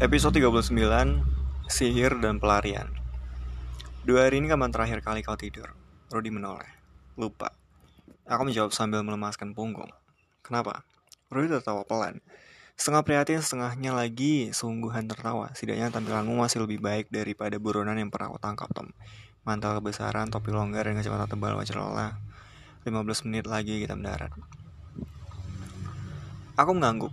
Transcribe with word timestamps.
Episode 0.00 0.40
39 0.40 0.72
Sihir 1.68 2.16
dan 2.24 2.40
Pelarian. 2.40 2.88
Dua 4.00 4.24
hari 4.24 4.40
ini 4.40 4.48
kapan 4.48 4.72
terakhir 4.72 5.04
kali 5.04 5.20
kau 5.20 5.36
tidur? 5.36 5.76
Rudy 6.08 6.32
menoleh. 6.32 6.72
Lupa. 7.20 7.52
Aku 8.24 8.48
menjawab 8.48 8.72
sambil 8.72 9.04
melemaskan 9.04 9.52
punggung. 9.52 9.92
Kenapa? 10.40 10.88
Rudy 11.28 11.52
tertawa 11.52 11.84
pelan. 11.84 12.24
Setengah 12.80 13.04
prihatin, 13.04 13.44
setengahnya 13.44 13.92
lagi 13.92 14.56
sungguhan 14.56 15.04
tertawa. 15.04 15.52
Setidaknya 15.52 15.92
tampilanmu 15.92 16.32
masih 16.32 16.64
lebih 16.64 16.80
baik 16.80 17.12
daripada 17.12 17.60
buronan 17.60 18.00
yang 18.00 18.08
pernah 18.08 18.32
aku 18.32 18.40
tangkap, 18.40 18.72
Tom. 18.72 18.88
Mantel 19.44 19.84
kebesaran, 19.84 20.32
topi 20.32 20.48
longgar, 20.48 20.88
dan 20.88 20.96
kacamata 20.96 21.28
tebal 21.28 21.60
wajah 21.60 21.76
lelah 21.76 22.16
15 22.88 23.28
menit 23.28 23.44
lagi 23.44 23.84
kita 23.84 24.00
mendarat. 24.00 24.32
Aku 26.56 26.72
mengangguk 26.72 27.12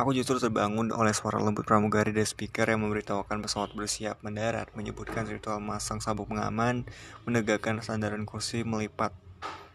Aku 0.00 0.16
justru 0.16 0.40
terbangun 0.40 0.96
oleh 0.96 1.12
suara 1.12 1.36
lembut 1.36 1.68
pramugari 1.68 2.08
dari 2.08 2.24
speaker 2.24 2.64
yang 2.64 2.88
memberitahukan 2.88 3.44
pesawat 3.44 3.76
bersiap 3.76 4.24
mendarat, 4.24 4.72
menyebutkan 4.72 5.28
ritual 5.28 5.60
masang 5.60 6.00
sabuk 6.00 6.32
pengaman, 6.32 6.88
menegakkan 7.28 7.84
sandaran 7.84 8.24
kursi, 8.24 8.64
melipat 8.64 9.12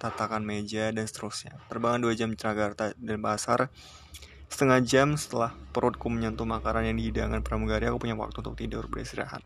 tatakan 0.02 0.42
meja, 0.42 0.90
dan 0.90 1.06
seterusnya. 1.06 1.54
Terbangan 1.70 2.02
dua 2.02 2.18
jam 2.18 2.34
Jakarta 2.34 2.98
dan 2.98 3.22
Pasar, 3.22 3.70
setengah 4.50 4.82
jam 4.82 5.14
setelah 5.14 5.54
perutku 5.70 6.10
menyentuh 6.10 6.50
makanan 6.50 6.90
yang 6.90 6.98
dihidangkan 6.98 7.46
pramugari, 7.46 7.86
aku 7.86 8.10
punya 8.10 8.18
waktu 8.18 8.42
untuk 8.42 8.58
tidur 8.58 8.90
beristirahat. 8.90 9.46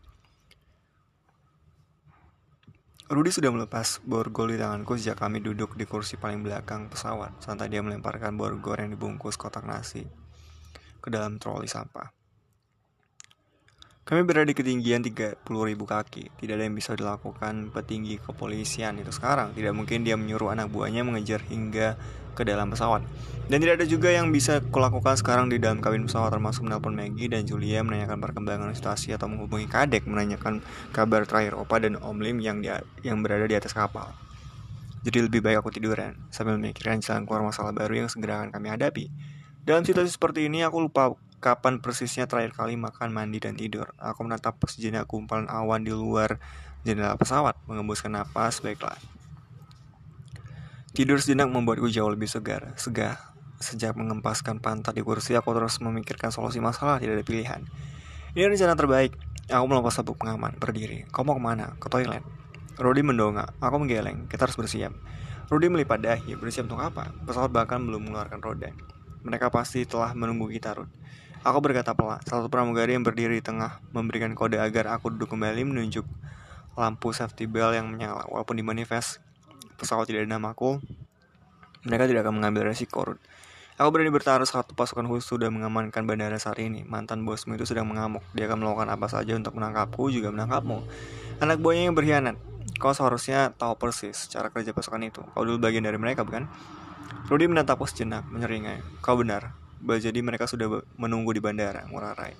Rudy 3.12 3.28
sudah 3.28 3.52
melepas 3.52 4.00
borgol 4.08 4.56
di 4.56 4.56
tanganku 4.56 4.96
sejak 4.96 5.20
kami 5.20 5.44
duduk 5.44 5.76
di 5.76 5.84
kursi 5.84 6.16
paling 6.16 6.40
belakang 6.40 6.88
pesawat. 6.88 7.36
Santai 7.44 7.68
dia 7.68 7.84
melemparkan 7.84 8.32
borgol 8.32 8.80
yang 8.80 8.96
dibungkus 8.96 9.36
kotak 9.36 9.68
nasi 9.68 10.08
ke 11.00 11.08
dalam 11.08 11.40
troli 11.40 11.66
sampah. 11.66 12.20
Kami 14.10 14.26
berada 14.26 14.48
di 14.48 14.58
ketinggian 14.58 15.06
30.000 15.06 15.46
kaki. 15.46 16.34
Tidak 16.34 16.54
ada 16.58 16.66
yang 16.66 16.74
bisa 16.74 16.98
dilakukan 16.98 17.70
petinggi 17.70 18.18
kepolisian 18.18 18.98
itu 18.98 19.14
sekarang. 19.14 19.54
Tidak 19.54 19.70
mungkin 19.70 20.02
dia 20.02 20.18
menyuruh 20.18 20.50
anak 20.50 20.66
buahnya 20.66 21.06
mengejar 21.06 21.38
hingga 21.46 21.94
ke 22.34 22.42
dalam 22.42 22.74
pesawat. 22.74 23.06
Dan 23.46 23.62
tidak 23.62 23.82
ada 23.82 23.86
juga 23.86 24.10
yang 24.10 24.34
bisa 24.34 24.62
kulakukan 24.66 25.14
sekarang 25.14 25.46
di 25.46 25.62
dalam 25.62 25.78
kabin 25.78 26.10
pesawat 26.10 26.34
termasuk 26.34 26.66
menelpon 26.66 26.94
Maggie 26.94 27.30
dan 27.30 27.46
Julia 27.46 27.86
menanyakan 27.86 28.18
perkembangan 28.18 28.74
situasi 28.74 29.14
atau 29.14 29.30
menghubungi 29.30 29.70
Kadek 29.70 30.06
menanyakan 30.10 30.58
kabar 30.90 31.22
terakhir 31.22 31.54
Opa 31.54 31.78
dan 31.78 31.94
Om 31.98 32.18
Lim 32.18 32.42
yang 32.42 32.62
dia, 32.62 32.82
yang 33.06 33.22
berada 33.22 33.46
di 33.46 33.54
atas 33.54 33.74
kapal. 33.74 34.10
Jadi 35.06 35.26
lebih 35.26 35.38
baik 35.38 35.62
aku 35.62 35.70
tiduran 35.70 36.18
sambil 36.34 36.58
memikirkan 36.58 36.98
jalan 36.98 37.24
keluar 37.30 37.46
masalah 37.46 37.70
baru 37.70 38.04
yang 38.04 38.08
segera 38.10 38.42
akan 38.42 38.50
kami 38.52 38.68
hadapi. 38.74 39.06
Dalam 39.60 39.84
situasi 39.84 40.08
seperti 40.08 40.48
ini, 40.48 40.64
aku 40.64 40.80
lupa 40.80 41.12
kapan 41.40 41.80
persisnya 41.80 42.24
terakhir 42.28 42.56
kali 42.56 42.76
makan, 42.80 43.12
mandi, 43.12 43.40
dan 43.40 43.56
tidur. 43.56 43.92
Aku 44.00 44.24
menatap 44.24 44.56
sejenak 44.68 45.08
gumpalan 45.08 45.48
awan 45.52 45.84
di 45.84 45.92
luar 45.92 46.40
jendela 46.84 47.16
pesawat, 47.16 47.56
mengembuskan 47.68 48.16
napas, 48.16 48.64
baiklah. 48.64 48.96
Tidur 50.96 51.20
sejenak 51.20 51.52
membuatku 51.52 51.88
jauh 51.92 52.08
lebih 52.08 52.28
segar, 52.28 52.72
segah. 52.80 53.20
Sejak 53.60 53.92
mengempaskan 53.92 54.56
pantat 54.56 54.96
di 54.96 55.04
kursi, 55.04 55.36
aku 55.36 55.52
terus 55.52 55.76
memikirkan 55.84 56.32
solusi 56.32 56.64
masalah, 56.64 56.96
tidak 56.96 57.20
ada 57.20 57.24
pilihan. 57.28 57.60
Ini 58.32 58.48
rencana 58.48 58.72
terbaik. 58.72 59.12
Aku 59.52 59.64
melepas 59.68 60.00
sabuk 60.00 60.16
pengaman, 60.16 60.56
berdiri. 60.56 61.04
Kau 61.12 61.26
mau 61.26 61.36
ke 61.36 61.42
mana? 61.42 61.76
Ke 61.76 61.92
toilet. 61.92 62.24
Rudy 62.80 63.04
mendongak. 63.04 63.52
Aku 63.60 63.76
menggeleng. 63.76 64.24
Kita 64.30 64.48
harus 64.48 64.56
bersiap. 64.56 64.94
Rudy 65.52 65.68
melipat 65.68 66.00
dahi. 66.00 66.38
Bersiap 66.38 66.70
untuk 66.70 66.80
apa? 66.80 67.12
Pesawat 67.26 67.52
bahkan 67.52 67.82
belum 67.82 68.08
mengeluarkan 68.08 68.40
roda. 68.40 68.70
Mereka 69.20 69.52
pasti 69.52 69.84
telah 69.84 70.12
menunggu 70.16 70.48
kita, 70.48 70.76
Ruth. 70.76 70.92
Aku 71.40 71.64
berkata 71.64 71.96
pelan. 71.96 72.20
Satu 72.28 72.52
pramugari 72.52 72.92
yang 72.92 73.04
berdiri 73.04 73.40
di 73.40 73.44
tengah 73.44 73.80
memberikan 73.96 74.36
kode 74.36 74.60
agar 74.60 74.92
aku 74.92 75.08
duduk 75.08 75.32
kembali 75.32 75.64
menunjuk 75.64 76.04
lampu 76.76 77.16
safety 77.16 77.48
bell 77.48 77.72
yang 77.72 77.88
menyala. 77.88 78.28
Walaupun 78.28 78.60
di 78.60 78.64
manifest 78.64 79.24
pesawat 79.80 80.04
tidak 80.04 80.28
ada 80.28 80.36
namaku, 80.36 80.80
mereka 81.88 82.04
tidak 82.04 82.28
akan 82.28 82.44
mengambil 82.44 82.68
resiko, 82.68 83.08
Ruth. 83.08 83.22
Aku 83.80 83.88
berani 83.88 84.12
bertaruh 84.12 84.44
satu 84.44 84.76
pasukan 84.76 85.08
khusus 85.08 85.32
sudah 85.32 85.48
mengamankan 85.48 86.04
bandara 86.04 86.36
saat 86.36 86.60
ini. 86.60 86.84
Mantan 86.84 87.24
bosmu 87.24 87.56
itu 87.56 87.64
sedang 87.64 87.88
mengamuk. 87.88 88.20
Dia 88.36 88.44
akan 88.44 88.60
melakukan 88.60 88.92
apa 88.92 89.08
saja 89.08 89.32
untuk 89.32 89.56
menangkapku, 89.56 90.12
juga 90.12 90.28
menangkapmu. 90.28 90.84
Anak 91.40 91.64
buahnya 91.64 91.88
yang 91.88 91.96
berkhianat. 91.96 92.36
Kau 92.76 92.92
seharusnya 92.92 93.56
tahu 93.56 93.80
persis 93.80 94.28
cara 94.28 94.52
kerja 94.52 94.76
pasukan 94.76 95.00
itu. 95.00 95.24
Kau 95.32 95.48
dulu 95.48 95.56
bagian 95.56 95.80
dari 95.80 95.96
mereka, 95.96 96.28
bukan? 96.28 96.44
Rudy 97.30 97.46
menatapku 97.46 97.86
sejenak, 97.86 98.26
menyeringai. 98.26 98.82
Kau 99.04 99.14
benar, 99.14 99.54
jadi 99.80 100.18
mereka 100.20 100.50
sudah 100.50 100.82
menunggu 100.98 101.30
di 101.30 101.40
bandara, 101.40 101.86
Rai. 101.88 102.34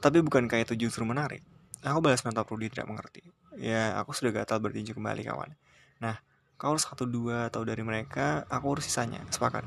Tapi 0.00 0.24
bukankah 0.24 0.64
itu 0.64 0.74
justru 0.76 1.04
menarik? 1.04 1.44
Aku 1.84 2.00
balas 2.00 2.24
menatap 2.24 2.48
Rudy 2.48 2.72
tidak 2.72 2.88
mengerti. 2.88 3.24
Ya, 3.60 3.96
aku 4.00 4.16
sudah 4.16 4.32
gatal 4.32 4.60
bertinju 4.60 4.96
kembali, 4.96 5.28
kawan. 5.28 5.52
Nah, 6.00 6.20
kau 6.56 6.72
harus 6.72 6.88
satu 6.88 7.04
dua 7.04 7.52
atau 7.52 7.64
dari 7.64 7.84
mereka, 7.84 8.48
aku 8.48 8.76
urus 8.76 8.88
sisanya. 8.88 9.20
Sepakat. 9.28 9.64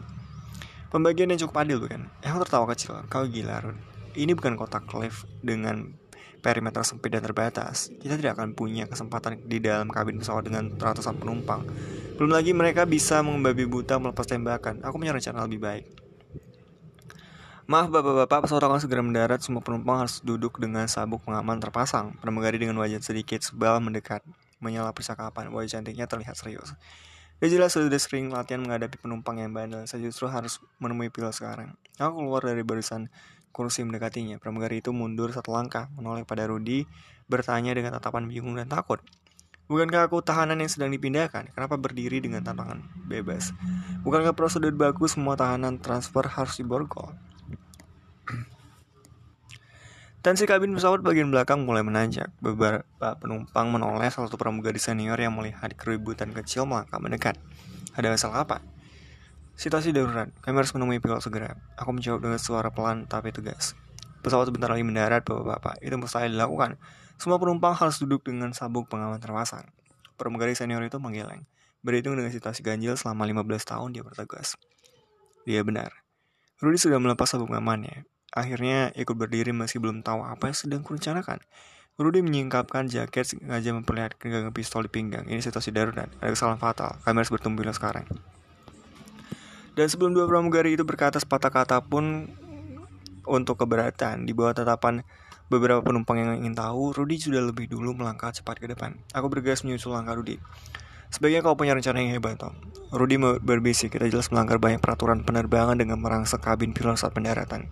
Pembagian 0.89 1.29
yang 1.33 1.41
cukup 1.41 1.65
adil, 1.65 1.81
bukan? 1.81 2.09
Aku 2.21 2.37
tertawa 2.45 2.65
kecil. 2.73 3.01
Kau 3.09 3.25
gila, 3.25 3.61
Rud. 3.65 3.77
Ini 4.13 4.37
bukan 4.37 4.53
kotak 4.57 4.85
lift 4.93 5.25
dengan 5.41 5.97
perimeter 6.43 6.83
sempit 6.83 7.15
dan 7.15 7.23
terbatas. 7.23 7.87
Kita 8.03 8.19
tidak 8.19 8.35
akan 8.35 8.51
punya 8.51 8.83
kesempatan 8.83 9.47
di 9.47 9.63
dalam 9.63 9.87
kabin 9.87 10.19
pesawat 10.19 10.43
dengan 10.43 10.75
ratusan 10.75 11.15
penumpang. 11.15 11.63
Belum 12.19 12.35
lagi 12.35 12.51
mereka 12.51 12.83
bisa 12.83 13.23
membabi 13.23 13.63
buta 13.63 13.95
melepas 13.95 14.27
tembakan. 14.27 14.83
Aku 14.83 14.99
punya 14.99 15.15
rencana 15.15 15.47
lebih 15.47 15.63
baik. 15.63 15.85
Maaf 17.63 17.87
bapak-bapak, 17.87 18.43
pesawat 18.43 18.67
akan 18.67 18.83
segera 18.83 18.99
mendarat. 18.99 19.39
Semua 19.39 19.63
penumpang 19.63 20.03
harus 20.03 20.19
duduk 20.19 20.59
dengan 20.59 20.83
sabuk 20.91 21.23
pengaman 21.23 21.63
terpasang. 21.63 22.11
Pramugari 22.19 22.59
dengan 22.59 22.75
wajah 22.75 22.99
sedikit 22.99 23.39
sebal 23.39 23.79
mendekat. 23.79 24.19
Menyala 24.59 24.91
percakapan, 24.91 25.47
wajah 25.47 25.79
cantiknya 25.79 26.03
terlihat 26.03 26.35
serius. 26.35 26.75
Dia 27.39 27.59
jelas 27.59 27.75
sudah 27.75 27.99
sering 27.99 28.31
latihan 28.31 28.63
menghadapi 28.63 28.99
penumpang 28.99 29.39
yang 29.39 29.55
bandel. 29.55 29.83
Saya 29.87 30.03
justru 30.03 30.27
harus 30.27 30.59
menemui 30.79 31.07
pilot 31.07 31.35
sekarang. 31.35 31.75
Aku 31.99 32.19
keluar 32.19 32.43
dari 32.43 32.63
barisan 32.67 33.11
kursi 33.53 33.85
mendekatinya. 33.85 34.41
Pramugari 34.41 34.81
itu 34.81 34.89
mundur 34.89 35.29
satu 35.29 35.53
langkah, 35.53 35.93
menoleh 35.93 36.25
pada 36.25 36.49
Rudy, 36.49 36.89
bertanya 37.29 37.77
dengan 37.77 37.93
tatapan 37.93 38.25
bingung 38.25 38.57
dan 38.57 38.65
takut. 38.65 38.99
Bukankah 39.69 40.11
aku 40.11 40.19
tahanan 40.19 40.59
yang 40.59 40.67
sedang 40.67 40.91
dipindahkan? 40.91 41.53
Kenapa 41.55 41.79
berdiri 41.79 42.19
dengan 42.19 42.43
tantangan 42.43 42.83
bebas? 43.07 43.55
Bukankah 44.03 44.35
prosedur 44.35 44.75
bagus 44.75 45.15
semua 45.15 45.39
tahanan 45.39 45.79
transfer 45.79 46.27
harus 46.27 46.59
diborgol? 46.59 47.15
Tensi 50.23 50.47
kabin 50.47 50.71
pesawat 50.71 51.03
bagian 51.03 51.31
belakang 51.31 51.67
mulai 51.67 51.83
menanjak. 51.83 52.31
Beberapa 52.39 53.19
penumpang 53.19 53.67
menoleh 53.71 54.07
salah 54.07 54.31
satu 54.31 54.39
pramugari 54.39 54.79
senior 54.79 55.19
yang 55.19 55.35
melihat 55.35 55.71
keributan 55.75 56.31
kecil 56.31 56.63
melangkah 56.63 56.99
mendekat. 56.99 57.35
Ada 57.95 58.07
masalah 58.07 58.47
apa? 58.47 58.57
Situasi 59.53 59.93
darurat. 59.93 60.33
Kami 60.41 60.55
harus 60.57 60.73
menemui 60.73 60.97
pilot 60.97 61.21
segera. 61.21 61.53
Aku 61.77 61.93
menjawab 61.93 62.25
dengan 62.25 62.41
suara 62.41 62.73
pelan 62.73 63.05
tapi 63.05 63.29
tegas. 63.29 63.77
Pesawat 64.25 64.49
sebentar 64.49 64.71
lagi 64.71 64.81
mendarat, 64.81 65.21
bapak-bapak. 65.21 65.83
Itu 65.83 65.99
mustahil 65.99 66.33
dilakukan. 66.33 66.81
Semua 67.21 67.37
penumpang 67.37 67.77
harus 67.77 68.01
duduk 68.01 68.25
dengan 68.25 68.55
sabuk 68.55 68.89
pengaman 68.89 69.21
terpasang. 69.21 69.69
Pramugari 70.17 70.57
senior 70.57 70.81
itu 70.81 70.97
menggeleng. 70.97 71.45
Berhitung 71.83 72.15
dengan 72.17 72.31
situasi 72.31 72.63
ganjil 72.63 72.95
selama 72.97 73.27
15 73.27 73.69
tahun 73.69 73.89
dia 73.93 74.01
bertugas. 74.01 74.57
Dia 75.43 75.61
benar. 75.61 75.91
Rudy 76.63 76.79
sudah 76.79 76.97
melepas 76.97 77.27
sabuk 77.27 77.51
pengamannya. 77.51 78.07
Akhirnya 78.33 78.89
ikut 78.97 79.13
berdiri 79.13 79.53
meski 79.53 79.77
belum 79.77 80.01
tahu 80.01 80.25
apa 80.25 80.49
yang 80.49 80.57
sedang 80.57 80.81
kurencanakan. 80.81 81.43
Rudy 81.93 82.25
menyingkapkan 82.25 82.89
jaket 82.89 83.37
sengaja 83.37 83.69
memperlihatkan 83.69 84.25
gagang 84.25 84.55
pistol 84.55 84.81
di 84.81 84.89
pinggang. 84.89 85.29
Ini 85.29 85.45
situasi 85.45 85.69
darurat, 85.69 86.09
ada 86.17 86.31
kesalahan 86.33 86.57
fatal. 86.57 86.97
Kami 87.05 87.21
harus 87.21 87.29
bertemu 87.29 87.69
sekarang. 87.69 88.09
Dan 89.73 89.89
sebelum 89.89 90.13
dua 90.13 90.29
pramugari 90.29 90.77
itu 90.77 90.85
berkata 90.85 91.17
sepatah 91.17 91.49
kata 91.49 91.81
pun 91.81 92.29
untuk 93.25 93.61
keberatan, 93.61 94.27
di 94.27 94.35
bawah 94.35 94.53
tatapan 94.53 95.01
Beberapa 95.53 95.85
penumpang 95.85 96.17
yang 96.17 96.33
ingin 96.39 96.57
tahu, 96.57 96.97
Rudy 96.97 97.21
sudah 97.21 97.43
lebih 97.43 97.69
dulu 97.69 97.93
melangkah 97.93 98.33
cepat 98.33 98.57
ke 98.57 98.65
depan. 98.65 98.97
Aku 99.13 99.29
bergegas 99.29 99.61
menyusul 99.61 99.93
langkah 99.93 100.17
Rudy. 100.17 100.41
Sebaiknya 101.13 101.45
kau 101.45 101.53
punya 101.53 101.77
rencana 101.77 102.01
yang 102.01 102.17
hebat, 102.17 102.41
Tom. 102.41 102.57
Rudy 102.89 103.21
berbisik, 103.37 103.93
kita 103.93 104.09
jelas 104.09 104.33
melanggar 104.33 104.57
banyak 104.57 104.81
peraturan 104.81 105.21
penerbangan 105.21 105.77
dengan 105.77 106.01
merangsek 106.01 106.41
kabin 106.41 106.73
pilot 106.73 106.97
saat 106.97 107.13
pendaratan. 107.13 107.69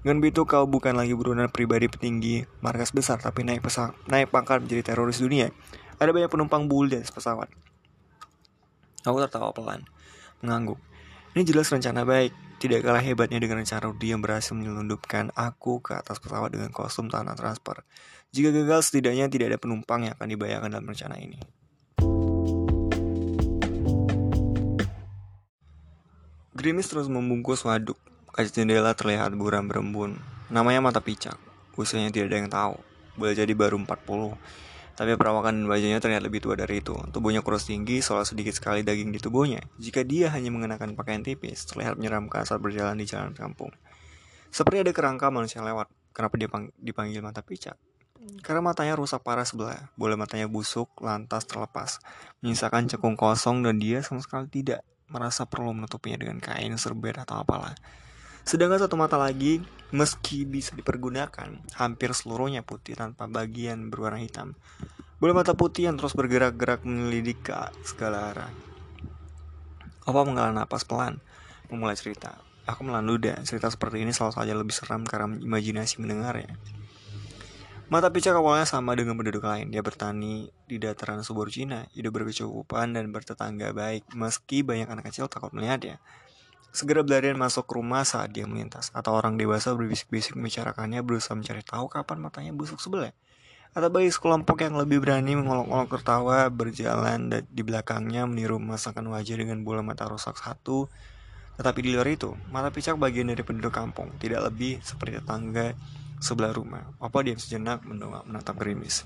Dengan 0.00 0.24
begitu 0.24 0.48
kau 0.48 0.64
bukan 0.64 0.96
lagi 0.96 1.12
buronan 1.12 1.52
pribadi 1.52 1.92
petinggi 1.92 2.48
markas 2.64 2.96
besar, 2.96 3.20
tapi 3.20 3.44
naik 3.44 3.60
pesawat, 3.60 3.92
naik 4.08 4.32
pangkat 4.32 4.64
menjadi 4.64 4.96
teroris 4.96 5.20
dunia. 5.20 5.52
Ada 6.00 6.16
banyak 6.16 6.32
penumpang 6.32 6.64
bul 6.64 6.88
di 6.88 6.96
pesawat. 7.02 7.52
Aku 9.04 9.20
tertawa 9.20 9.52
pelan, 9.52 9.84
mengangguk. 10.40 10.80
Ini 11.36 11.44
jelas 11.44 11.68
rencana 11.68 12.08
baik, 12.08 12.32
tidak 12.56 12.88
kalah 12.88 13.04
hebatnya 13.04 13.36
dengan 13.36 13.60
rencana 13.60 13.84
Rudy 13.84 14.16
yang 14.16 14.24
berhasil 14.24 14.56
menyelundupkan 14.56 15.28
aku 15.36 15.84
ke 15.84 15.92
atas 15.92 16.16
pesawat 16.16 16.56
dengan 16.56 16.72
kostum 16.72 17.12
tanah 17.12 17.36
transfer. 17.36 17.84
Jika 18.32 18.48
gagal, 18.48 18.88
setidaknya 18.88 19.28
tidak 19.28 19.52
ada 19.52 19.58
penumpang 19.60 20.08
yang 20.08 20.16
akan 20.16 20.28
dibayangkan 20.28 20.70
dalam 20.72 20.88
rencana 20.88 21.16
ini. 21.20 21.36
Grimis 26.56 26.90
terus 26.90 27.06
membungkus 27.06 27.62
waduk. 27.62 28.00
Kaca 28.34 28.50
jendela 28.50 28.90
terlihat 28.96 29.30
buram 29.36 29.68
berembun. 29.68 30.18
Namanya 30.50 30.82
mata 30.82 30.98
picak. 30.98 31.38
Usianya 31.78 32.10
tidak 32.10 32.34
ada 32.34 32.38
yang 32.42 32.50
tahu. 32.50 32.74
Boleh 33.14 33.38
jadi 33.38 33.52
baru 33.54 33.78
40. 33.78 34.34
Tapi 34.98 35.14
perawakan 35.14 35.62
wajahnya 35.70 36.02
terlihat 36.02 36.26
lebih 36.26 36.42
tua 36.42 36.58
dari 36.58 36.82
itu. 36.82 36.98
Tubuhnya 37.14 37.38
kurus 37.46 37.70
tinggi, 37.70 38.02
soal 38.02 38.26
sedikit 38.26 38.50
sekali 38.50 38.82
daging 38.82 39.14
di 39.14 39.22
tubuhnya. 39.22 39.62
Jika 39.78 40.02
dia 40.02 40.26
hanya 40.34 40.50
mengenakan 40.50 40.98
pakaian 40.98 41.22
tipis, 41.22 41.70
terlihat 41.70 41.94
menyeramkan 41.94 42.42
saat 42.42 42.58
berjalan 42.58 42.98
di 42.98 43.06
jalan 43.06 43.30
kampung. 43.30 43.70
Seperti 44.50 44.82
ada 44.82 44.90
kerangka 44.90 45.30
manusia 45.30 45.62
lewat. 45.62 45.86
Kenapa 46.10 46.34
dia 46.34 46.50
dipanggil 46.82 47.22
mata 47.22 47.46
picak? 47.46 47.78
Karena 48.42 48.58
matanya 48.58 48.98
rusak 48.98 49.22
parah 49.22 49.46
sebelah. 49.46 49.86
Boleh 49.94 50.18
matanya 50.18 50.50
busuk, 50.50 50.90
lantas 50.98 51.46
terlepas. 51.46 52.02
Menyisakan 52.42 52.90
cekung 52.90 53.14
kosong 53.14 53.62
dan 53.62 53.78
dia 53.78 54.02
sama 54.02 54.18
sekali 54.18 54.50
tidak 54.50 54.82
merasa 55.06 55.46
perlu 55.46 55.78
menutupinya 55.78 56.18
dengan 56.18 56.42
kain, 56.42 56.74
serbet, 56.74 57.22
atau 57.22 57.38
apalah. 57.38 57.78
Sedangkan 58.48 58.80
satu 58.80 58.96
mata 58.96 59.20
lagi, 59.20 59.60
meski 59.92 60.48
bisa 60.48 60.72
dipergunakan, 60.72 61.60
hampir 61.76 62.16
seluruhnya 62.16 62.64
putih 62.64 62.96
tanpa 62.96 63.28
bagian 63.28 63.92
berwarna 63.92 64.24
hitam. 64.24 64.56
Boleh 65.20 65.36
mata 65.36 65.52
putih 65.52 65.92
yang 65.92 66.00
terus 66.00 66.16
bergerak-gerak 66.16 66.80
menyelidik 66.80 67.44
ke 67.44 67.52
segala 67.84 68.32
arah. 68.32 68.48
Opa 70.08 70.24
menghela 70.24 70.56
napas 70.56 70.88
pelan, 70.88 71.20
memulai 71.68 71.92
cerita. 71.92 72.40
Aku 72.64 72.88
melanduda, 72.88 73.36
cerita 73.44 73.68
seperti 73.68 74.00
ini 74.00 74.16
selalu 74.16 74.32
saja 74.40 74.56
lebih 74.56 74.72
seram 74.72 75.04
karena 75.04 75.36
imajinasi 75.36 76.00
mendengarnya. 76.00 76.56
Mata 77.92 78.08
picak 78.08 78.32
awalnya 78.32 78.64
sama 78.64 78.96
dengan 78.96 79.12
penduduk 79.20 79.44
lain. 79.44 79.68
Dia 79.68 79.84
bertani 79.84 80.48
di 80.64 80.80
dataran 80.80 81.20
subur 81.20 81.52
Cina, 81.52 81.84
hidup 81.92 82.16
berkecukupan 82.16 82.96
dan 82.96 83.12
bertetangga 83.12 83.76
baik, 83.76 84.08
meski 84.16 84.64
banyak 84.64 84.88
anak 84.88 85.12
kecil 85.12 85.28
takut 85.28 85.52
melihatnya. 85.52 86.00
Segera 86.68 87.00
berlarian 87.00 87.40
masuk 87.40 87.64
ke 87.64 87.72
rumah 87.80 88.04
saat 88.04 88.30
dia 88.30 88.44
melintas, 88.44 88.92
atau 88.92 89.16
orang 89.16 89.40
dewasa 89.40 89.72
berbisik-bisik 89.72 90.36
membicarakannya 90.36 91.00
berusaha 91.00 91.32
mencari 91.32 91.64
tahu 91.64 91.88
kapan 91.88 92.18
matanya 92.20 92.52
busuk 92.52 92.78
sebelah. 92.78 93.16
Atau 93.72 93.88
bagi 93.92 94.08
sekelompok 94.12 94.64
yang 94.64 94.76
lebih 94.76 95.00
berani 95.00 95.36
mengolok-olok 95.36 95.88
tertawa 96.00 96.48
berjalan 96.48 97.44
di 97.48 97.62
belakangnya 97.64 98.24
meniru 98.24 98.56
masakan 98.60 99.12
wajah 99.12 99.36
dengan 99.36 99.64
bola 99.64 99.84
mata 99.84 100.08
rusak 100.08 100.36
satu. 100.40 100.88
Tetapi 101.58 101.78
di 101.82 101.90
luar 101.90 102.06
itu, 102.06 102.32
mata 102.54 102.70
picak 102.70 102.94
bagian 102.96 103.28
dari 103.32 103.42
penduduk 103.42 103.74
kampung, 103.74 104.14
tidak 104.22 104.46
lebih 104.46 104.78
seperti 104.80 105.18
tetangga 105.18 105.74
sebelah 106.22 106.54
rumah. 106.54 106.86
Apa 107.02 107.26
diam 107.26 107.40
sejenak 107.40 107.82
mendongak 107.82 108.22
menatap 108.28 108.54
gerimis. 108.60 109.02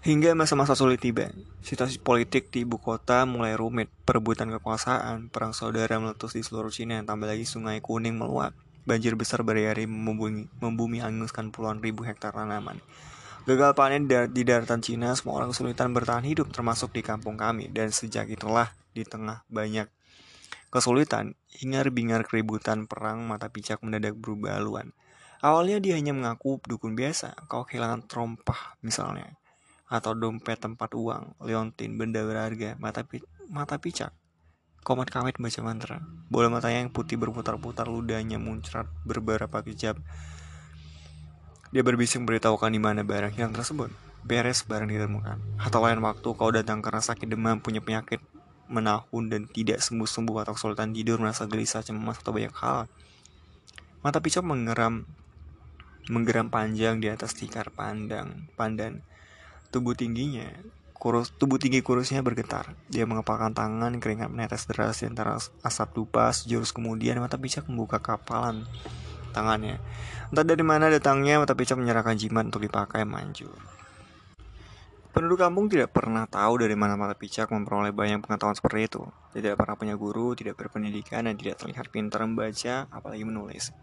Hingga 0.00 0.32
masa-masa 0.32 0.72
sulit 0.72 0.96
tiba, 1.02 1.28
situasi 1.60 2.00
politik 2.00 2.48
di 2.48 2.64
ibu 2.64 2.80
kota 2.80 3.28
mulai 3.28 3.52
rumit, 3.52 3.92
perebutan 4.08 4.48
kekuasaan, 4.48 5.28
perang 5.28 5.52
saudara 5.52 6.00
meletus 6.00 6.32
di 6.32 6.40
seluruh 6.40 6.72
Cina, 6.72 7.04
tambah 7.04 7.28
lagi 7.28 7.44
sungai 7.44 7.84
kuning 7.84 8.16
meluap, 8.16 8.56
banjir 8.88 9.12
besar 9.14 9.44
berhari 9.44 9.84
membumi, 9.84 10.48
membumi 10.58 11.04
hanguskan 11.04 11.52
puluhan 11.52 11.84
ribu 11.84 12.02
hektar 12.04 12.32
tanaman. 12.32 12.80
Gagal 13.44 13.72
panen 13.72 14.04
di 14.08 14.42
daratan 14.44 14.84
Cina, 14.84 15.12
semua 15.16 15.40
orang 15.40 15.52
kesulitan 15.52 15.92
bertahan 15.92 16.24
hidup, 16.24 16.52
termasuk 16.52 16.92
di 16.92 17.00
kampung 17.04 17.40
kami, 17.40 17.72
dan 17.72 17.88
sejak 17.92 18.28
itulah 18.28 18.72
di 18.92 19.04
tengah 19.04 19.44
banyak 19.48 19.88
kesulitan, 20.68 21.36
hingar-bingar 21.48 22.24
keributan 22.24 22.84
perang 22.84 23.24
mata 23.24 23.48
picak 23.48 23.80
mendadak 23.80 24.16
berubah 24.16 24.60
haluan. 24.60 24.92
Awalnya 25.40 25.80
dia 25.80 25.96
hanya 25.96 26.12
mengaku 26.12 26.60
dukun 26.68 26.92
biasa, 26.92 27.32
kau 27.48 27.64
kehilangan 27.64 28.04
trompah 28.04 28.76
misalnya 28.84 29.39
atau 29.90 30.14
dompet 30.14 30.54
tempat 30.54 30.94
uang, 30.94 31.34
leontin, 31.42 31.98
benda 31.98 32.22
berharga, 32.22 32.78
mata, 32.78 33.02
pi 33.02 33.18
mata 33.50 33.74
picak. 33.82 34.14
Komat 34.86 35.10
kawit 35.10 35.36
baca 35.36 35.60
mantra. 35.60 35.98
Bola 36.30 36.48
matanya 36.48 36.86
yang 36.86 36.94
putih 36.94 37.18
berputar-putar 37.20 37.90
ludahnya 37.90 38.40
muncrat 38.40 38.88
beberapa 39.04 39.60
kejap. 39.60 39.98
Dia 41.74 41.82
berbisik 41.84 42.22
memberitahukan 42.24 42.70
di 42.72 42.80
mana 42.80 43.04
barang 43.04 43.36
hilang 43.36 43.52
tersebut. 43.52 43.92
Beres 44.24 44.64
barang 44.64 44.88
ditemukan. 44.88 45.60
Atau 45.60 45.84
lain 45.84 46.00
waktu 46.00 46.28
kau 46.32 46.48
datang 46.48 46.80
karena 46.80 47.02
sakit 47.04 47.28
demam, 47.28 47.60
punya 47.60 47.84
penyakit 47.84 48.24
menahun 48.70 49.24
dan 49.28 49.42
tidak 49.50 49.82
sembuh-sembuh 49.84 50.46
atau 50.46 50.56
kesulitan 50.56 50.94
tidur, 50.96 51.18
merasa 51.20 51.44
gelisah, 51.44 51.84
cemas 51.84 52.22
atau 52.22 52.32
banyak 52.32 52.54
hal. 52.54 52.88
Mata 54.00 54.22
picak 54.22 54.46
mengeram 54.46 55.04
menggeram 56.08 56.48
panjang 56.48 56.98
di 56.98 57.06
atas 57.06 57.36
tikar 57.36 57.70
pandang 57.70 58.50
pandan 58.58 59.04
Tubuh 59.70 59.94
tingginya, 59.94 60.50
kurus, 60.98 61.30
tubuh 61.30 61.56
tinggi 61.62 61.78
kurusnya 61.78 62.20
bergetar. 62.26 62.74
Dia 62.90 63.06
mengepalkan 63.06 63.54
tangan, 63.54 64.02
keringat 64.02 64.26
menetes 64.26 64.66
deras 64.66 64.98
di 64.98 65.06
antara 65.06 65.38
asap 65.38 65.88
dupa. 65.94 66.34
Jurus 66.44 66.74
kemudian 66.74 67.22
mata 67.22 67.38
picak 67.38 67.70
membuka 67.70 68.02
kapalan 68.02 68.66
tangannya. 69.30 69.78
Entah 70.34 70.42
dari 70.42 70.66
mana 70.66 70.90
datangnya, 70.90 71.38
mata 71.38 71.54
picak 71.54 71.78
menyerahkan 71.78 72.18
jimat 72.18 72.50
untuk 72.50 72.66
dipakai 72.66 73.06
manjur. 73.06 73.54
Penduduk 75.10 75.42
kampung 75.42 75.66
tidak 75.66 75.90
pernah 75.90 76.22
tahu 76.30 76.62
dari 76.62 76.78
mana 76.78 76.94
mata 76.94 77.18
picak 77.18 77.50
memperoleh 77.50 77.90
banyak 77.90 78.22
pengetahuan 78.22 78.54
seperti 78.54 78.86
itu. 78.86 79.02
Tidak 79.34 79.58
pernah 79.58 79.74
punya 79.74 79.94
guru, 79.98 80.38
tidak 80.38 80.54
berpendidikan, 80.54 81.26
dan 81.26 81.34
tidak 81.34 81.58
terlihat 81.58 81.90
pintar 81.90 82.22
membaca, 82.22 82.86
apalagi 82.94 83.26
menulis. 83.26 83.74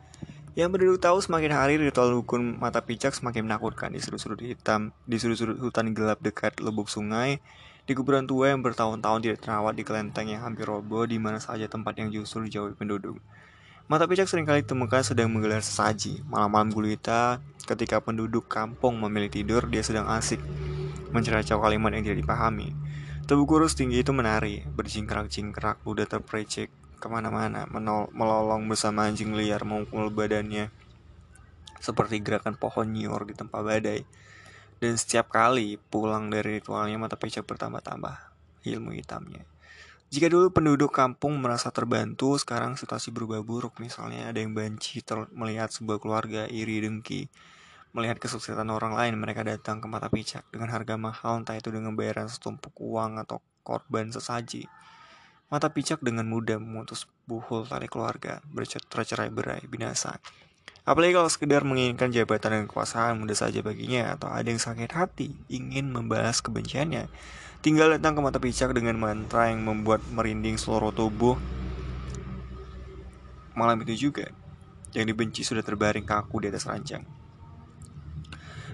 Yang 0.57 0.73
penduduk 0.73 0.97
tahu 0.97 1.21
semakin 1.21 1.53
hari 1.53 1.77
ritual 1.77 2.09
dukun 2.09 2.57
mata 2.57 2.81
picak 2.81 3.13
semakin 3.13 3.45
menakutkan 3.45 3.93
di 3.93 4.01
sudut-sudut 4.01 4.41
hitam, 4.41 4.89
di 5.05 5.21
sudut-sudut 5.21 5.61
hutan 5.61 5.93
gelap 5.93 6.17
dekat 6.17 6.57
lubuk 6.65 6.89
sungai, 6.89 7.37
di 7.85 7.93
kuburan 7.93 8.25
tua 8.25 8.49
yang 8.49 8.65
bertahun-tahun 8.65 9.21
tidak 9.21 9.45
terawat 9.45 9.77
di 9.77 9.85
kelenteng 9.85 10.33
yang 10.33 10.41
hampir 10.41 10.65
roboh 10.65 11.05
di 11.05 11.21
mana 11.21 11.37
saja 11.37 11.69
tempat 11.69 12.01
yang 12.01 12.09
justru 12.09 12.49
dijauhi 12.49 12.73
penduduk. 12.73 13.21
Mata 13.85 14.09
picak 14.09 14.25
sering 14.25 14.49
kali 14.49 14.65
ditemukan 14.65 15.05
sedang 15.05 15.29
menggelar 15.29 15.61
sesaji. 15.61 16.25
Malam-malam 16.25 16.73
gulita, 16.73 17.37
ketika 17.69 18.01
penduduk 18.01 18.49
kampung 18.49 18.97
memilih 18.97 19.29
tidur, 19.29 19.61
dia 19.69 19.85
sedang 19.85 20.09
asik 20.09 20.41
menceracau 21.13 21.61
kalimat 21.61 21.93
yang 21.93 22.01
tidak 22.01 22.25
dipahami. 22.25 22.73
Tubuh 23.29 23.45
kurus 23.45 23.77
tinggi 23.77 24.01
itu 24.01 24.09
menari, 24.09 24.65
berjingkrak-jingkrak, 24.73 25.85
ludah 25.85 26.09
terprecek, 26.09 26.73
ke 26.97 27.07
mana-mana, 27.07 27.69
melolong 28.11 28.65
bersama 28.65 29.05
anjing 29.05 29.37
liar 29.37 29.61
memukul 29.63 30.09
badannya 30.09 30.73
seperti 31.77 32.19
gerakan 32.25 32.57
pohon 32.57 32.89
nyiur 32.89 33.23
di 33.23 33.37
tempat 33.37 33.61
badai. 33.61 34.01
Dan 34.77 34.93
setiap 34.93 35.33
kali 35.33 35.81
pulang 35.89 36.29
dari 36.29 36.61
ritualnya 36.61 37.01
mata 37.01 37.17
pecah 37.17 37.41
bertambah-tambah 37.41 38.15
ilmu 38.61 38.93
hitamnya. 38.93 39.41
Jika 40.07 40.31
dulu 40.31 40.53
penduduk 40.53 40.93
kampung 40.93 41.35
merasa 41.41 41.67
terbantu, 41.73 42.37
sekarang 42.39 42.77
situasi 42.79 43.11
berubah 43.11 43.43
buruk. 43.43 43.81
Misalnya 43.83 44.29
ada 44.31 44.39
yang 44.39 44.53
banci 44.53 45.03
melihat 45.35 45.67
sebuah 45.73 45.99
keluarga 45.99 46.45
iri 46.47 46.79
dengki, 46.79 47.27
melihat 47.91 48.21
kesuksesan 48.21 48.69
orang 48.69 48.95
lain, 48.95 49.17
mereka 49.19 49.43
datang 49.43 49.83
ke 49.83 49.87
mata 49.89 50.07
picak 50.07 50.47
dengan 50.47 50.71
harga 50.71 50.95
mahal, 50.95 51.41
entah 51.43 51.57
itu 51.57 51.73
dengan 51.73 51.97
bayaran 51.97 52.31
setumpuk 52.31 52.71
uang 52.77 53.19
atau 53.19 53.41
korban 53.65 54.13
sesaji. 54.13 54.69
Mata 55.47 55.71
picak 55.71 56.03
dengan 56.03 56.27
mudah 56.27 56.59
memutus 56.59 57.07
buhul 57.23 57.63
tali 57.63 57.87
keluarga, 57.87 58.43
bercerai 58.51 59.31
berai, 59.31 59.63
binasa. 59.63 60.19
Apalagi 60.83 61.15
kalau 61.15 61.31
sekedar 61.31 61.63
menginginkan 61.63 62.11
jabatan 62.11 62.51
dan 62.51 62.63
kekuasaan 62.67 63.15
mudah 63.15 63.35
saja 63.35 63.63
baginya 63.63 64.11
atau 64.15 64.27
ada 64.27 64.43
yang 64.43 64.59
sakit 64.59 64.91
hati 64.91 65.31
ingin 65.47 65.91
membalas 65.95 66.43
kebenciannya. 66.43 67.07
Tinggal 67.63 67.95
datang 67.95 68.19
ke 68.19 68.21
mata 68.27 68.43
picak 68.43 68.75
dengan 68.75 68.99
mantra 68.99 69.47
yang 69.47 69.63
membuat 69.63 70.03
merinding 70.11 70.59
seluruh 70.59 70.91
tubuh. 70.91 71.39
Malam 73.55 73.87
itu 73.87 74.11
juga, 74.11 74.27
yang 74.91 75.07
dibenci 75.07 75.47
sudah 75.47 75.63
terbaring 75.63 76.03
kaku 76.03 76.43
di 76.43 76.51
atas 76.51 76.67
ranjang. 76.67 77.16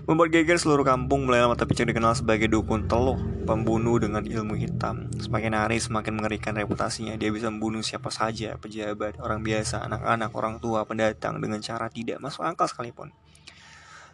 Membuat 0.03 0.35
geger 0.35 0.59
seluruh 0.59 0.83
kampung 0.83 1.23
mulai 1.23 1.47
mata 1.47 1.63
picak 1.63 1.87
dikenal 1.87 2.11
sebagai 2.11 2.51
dukun 2.51 2.91
teluh, 2.91 3.15
pembunuh 3.47 3.95
dengan 4.03 4.19
ilmu 4.19 4.51
hitam. 4.59 5.07
Semakin 5.15 5.55
hari 5.55 5.79
semakin 5.79 6.19
mengerikan 6.19 6.51
reputasinya. 6.59 7.15
Dia 7.15 7.31
bisa 7.31 7.47
membunuh 7.47 7.79
siapa 7.79 8.11
saja, 8.11 8.59
pejabat, 8.59 9.15
orang 9.23 9.47
biasa, 9.47 9.79
anak-anak, 9.87 10.35
orang 10.35 10.59
tua, 10.59 10.83
pendatang 10.83 11.39
dengan 11.39 11.63
cara 11.63 11.87
tidak 11.87 12.19
masuk 12.19 12.43
akal 12.43 12.67
sekalipun. 12.67 13.15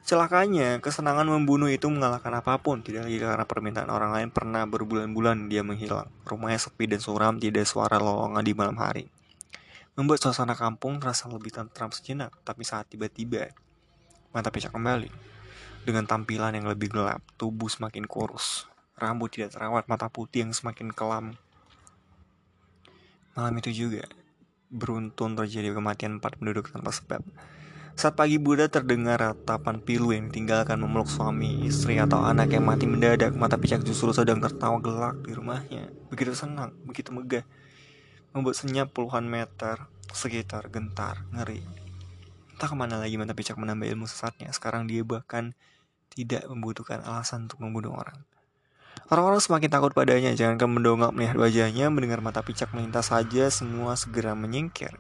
Celakanya, 0.05 0.77
kesenangan 0.77 1.25
membunuh 1.25 1.73
itu 1.73 1.89
mengalahkan 1.89 2.37
apa 2.37 2.61
pun. 2.61 2.85
Tidak 2.85 3.09
lagi 3.09 3.17
karena 3.17 3.49
permintaan 3.49 3.89
orang 3.89 4.13
lain 4.13 4.29
pernah 4.29 4.69
berbulan-bulan 4.69 5.49
dia 5.49 5.65
menghilang. 5.65 6.05
Rumahnya 6.21 6.69
sepi 6.69 6.85
dan 6.85 7.01
suram, 7.01 7.41
tidak 7.41 7.65
suara 7.65 7.97
lowongan 7.97 8.45
di 8.45 8.53
malam 8.53 8.77
hari. 8.77 9.09
Membuat 9.97 10.21
suasana 10.21 10.53
kampung 10.53 11.01
terasa 11.01 11.25
lebih 11.33 11.49
tentram 11.49 11.89
sejenak, 11.89 12.29
tapi 12.45 12.61
saat 12.61 12.85
tiba-tiba 12.93 13.49
mata 14.29 14.53
picak 14.53 14.69
kembali 14.69 15.38
dengan 15.83 16.07
tampilan 16.07 16.55
yang 16.55 16.67
lebih 16.67 16.91
gelap, 16.91 17.23
tubuh 17.39 17.67
semakin 17.71 18.07
kurus, 18.07 18.67
rambut 18.99 19.31
tidak 19.31 19.55
terawat, 19.55 19.87
mata 19.87 20.11
putih 20.11 20.47
yang 20.47 20.53
semakin 20.55 20.91
kelam. 20.91 21.39
Malam 23.37 23.55
itu 23.61 23.87
juga, 23.87 24.03
beruntun 24.69 25.33
terjadi 25.39 25.73
kematian 25.73 26.19
empat 26.19 26.37
penduduk 26.37 26.69
tanpa 26.69 26.91
sebab. 26.91 27.23
Saat 27.99 28.15
pagi 28.15 28.39
Buddha 28.39 28.71
terdengar 28.71 29.19
ratapan 29.19 29.83
pilu 29.83 30.15
yang 30.15 30.31
ditinggalkan 30.31 30.79
memeluk 30.79 31.11
suami, 31.11 31.67
istri, 31.67 31.99
atau 31.99 32.23
anak 32.23 32.55
yang 32.55 32.63
mati 32.63 32.87
mendadak. 32.87 33.35
Mata 33.35 33.59
picak 33.59 33.83
justru 33.83 34.15
sedang 34.15 34.39
tertawa 34.39 34.79
gelak 34.79 35.19
di 35.27 35.35
rumahnya. 35.35 35.91
Begitu 36.07 36.31
senang, 36.31 36.71
begitu 36.87 37.11
megah. 37.11 37.43
Membuat 38.31 38.55
senyap 38.55 38.95
puluhan 38.95 39.27
meter 39.27 39.83
sekitar 40.15 40.71
gentar, 40.71 41.27
ngeri. 41.35 41.59
Tak 42.59 42.69
ke 42.69 42.75
mana 42.75 42.99
lagi 42.99 43.15
mata 43.15 43.31
picak 43.31 43.55
menambah 43.55 43.87
ilmu 43.87 44.03
sesatnya. 44.03 44.51
Sekarang 44.51 44.83
dia 44.83 44.99
bahkan 45.07 45.55
tidak 46.11 46.43
membutuhkan 46.51 46.99
alasan 47.07 47.47
untuk 47.47 47.63
membunuh 47.63 47.95
orang. 47.95 48.19
Orang-orang 49.07 49.39
semakin 49.39 49.71
takut 49.71 49.95
padanya, 49.95 50.35
jangankan 50.35 50.67
mendongak 50.69 51.15
melihat 51.15 51.39
wajahnya, 51.39 51.87
mendengar 51.87 52.19
mata 52.19 52.43
picak 52.43 52.69
melintas 52.75 53.09
saja, 53.09 53.47
semua 53.47 53.95
segera 53.95 54.35
menyingkir. 54.35 54.91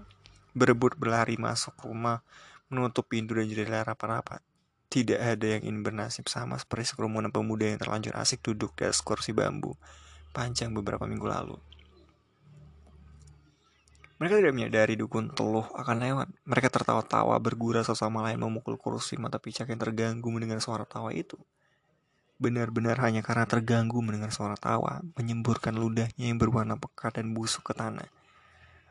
Berebut 0.55 0.95
berlari 0.95 1.35
masuk 1.35 1.75
rumah, 1.83 2.23
menutup 2.71 3.05
pintu 3.11 3.37
dan 3.37 3.45
jendela 3.45 3.83
rapat-rapat. 3.83 4.39
Tidak 4.89 5.19
ada 5.19 5.59
yang 5.59 5.61
ingin 5.67 5.85
bernasib 5.85 6.25
sama 6.25 6.57
seperti 6.57 6.95
sekerumunan 6.95 7.29
pemuda 7.29 7.69
yang 7.69 7.77
terlanjur 7.77 8.17
asik 8.17 8.41
duduk 8.41 8.73
di 8.73 8.89
atas 8.89 9.05
kursi 9.05 9.35
bambu 9.35 9.77
panjang 10.33 10.73
beberapa 10.73 11.05
minggu 11.05 11.27
lalu. 11.27 11.57
Mereka 14.19 14.43
tidak 14.43 14.51
menyadari 14.51 14.99
dukun 14.99 15.31
teluh 15.31 15.63
akan 15.79 16.03
lewat. 16.03 16.27
Mereka 16.43 16.67
tertawa-tawa 16.67 17.39
bergurau 17.39 17.79
sesama 17.87 18.19
lain 18.27 18.35
memukul 18.35 18.75
kursi 18.75 19.15
mata 19.15 19.39
picak 19.39 19.71
yang 19.71 19.79
terganggu 19.79 20.27
mendengar 20.27 20.59
suara 20.59 20.83
tawa 20.83 21.15
itu. 21.15 21.39
Benar-benar 22.35 22.99
hanya 22.99 23.23
karena 23.23 23.47
terganggu 23.47 24.03
mendengar 24.03 24.35
suara 24.35 24.59
tawa, 24.59 24.99
menyemburkan 25.15 25.71
ludahnya 25.75 26.31
yang 26.31 26.35
berwarna 26.35 26.75
pekat 26.75 27.19
dan 27.19 27.31
busuk 27.31 27.71
ke 27.71 27.73
tanah. 27.75 28.11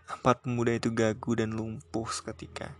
Empat 0.08 0.48
pemuda 0.48 0.72
itu 0.72 0.88
gagu 0.88 1.36
dan 1.36 1.52
lumpuh 1.52 2.08
seketika. 2.08 2.72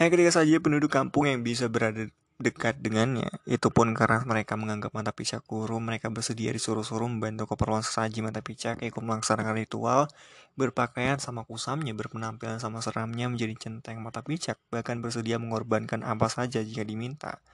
Hanya 0.00 0.08
ketika 0.16 0.40
saja 0.40 0.56
penduduk 0.64 0.88
kampung 0.88 1.28
yang 1.28 1.44
bisa 1.44 1.68
berada 1.68 2.08
dekat 2.40 2.80
dengannya, 2.80 3.28
itu 3.44 3.68
pun 3.68 3.92
karena 3.92 4.24
mereka 4.24 4.56
menganggap 4.56 4.96
mata 4.96 5.12
picak 5.12 5.44
guru, 5.44 5.76
mereka 5.76 6.08
bersedia 6.08 6.48
disuruh-suruh 6.56 7.04
membantu 7.04 7.52
keperluan 7.52 7.84
sesaji 7.84 8.24
mata 8.24 8.40
picak, 8.40 8.80
ikut 8.80 9.04
melaksanakan 9.04 9.60
ritual, 9.60 10.08
berpakaian 10.56 11.20
sama 11.20 11.44
kusamnya, 11.44 11.92
berpenampilan 11.92 12.56
sama 12.56 12.80
seramnya 12.80 13.28
menjadi 13.28 13.68
centeng 13.68 14.00
mata 14.00 14.24
picak, 14.24 14.56
bahkan 14.72 15.04
bersedia 15.04 15.36
mengorbankan 15.36 16.00
apa 16.00 16.32
saja 16.32 16.64
jika 16.64 16.80
diminta. 16.80 17.44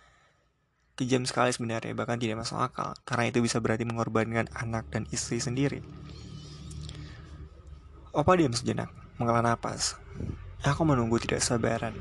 Kejam 0.94 1.26
sekali 1.26 1.50
sebenarnya, 1.50 1.92
bahkan 1.92 2.16
tidak 2.22 2.46
masuk 2.46 2.62
akal, 2.62 2.94
karena 3.02 3.34
itu 3.34 3.42
bisa 3.42 3.58
berarti 3.58 3.82
mengorbankan 3.82 4.46
anak 4.54 4.86
dan 4.94 5.04
istri 5.10 5.42
sendiri. 5.42 5.82
Opa 8.14 8.38
diam 8.38 8.54
sejenak, 8.54 8.88
menghela 9.18 9.42
napas. 9.42 9.98
Aku 10.62 10.86
menunggu 10.86 11.20
tidak 11.20 11.42
sabaran. 11.42 11.92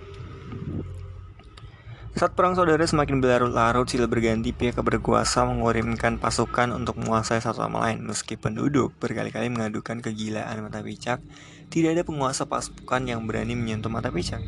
Saat 2.15 2.31
perang 2.31 2.55
saudara 2.55 2.79
semakin 2.79 3.19
berlarut-larut, 3.19 3.91
silih 3.91 4.07
berganti 4.07 4.55
pihak 4.55 4.79
berkuasa 4.79 5.43
mengirimkan 5.43 6.15
pasukan 6.15 6.71
untuk 6.71 6.95
menguasai 6.95 7.43
satu 7.43 7.67
sama 7.67 7.83
lain. 7.83 8.07
Meski 8.07 8.39
penduduk 8.39 8.95
berkali-kali 9.03 9.51
mengadukan 9.51 9.99
kegilaan 9.99 10.63
mata 10.63 10.79
picak, 10.79 11.19
tidak 11.67 11.99
ada 11.99 12.03
penguasa 12.07 12.47
pasukan 12.47 13.03
yang 13.03 13.27
berani 13.27 13.59
menyentuh 13.59 13.91
mata 13.91 14.15
picak. 14.15 14.39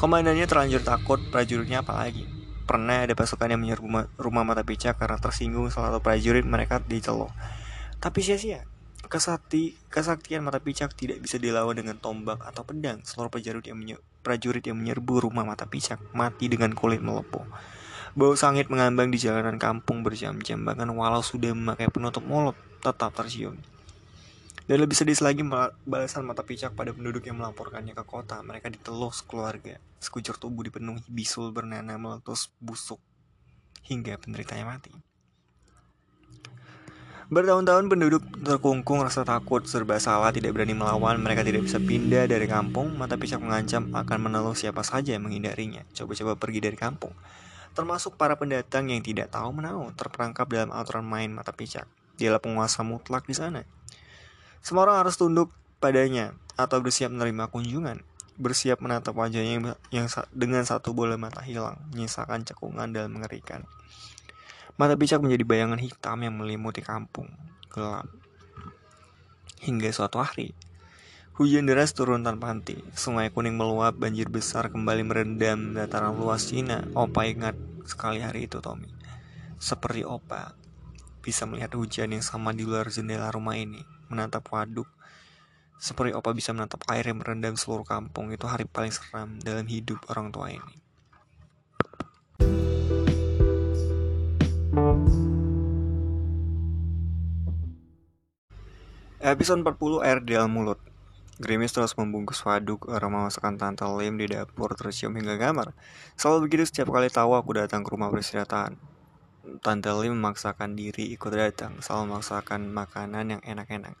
Komandannya 0.00 0.48
terlanjur 0.48 0.80
takut, 0.80 1.20
prajuritnya 1.28 1.84
apalagi. 1.84 2.24
Pernah 2.64 3.04
ada 3.04 3.12
pasukan 3.12 3.52
yang 3.52 3.60
menyerbu 3.60 4.16
rumah 4.16 4.48
mata 4.48 4.64
picak 4.64 4.96
karena 4.96 5.20
tersinggung 5.20 5.68
salah 5.68 5.92
satu 5.92 6.00
prajurit 6.00 6.48
mereka 6.48 6.80
diceluh. 6.80 7.28
Tapi 8.00 8.24
sia-sia, 8.24 8.64
Kesakti, 9.04 9.76
kesaktian 9.92 10.40
mata 10.40 10.56
picak 10.56 10.96
tidak 10.96 11.20
bisa 11.20 11.36
dilawan 11.36 11.76
dengan 11.76 12.00
tombak 12.00 12.40
atau 12.40 12.64
pedang. 12.64 13.04
Seluruh 13.04 13.28
prajurit 13.28 13.68
yang, 13.68 13.76
prajurit 14.24 14.64
yang 14.64 14.80
menyerbu 14.80 15.28
rumah 15.28 15.44
mata 15.44 15.68
picak 15.68 16.00
mati 16.16 16.48
dengan 16.48 16.72
kulit 16.72 17.04
melepuh. 17.04 17.44
Bau 18.16 18.32
sangit 18.32 18.72
mengambang 18.72 19.12
di 19.12 19.20
jalanan 19.20 19.60
kampung 19.60 20.00
berjam-jam, 20.00 20.64
bahkan 20.64 20.88
walau 20.88 21.20
sudah 21.20 21.52
memakai 21.52 21.92
penutup 21.92 22.24
mulut, 22.24 22.56
tetap 22.80 23.12
tercium. 23.12 23.60
Dan 24.64 24.80
lebih 24.80 24.96
sedih 24.96 25.20
lagi 25.20 25.44
balasan 25.84 26.24
mata 26.24 26.40
picak 26.40 26.72
pada 26.72 26.88
penduduk 26.96 27.28
yang 27.28 27.36
melaporkannya 27.36 27.92
ke 27.92 28.00
kota. 28.08 28.40
Mereka 28.40 28.72
diteluh 28.72 29.12
sekeluarga. 29.12 29.76
Sekujur 30.00 30.40
tubuh 30.40 30.64
dipenuhi 30.64 31.04
bisul 31.04 31.52
bernanah 31.52 32.00
meletus 32.00 32.48
busuk 32.64 32.96
hingga 33.84 34.16
penderitanya 34.16 34.64
mati. 34.64 35.13
Bertahun-tahun 37.32 37.88
penduduk 37.88 38.20
terkungkung 38.44 39.00
rasa 39.00 39.24
takut, 39.24 39.64
serba 39.64 39.96
salah, 39.96 40.28
tidak 40.28 40.52
berani 40.52 40.76
melawan, 40.76 41.16
mereka 41.16 41.40
tidak 41.40 41.64
bisa 41.64 41.80
pindah 41.80 42.28
dari 42.28 42.44
kampung, 42.44 42.92
mata 43.00 43.16
picak 43.16 43.40
mengancam 43.40 43.88
akan 43.96 44.18
meneluh 44.28 44.52
siapa 44.52 44.84
saja 44.84 45.16
yang 45.16 45.24
menghindarinya, 45.24 45.88
coba-coba 45.96 46.36
pergi 46.36 46.60
dari 46.60 46.76
kampung. 46.76 47.16
Termasuk 47.72 48.20
para 48.20 48.36
pendatang 48.36 48.92
yang 48.92 49.00
tidak 49.00 49.32
tahu 49.32 49.56
menahu, 49.56 49.88
terperangkap 49.96 50.44
dalam 50.52 50.68
aturan 50.76 51.08
main 51.08 51.32
mata 51.32 51.56
picak. 51.56 51.88
Dialah 52.20 52.44
penguasa 52.44 52.84
mutlak 52.84 53.24
di 53.24 53.32
sana. 53.32 53.64
Semua 54.60 54.84
orang 54.84 55.00
harus 55.00 55.16
tunduk 55.16 55.48
padanya, 55.80 56.36
atau 56.60 56.78
bersiap 56.84 57.08
menerima 57.08 57.48
kunjungan, 57.48 58.04
bersiap 58.36 58.84
menatap 58.84 59.16
wajahnya 59.16 59.52
yang, 59.58 59.64
yang 59.90 60.06
dengan 60.30 60.62
satu 60.68 60.92
bola 60.92 61.16
mata 61.16 61.40
hilang, 61.40 61.80
menyisakan 61.90 62.44
cekungan 62.44 62.92
dan 62.92 63.08
mengerikan. 63.10 63.64
Mata 64.74 64.98
picak 64.98 65.22
menjadi 65.22 65.46
bayangan 65.46 65.78
hitam 65.78 66.18
yang 66.18 66.34
melimuti 66.34 66.82
kampung 66.82 67.30
gelap. 67.70 68.10
Hingga 69.62 69.86
suatu 69.94 70.18
hari, 70.18 70.50
hujan 71.38 71.70
deras 71.70 71.94
turun 71.94 72.26
tanpa 72.26 72.50
henti. 72.50 72.82
Sungai 72.90 73.30
kuning 73.30 73.54
meluap, 73.54 73.94
banjir 73.94 74.26
besar 74.26 74.74
kembali 74.74 75.06
merendam 75.06 75.78
dataran 75.78 76.18
luas 76.18 76.50
Cina. 76.50 76.82
Opa 76.98 77.22
ingat 77.22 77.54
sekali 77.86 78.18
hari 78.18 78.50
itu, 78.50 78.58
Tommy. 78.58 78.90
Seperti 79.62 80.02
Opa 80.02 80.58
bisa 81.22 81.46
melihat 81.46 81.70
hujan 81.78 82.10
yang 82.10 82.26
sama 82.26 82.50
di 82.50 82.66
luar 82.66 82.90
jendela 82.90 83.30
rumah 83.30 83.54
ini, 83.54 83.78
menatap 84.10 84.42
waduk. 84.50 84.90
Seperti 85.78 86.18
Opa 86.18 86.34
bisa 86.34 86.50
menatap 86.50 86.82
air 86.90 87.06
yang 87.06 87.22
merendam 87.22 87.54
seluruh 87.54 87.86
kampung. 87.86 88.34
Itu 88.34 88.50
hari 88.50 88.66
paling 88.66 88.90
seram 88.90 89.38
dalam 89.38 89.70
hidup 89.70 90.02
orang 90.10 90.34
tua 90.34 90.50
ini. 90.50 90.83
Episode 99.34 99.66
40 99.66 100.06
air 100.06 100.22
di 100.22 100.38
dalam 100.38 100.54
mulut 100.54 100.78
Grimis 101.42 101.74
terus 101.74 101.98
membungkus 101.98 102.38
waduk 102.46 102.86
aroma 102.86 103.26
masakan 103.26 103.58
Tante 103.58 103.82
Lim 103.82 104.14
di 104.14 104.30
dapur 104.30 104.78
tercium 104.78 105.10
hingga 105.18 105.34
kamar. 105.34 105.74
Selalu 106.14 106.46
begitu 106.46 106.70
setiap 106.70 106.94
kali 106.94 107.10
tahu 107.10 107.34
aku 107.34 107.58
datang 107.58 107.82
ke 107.82 107.90
rumah 107.90 108.14
peristirahatan. 108.14 108.78
Tante 109.58 109.90
Lim 109.90 110.14
memaksakan 110.14 110.78
diri 110.78 111.10
ikut 111.10 111.34
datang, 111.34 111.82
selalu 111.82 112.14
memaksakan 112.14 112.70
makanan 112.70 113.34
yang 113.34 113.42
enak-enak. 113.42 113.98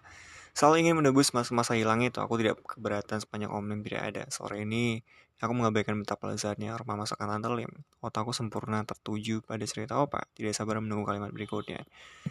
Selalu 0.54 0.86
ingin 0.86 1.02
menebus 1.02 1.34
masa-masa 1.34 1.74
hilang 1.74 2.06
itu, 2.06 2.22
aku 2.22 2.38
tidak 2.38 2.62
keberatan 2.62 3.18
sepanjang 3.18 3.50
Om 3.50 3.74
Lim 3.74 3.82
tidak 3.82 4.02
ada. 4.14 4.22
Sore 4.30 4.62
ini, 4.62 5.02
Aku 5.42 5.50
mengabaikan 5.50 5.98
betapa 5.98 6.30
lezatnya 6.30 6.78
aroma 6.78 6.94
masakan 6.94 7.26
Tante 7.26 7.50
Lim. 7.50 7.70
Otakku 7.98 8.30
sempurna 8.30 8.86
tertuju 8.86 9.42
pada 9.42 9.66
cerita 9.66 9.98
Opa, 9.98 10.30
tidak 10.38 10.54
sabar 10.54 10.78
menunggu 10.78 11.10
kalimat 11.10 11.34
berikutnya. 11.34 11.82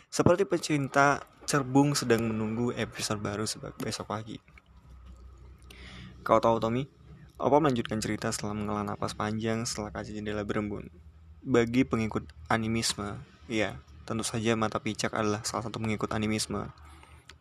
Seperti 0.07 0.47
pecinta 0.47 1.19
cerbung 1.43 1.91
sedang 1.99 2.23
menunggu 2.31 2.71
episode 2.71 3.19
baru 3.19 3.43
besok 3.83 4.07
pagi. 4.07 4.39
Kau 6.23 6.39
tahu 6.39 6.63
Tommy? 6.63 6.87
Opa 7.35 7.59
melanjutkan 7.59 7.99
cerita 7.99 8.31
setelah 8.31 8.55
mengelan 8.55 8.87
napas 8.87 9.11
panjang 9.11 9.67
setelah 9.67 9.91
kaca 9.91 10.07
jendela 10.07 10.47
berembun. 10.47 10.87
Bagi 11.43 11.83
pengikut 11.83 12.23
animisme, 12.47 13.19
ya, 13.51 13.75
tentu 14.07 14.23
saja 14.23 14.55
mata 14.55 14.79
picak 14.79 15.11
adalah 15.11 15.43
salah 15.43 15.67
satu 15.67 15.83
pengikut 15.83 16.15
animisme, 16.15 16.71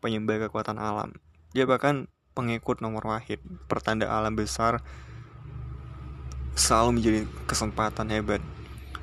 penyembah 0.02 0.50
kekuatan 0.50 0.74
alam. 0.82 1.14
Dia 1.54 1.70
bahkan 1.70 2.10
pengikut 2.34 2.82
nomor 2.82 3.06
wahid, 3.06 3.38
pertanda 3.70 4.10
alam 4.10 4.34
besar 4.34 4.82
selalu 6.52 7.00
menjadi 7.00 7.20
kesempatan 7.48 8.08
hebat. 8.12 8.42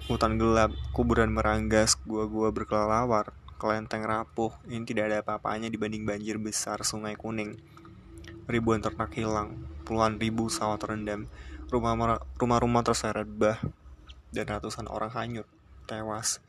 Hutan 0.09 0.41
gelap, 0.41 0.73
kuburan 0.89 1.29
meranggas, 1.29 1.93
gua-gua 2.01 2.49
berkelelawar, 2.49 3.29
kelenteng 3.61 4.01
rapuh, 4.01 4.49
ini 4.65 4.81
tidak 4.87 5.13
ada 5.13 5.17
apa-apanya 5.21 5.69
dibanding 5.69 6.01
banjir 6.07 6.41
besar 6.41 6.81
sungai 6.81 7.13
kuning. 7.13 7.59
Ribuan 8.49 8.81
ternak 8.81 9.13
hilang, 9.13 9.53
puluhan 9.85 10.17
ribu 10.17 10.49
sawah 10.49 10.81
terendam, 10.81 11.29
rumah-rumah 11.69 12.81
terseret 12.81 13.29
bah, 13.29 13.61
dan 14.33 14.49
ratusan 14.49 14.89
orang 14.89 15.13
hanyut, 15.13 15.45
tewas. 15.85 16.41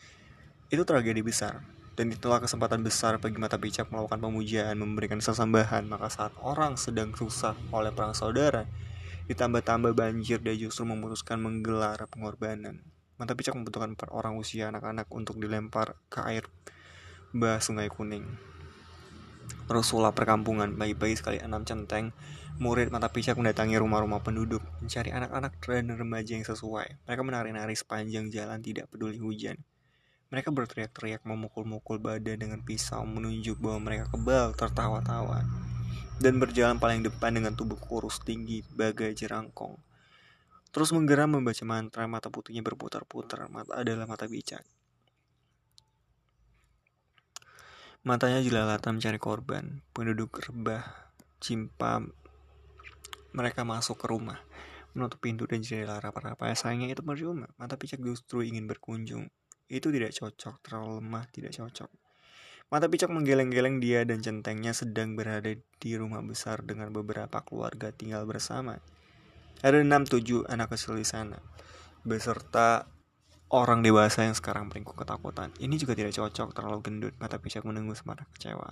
Itu 0.73 0.88
tragedi 0.88 1.21
besar, 1.21 1.61
dan 2.00 2.09
itulah 2.09 2.40
kesempatan 2.40 2.80
besar 2.80 3.21
bagi 3.21 3.37
mata 3.37 3.61
picak 3.61 3.92
melakukan 3.92 4.25
pemujaan, 4.25 4.80
memberikan 4.80 5.21
sesembahan, 5.21 5.85
maka 5.85 6.09
saat 6.09 6.33
orang 6.40 6.80
sedang 6.80 7.12
susah 7.12 7.52
oleh 7.69 7.92
perang 7.92 8.16
saudara, 8.16 8.64
Ditambah-tambah 9.30 9.94
banjir, 9.94 10.42
dia 10.42 10.58
justru 10.58 10.82
memutuskan 10.82 11.38
menggelar 11.38 12.02
pengorbanan. 12.10 12.82
Mata 13.14 13.38
picak 13.38 13.54
membutuhkan 13.54 13.94
per 13.94 14.10
orang 14.10 14.34
usia 14.34 14.75
anak-anak 14.75 15.06
untuk 15.14 15.38
dilempar 15.38 15.94
ke 16.10 16.18
air 16.26 16.50
bah 17.30 17.62
sungai 17.62 17.87
kuning. 17.87 18.26
Rasulullah 19.70 20.10
perkampungan, 20.10 20.75
pagi-pagi 20.75 21.14
sekali 21.14 21.38
enam 21.38 21.62
centeng, 21.62 22.10
murid 22.58 22.90
mata 22.90 23.06
picak 23.06 23.38
mendatangi 23.38 23.78
rumah-rumah 23.78 24.18
penduduk, 24.18 24.66
mencari 24.82 25.14
anak-anak 25.14 25.62
dan 25.62 25.94
remaja 25.94 26.34
yang 26.34 26.42
sesuai. 26.42 27.06
Mereka 27.06 27.22
menari-nari 27.22 27.78
sepanjang 27.78 28.34
jalan 28.34 28.58
tidak 28.58 28.90
peduli 28.90 29.22
hujan. 29.22 29.62
Mereka 30.34 30.50
berteriak-teriak 30.50 31.22
memukul-mukul 31.22 32.02
badan 32.02 32.34
dengan 32.34 32.66
pisau 32.66 33.06
menunjuk 33.06 33.62
bahwa 33.62 33.94
mereka 33.94 34.10
kebal 34.10 34.58
tertawa-tawa. 34.58 35.46
Dan 36.21 36.37
berjalan 36.37 36.77
paling 36.77 37.00
depan 37.00 37.33
dengan 37.33 37.57
tubuh 37.57 37.81
kurus 37.81 38.21
tinggi 38.21 38.61
bagai 38.77 39.17
jerangkong. 39.17 39.81
Terus 40.71 40.93
menggeram 40.93 41.35
membaca 41.35 41.65
mantra 41.65 42.05
mata 42.07 42.29
putihnya 42.29 42.61
berputar-putar 42.62 43.49
mata 43.49 43.75
adalah 43.75 44.05
mata 44.05 44.29
bijak. 44.29 44.62
Matanya 48.00 48.41
jelalatan 48.41 48.97
mencari 48.97 49.21
korban, 49.21 49.85
penduduk 49.93 50.41
rebah, 50.41 50.85
cimpa, 51.37 52.00
mereka 53.37 53.61
masuk 53.61 54.00
ke 54.00 54.07
rumah, 54.09 54.41
menutup 54.97 55.21
pintu 55.21 55.45
dan 55.45 55.61
jendela 55.61 56.00
rapat-rapat. 56.00 56.57
Sayangnya 56.57 56.97
itu 56.97 57.05
percuma, 57.05 57.49
mata 57.61 57.77
picak 57.77 58.00
justru 58.00 58.41
ingin 58.41 58.65
berkunjung. 58.65 59.29
Itu 59.69 59.93
tidak 59.93 60.17
cocok, 60.17 60.65
terlalu 60.65 61.05
lemah, 61.05 61.25
tidak 61.29 61.53
cocok. 61.53 62.00
Mata 62.71 62.87
picak 62.87 63.11
menggeleng-geleng 63.11 63.83
dia 63.83 64.07
dan 64.07 64.23
centengnya 64.23 64.71
sedang 64.71 65.19
berada 65.19 65.50
di 65.59 65.91
rumah 65.99 66.23
besar 66.23 66.62
dengan 66.62 66.95
beberapa 66.95 67.43
keluarga 67.43 67.91
tinggal 67.91 68.23
bersama. 68.31 68.79
Ada 69.59 69.83
enam 69.83 70.07
tujuh 70.07 70.47
anak 70.47 70.71
kecil 70.71 70.95
di 70.95 71.03
sana, 71.03 71.43
beserta 72.07 72.87
orang 73.50 73.83
dewasa 73.83 74.23
yang 74.23 74.39
sekarang 74.39 74.71
meringkuk 74.71 74.95
ketakutan. 74.95 75.50
Ini 75.59 75.75
juga 75.83 75.99
tidak 75.99 76.15
cocok, 76.15 76.55
terlalu 76.55 76.79
gendut. 76.79 77.15
Mata 77.19 77.43
picak 77.43 77.67
menunggu 77.67 77.99
semata 77.99 78.23
kecewa. 78.39 78.71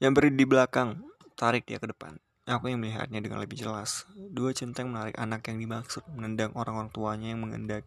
Yang 0.00 0.12
beri 0.16 0.30
di 0.32 0.48
belakang, 0.48 1.04
tarik 1.36 1.68
dia 1.68 1.76
ke 1.76 1.92
depan. 1.92 2.16
Aku 2.48 2.72
yang 2.72 2.80
melihatnya 2.80 3.20
dengan 3.20 3.36
lebih 3.36 3.60
jelas. 3.60 4.08
Dua 4.16 4.56
centeng 4.56 4.88
menarik 4.88 5.20
anak 5.20 5.44
yang 5.52 5.60
dimaksud, 5.60 6.08
menendang 6.08 6.56
orang-orang 6.56 6.88
tuanya 6.88 7.36
yang 7.36 7.44
mengendak 7.44 7.84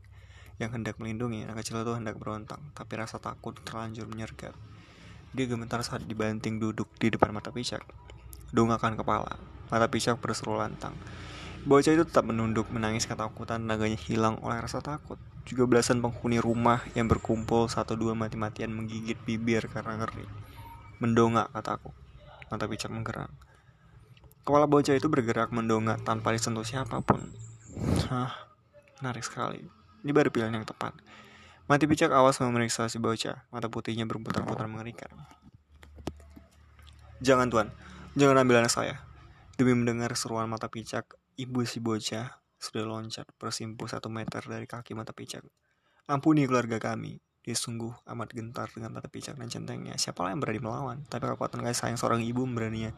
yang 0.59 0.75
hendak 0.75 0.99
melindungi 0.99 1.47
anak 1.47 1.63
kecil 1.63 1.79
itu 1.81 1.95
hendak 1.95 2.19
berontak, 2.19 2.59
tapi 2.75 2.99
rasa 2.99 3.15
takut 3.17 3.55
terlanjur 3.63 4.05
menyergap. 4.11 4.51
Dia 5.31 5.47
gemetar 5.47 5.79
saat 5.81 6.03
dibanting 6.03 6.59
duduk 6.59 6.91
di 6.99 7.07
depan 7.07 7.31
mata 7.31 7.49
picak. 7.49 7.81
Dongakkan 8.51 8.99
kepala, 8.99 9.39
mata 9.71 9.87
picak 9.87 10.19
berseru 10.19 10.59
lantang. 10.59 10.93
Bocah 11.63 11.91
itu 11.91 12.03
tetap 12.07 12.27
menunduk, 12.27 12.71
menangis 12.71 13.03
ketakutan, 13.03 13.63
tenaganya 13.63 13.99
hilang 13.99 14.39
oleh 14.43 14.59
rasa 14.59 14.79
takut. 14.83 15.19
Juga 15.43 15.67
belasan 15.67 15.99
penghuni 15.99 16.39
rumah 16.39 16.83
yang 16.95 17.07
berkumpul 17.11 17.67
satu 17.67 17.99
dua 17.99 18.15
mati-matian 18.15 18.71
menggigit 18.71 19.19
bibir 19.23 19.67
karena 19.67 19.99
ngeri. 19.99 20.23
Mendongak, 21.03 21.51
kataku. 21.55 21.91
Mata 22.47 22.63
picak 22.67 22.91
menggerak. 22.91 23.31
Kepala 24.43 24.65
bocah 24.65 24.95
itu 24.95 25.07
bergerak 25.11 25.51
mendongak 25.51 26.01
tanpa 26.01 26.31
disentuh 26.31 26.65
siapa 26.65 27.03
pun. 27.03 27.21
Hah, 28.07 28.33
menarik 29.03 29.21
sekali. 29.21 29.78
Ini 29.99 30.11
baru 30.15 30.31
pilihan 30.31 30.55
yang 30.55 30.63
tepat. 30.63 30.95
Mati 31.67 31.85
picak 31.85 32.09
awas 32.15 32.39
memeriksa 32.41 32.87
si 32.87 32.97
bocah. 32.97 33.45
Mata 33.51 33.67
putihnya 33.67 34.07
berputar-putar 34.07 34.65
mengerikan. 34.65 35.11
Jangan 37.19 37.51
tuan, 37.51 37.67
jangan 38.15 38.41
ambil 38.41 38.63
anak 38.63 38.71
saya. 38.71 39.03
Demi 39.59 39.75
mendengar 39.75 40.15
seruan 40.15 40.47
mata 40.47 40.71
picak, 40.71 41.03
ibu 41.35 41.67
si 41.67 41.83
bocah 41.83 42.39
sudah 42.55 42.87
loncat 42.87 43.27
bersimpuh 43.35 43.91
satu 43.91 44.07
meter 44.07 44.39
dari 44.47 44.63
kaki 44.63 44.95
mata 44.95 45.11
picak. 45.11 45.43
Ampuni 46.07 46.47
keluarga 46.47 46.79
kami. 46.79 47.19
Dia 47.43 47.55
sungguh 47.59 47.91
amat 48.07 48.31
gentar 48.31 48.71
dengan 48.71 48.95
mata 48.95 49.11
picak 49.11 49.35
dan 49.35 49.51
centengnya. 49.51 49.99
Siapalah 49.99 50.31
yang 50.31 50.39
berani 50.39 50.63
melawan? 50.63 50.97
Tapi 51.11 51.27
kekuatan 51.27 51.59
kasih 51.63 51.75
sayang 51.75 51.99
seorang 51.99 52.23
ibu 52.23 52.47
beraninya 52.47 52.95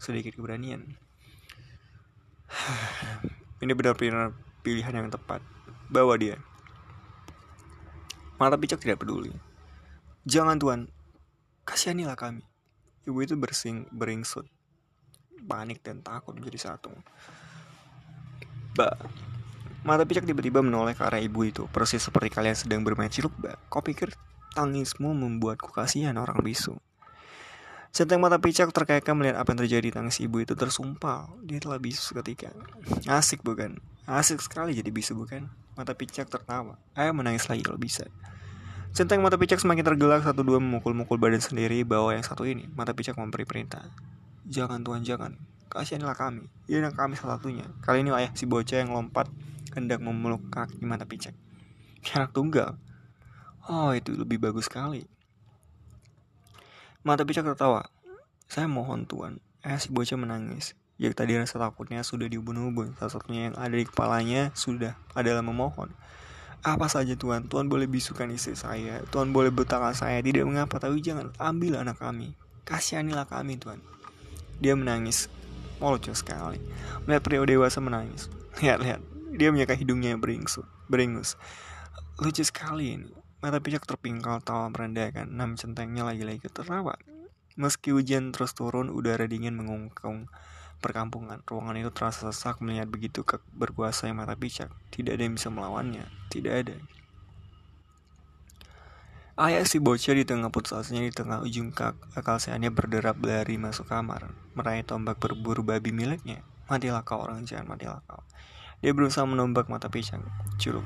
sedikit 0.00 0.32
keberanian. 0.32 0.96
Ini 3.62 3.72
benar-benar 3.76 4.32
pilihan 4.64 4.96
yang 4.96 5.12
tepat. 5.12 5.57
Bawa 5.88 6.20
dia. 6.20 6.36
Mata 8.36 8.60
picak 8.60 8.76
tidak 8.76 9.00
peduli. 9.00 9.32
Jangan 10.28 10.60
tuan, 10.60 10.80
kasihanilah 11.64 12.12
kami. 12.12 12.44
Ibu 13.08 13.24
itu 13.24 13.34
bersing, 13.40 13.88
beringsut. 13.88 14.44
Panik 15.48 15.80
dan 15.80 16.04
takut 16.04 16.36
menjadi 16.36 16.68
satu. 16.68 16.92
Ba, 18.76 19.00
mata 19.80 20.04
picak 20.04 20.28
tiba-tiba 20.28 20.60
menoleh 20.60 20.92
ke 20.92 21.08
arah 21.08 21.24
ibu 21.24 21.48
itu, 21.48 21.64
persis 21.72 22.04
seperti 22.04 22.28
kalian 22.36 22.52
sedang 22.52 22.84
bermain 22.84 23.08
ciluk, 23.08 23.32
ba. 23.40 23.56
Kau 23.72 23.80
pikir 23.80 24.12
tangismu 24.52 25.16
membuatku 25.16 25.72
kasihan 25.72 26.20
orang 26.20 26.44
bisu? 26.44 26.76
Centeng 27.96 28.20
mata 28.20 28.36
picak 28.36 28.68
terkekeh 28.76 29.16
melihat 29.16 29.40
apa 29.40 29.56
yang 29.56 29.64
terjadi 29.64 29.88
tangis 29.96 30.20
ibu 30.20 30.44
itu 30.44 30.52
tersumpal. 30.52 31.32
Dia 31.48 31.64
telah 31.64 31.80
bisu 31.80 32.12
seketika. 32.12 32.52
Asik 33.08 33.40
bukan? 33.40 33.80
Asik 34.04 34.44
sekali 34.44 34.76
jadi 34.76 34.92
bisu 34.92 35.16
bukan? 35.16 35.48
Mata 35.78 35.94
picak 35.94 36.26
tertawa. 36.26 36.74
Ayo 36.98 37.14
menangis 37.14 37.46
lagi 37.46 37.62
kalau 37.62 37.78
bisa. 37.78 38.02
Centeng 38.90 39.22
mata 39.22 39.38
picak 39.38 39.62
semakin 39.62 39.86
tergelak 39.86 40.26
satu 40.26 40.42
dua 40.42 40.58
memukul-mukul 40.58 41.22
badan 41.22 41.38
sendiri 41.38 41.86
bawa 41.86 42.18
yang 42.18 42.26
satu 42.26 42.42
ini. 42.50 42.66
Mata 42.74 42.90
picak 42.98 43.14
memberi 43.14 43.46
perintah. 43.46 43.86
Jangan 44.42 44.82
tuan 44.82 45.06
jangan. 45.06 45.38
Kasihanilah 45.70 46.18
kami. 46.18 46.50
Dia 46.66 46.82
anak 46.82 46.98
kami 46.98 47.14
salah 47.14 47.38
satunya. 47.38 47.62
Kali 47.86 48.02
ini 48.02 48.10
ayah 48.10 48.34
si 48.34 48.42
bocah 48.42 48.82
yang 48.82 48.90
lompat 48.90 49.30
hendak 49.78 50.02
memeluk 50.02 50.50
kaki 50.50 50.82
mata 50.82 51.06
picak. 51.06 51.38
Anak 52.10 52.34
tunggal. 52.34 52.74
Oh 53.70 53.94
itu 53.94 54.18
lebih 54.18 54.42
bagus 54.42 54.66
sekali. 54.66 55.06
Mata 57.06 57.22
picak 57.22 57.46
tertawa. 57.46 57.86
Saya 58.50 58.66
mohon 58.66 59.06
tuan. 59.06 59.38
Ayah 59.62 59.78
si 59.78 59.94
bocah 59.94 60.18
menangis. 60.18 60.74
Ya 60.98 61.14
tadi 61.14 61.38
rasa 61.38 61.62
takutnya 61.62 62.02
sudah 62.02 62.26
diubun-ubun. 62.26 62.98
Salah 62.98 63.14
satunya 63.14 63.48
yang 63.48 63.56
ada 63.56 63.70
di 63.70 63.86
kepalanya 63.86 64.50
sudah 64.58 64.98
adalah 65.14 65.46
memohon. 65.46 65.94
Apa 66.66 66.90
saja 66.90 67.14
Tuhan, 67.14 67.46
Tuhan 67.46 67.70
boleh 67.70 67.86
bisukan 67.86 68.26
istri 68.34 68.58
saya, 68.58 69.06
Tuhan 69.14 69.30
boleh 69.30 69.54
bertangan 69.54 69.94
saya, 69.94 70.18
tidak 70.18 70.42
mengapa, 70.42 70.82
tapi 70.82 70.98
jangan 70.98 71.30
ambil 71.38 71.78
anak 71.78 72.02
kami. 72.02 72.34
Kasihanilah 72.66 73.30
kami 73.30 73.62
Tuhan. 73.62 73.78
Dia 74.58 74.74
menangis, 74.74 75.30
lucu 75.78 76.10
sekali. 76.18 76.58
Melihat 77.06 77.22
pria 77.22 77.46
dewasa 77.46 77.78
menangis. 77.78 78.26
Lihat, 78.58 78.82
lihat, 78.82 79.00
dia 79.38 79.54
menyeka 79.54 79.78
hidungnya 79.78 80.10
yang 80.10 80.18
beringus. 80.18 80.58
beringus. 80.90 81.38
Lucu 82.18 82.42
sekali 82.42 82.98
ini. 82.98 83.14
Mata 83.38 83.62
picak 83.62 83.86
terpingkal 83.86 84.42
tawa 84.42 84.66
merendahkan, 84.74 85.30
enam 85.30 85.54
centengnya 85.54 86.02
lagi-lagi 86.02 86.42
tertawa. 86.50 86.98
Meski 87.54 87.94
hujan 87.94 88.34
terus 88.34 88.50
turun, 88.50 88.90
udara 88.90 89.30
dingin 89.30 89.54
mengungkung 89.54 90.26
perkampungan. 90.78 91.42
Ruangan 91.44 91.76
itu 91.78 91.90
terasa 91.90 92.30
sesak 92.30 92.62
melihat 92.62 92.88
begitu 92.88 93.26
berkuasa 93.54 94.06
yang 94.06 94.22
mata 94.22 94.38
picak. 94.38 94.70
Tidak 94.94 95.14
ada 95.14 95.22
yang 95.22 95.34
bisa 95.34 95.50
melawannya. 95.50 96.06
Tidak 96.30 96.52
ada. 96.54 96.76
Ayah 99.38 99.62
si 99.62 99.78
bocah 99.78 100.18
di 100.18 100.26
tengah 100.26 100.50
putus 100.50 100.74
asanya 100.74 101.06
di 101.06 101.14
tengah 101.14 101.46
ujung 101.46 101.70
kak, 101.70 101.94
akal 102.18 102.42
sehatnya 102.42 102.74
berderap 102.74 103.22
lari 103.22 103.54
masuk 103.54 103.86
kamar, 103.86 104.34
meraih 104.58 104.82
tombak 104.82 105.22
berburu 105.22 105.62
babi 105.62 105.94
miliknya. 105.94 106.42
Matilah 106.66 107.06
kau 107.06 107.22
orang 107.22 107.46
jahat, 107.46 107.62
matilah 107.62 108.02
kau. 108.10 108.18
Dia 108.82 108.90
berusaha 108.90 109.22
menombak 109.22 109.70
mata 109.70 109.86
picak. 109.86 110.18
Curug. 110.58 110.82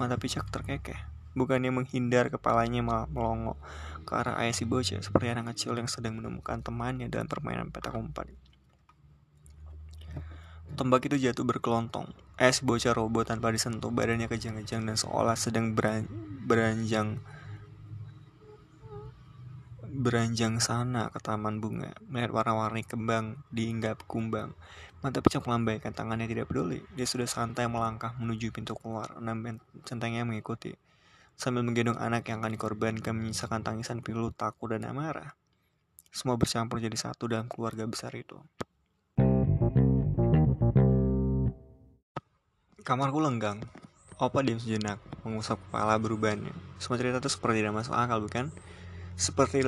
Mata 0.00 0.16
picak 0.16 0.48
terkekeh. 0.48 0.96
Bukannya 1.36 1.68
menghindar, 1.68 2.32
kepalanya 2.32 2.80
malah 2.80 3.06
melongo 3.12 3.60
ke 4.08 4.16
arah 4.16 4.40
ayah 4.42 4.56
si 4.56 4.64
bocah 4.66 4.98
seperti 4.98 5.30
anak 5.30 5.52
kecil 5.54 5.76
yang 5.76 5.86
sedang 5.86 6.18
menemukan 6.18 6.64
temannya 6.64 7.06
dalam 7.06 7.28
permainan 7.28 7.68
petak 7.70 7.94
umpet. 7.94 8.32
Tombak 10.78 11.10
itu 11.10 11.16
jatuh 11.18 11.42
berkelontong. 11.42 12.10
Es 12.40 12.64
bocah 12.64 12.96
robot 12.96 13.28
tanpa 13.28 13.52
disentuh 13.52 13.92
badannya 13.92 14.30
kejang-kejang 14.30 14.88
dan 14.88 14.96
seolah 14.96 15.36
sedang 15.36 15.76
beran 15.76 16.08
beranjang 16.48 17.20
beranjang 19.90 20.56
sana 20.62 21.10
ke 21.10 21.18
taman 21.20 21.58
bunga. 21.60 21.92
Melihat 22.08 22.32
warna-warni 22.32 22.86
kembang 22.86 23.42
diinggap 23.52 24.06
kumbang. 24.06 24.54
Mata 25.04 25.20
pecah 25.20 25.42
melambaikan 25.44 25.92
tangannya 25.92 26.30
tidak 26.30 26.48
peduli. 26.48 26.80
Dia 26.94 27.04
sudah 27.04 27.26
santai 27.26 27.66
melangkah 27.68 28.14
menuju 28.16 28.54
pintu 28.54 28.78
keluar. 28.78 29.10
Enam 29.18 29.60
centengnya 29.84 30.24
mengikuti. 30.24 30.72
Sambil 31.36 31.66
menggendong 31.66 31.98
anak 31.98 32.28
yang 32.28 32.40
akan 32.40 32.56
dikorbankan 32.56 33.16
menyisakan 33.16 33.60
tangisan 33.64 34.00
pilu 34.00 34.32
takut 34.32 34.72
dan 34.72 34.86
amarah. 34.88 35.34
Semua 36.08 36.40
bercampur 36.40 36.80
jadi 36.80 36.96
satu 36.96 37.28
dalam 37.28 37.48
keluarga 37.52 37.84
besar 37.84 38.14
itu 38.16 38.40
Kamarku 42.80 43.20
lenggang. 43.20 43.60
Opa 44.16 44.40
diam 44.40 44.56
sejenak, 44.56 44.96
mengusap 45.24 45.60
kepala 45.68 46.00
berubahnya. 46.00 46.52
Semua 46.80 46.96
cerita 46.96 47.20
itu 47.20 47.28
seperti 47.28 47.60
tidak 47.60 47.76
masuk 47.76 47.92
akal, 47.92 48.24
bukan? 48.24 48.48
Seperti 49.20 49.60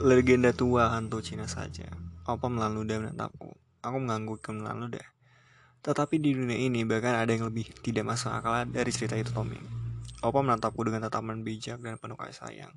legenda 0.00 0.52
tua 0.56 0.92
hantu 0.96 1.20
Cina 1.20 1.44
saja. 1.44 1.88
Opa 2.24 2.48
melalui 2.48 2.88
dan 2.88 3.04
menatapku. 3.04 3.52
Aku 3.84 3.96
menganggukkan 4.00 4.64
melalui 4.64 4.96
dah. 4.96 5.08
Tetapi 5.84 6.16
di 6.16 6.32
dunia 6.32 6.56
ini 6.56 6.88
bahkan 6.88 7.12
ada 7.12 7.28
yang 7.28 7.52
lebih 7.52 7.68
tidak 7.84 8.08
masuk 8.08 8.32
akal 8.32 8.64
dari 8.64 8.88
cerita 8.88 9.12
itu 9.20 9.28
Tommy. 9.28 9.60
Opa 10.24 10.40
menatapku 10.40 10.80
dengan 10.88 11.04
tatapan 11.04 11.44
bijak 11.44 11.84
dan 11.84 12.00
penuh 12.00 12.16
kasih 12.16 12.48
sayang. 12.48 12.72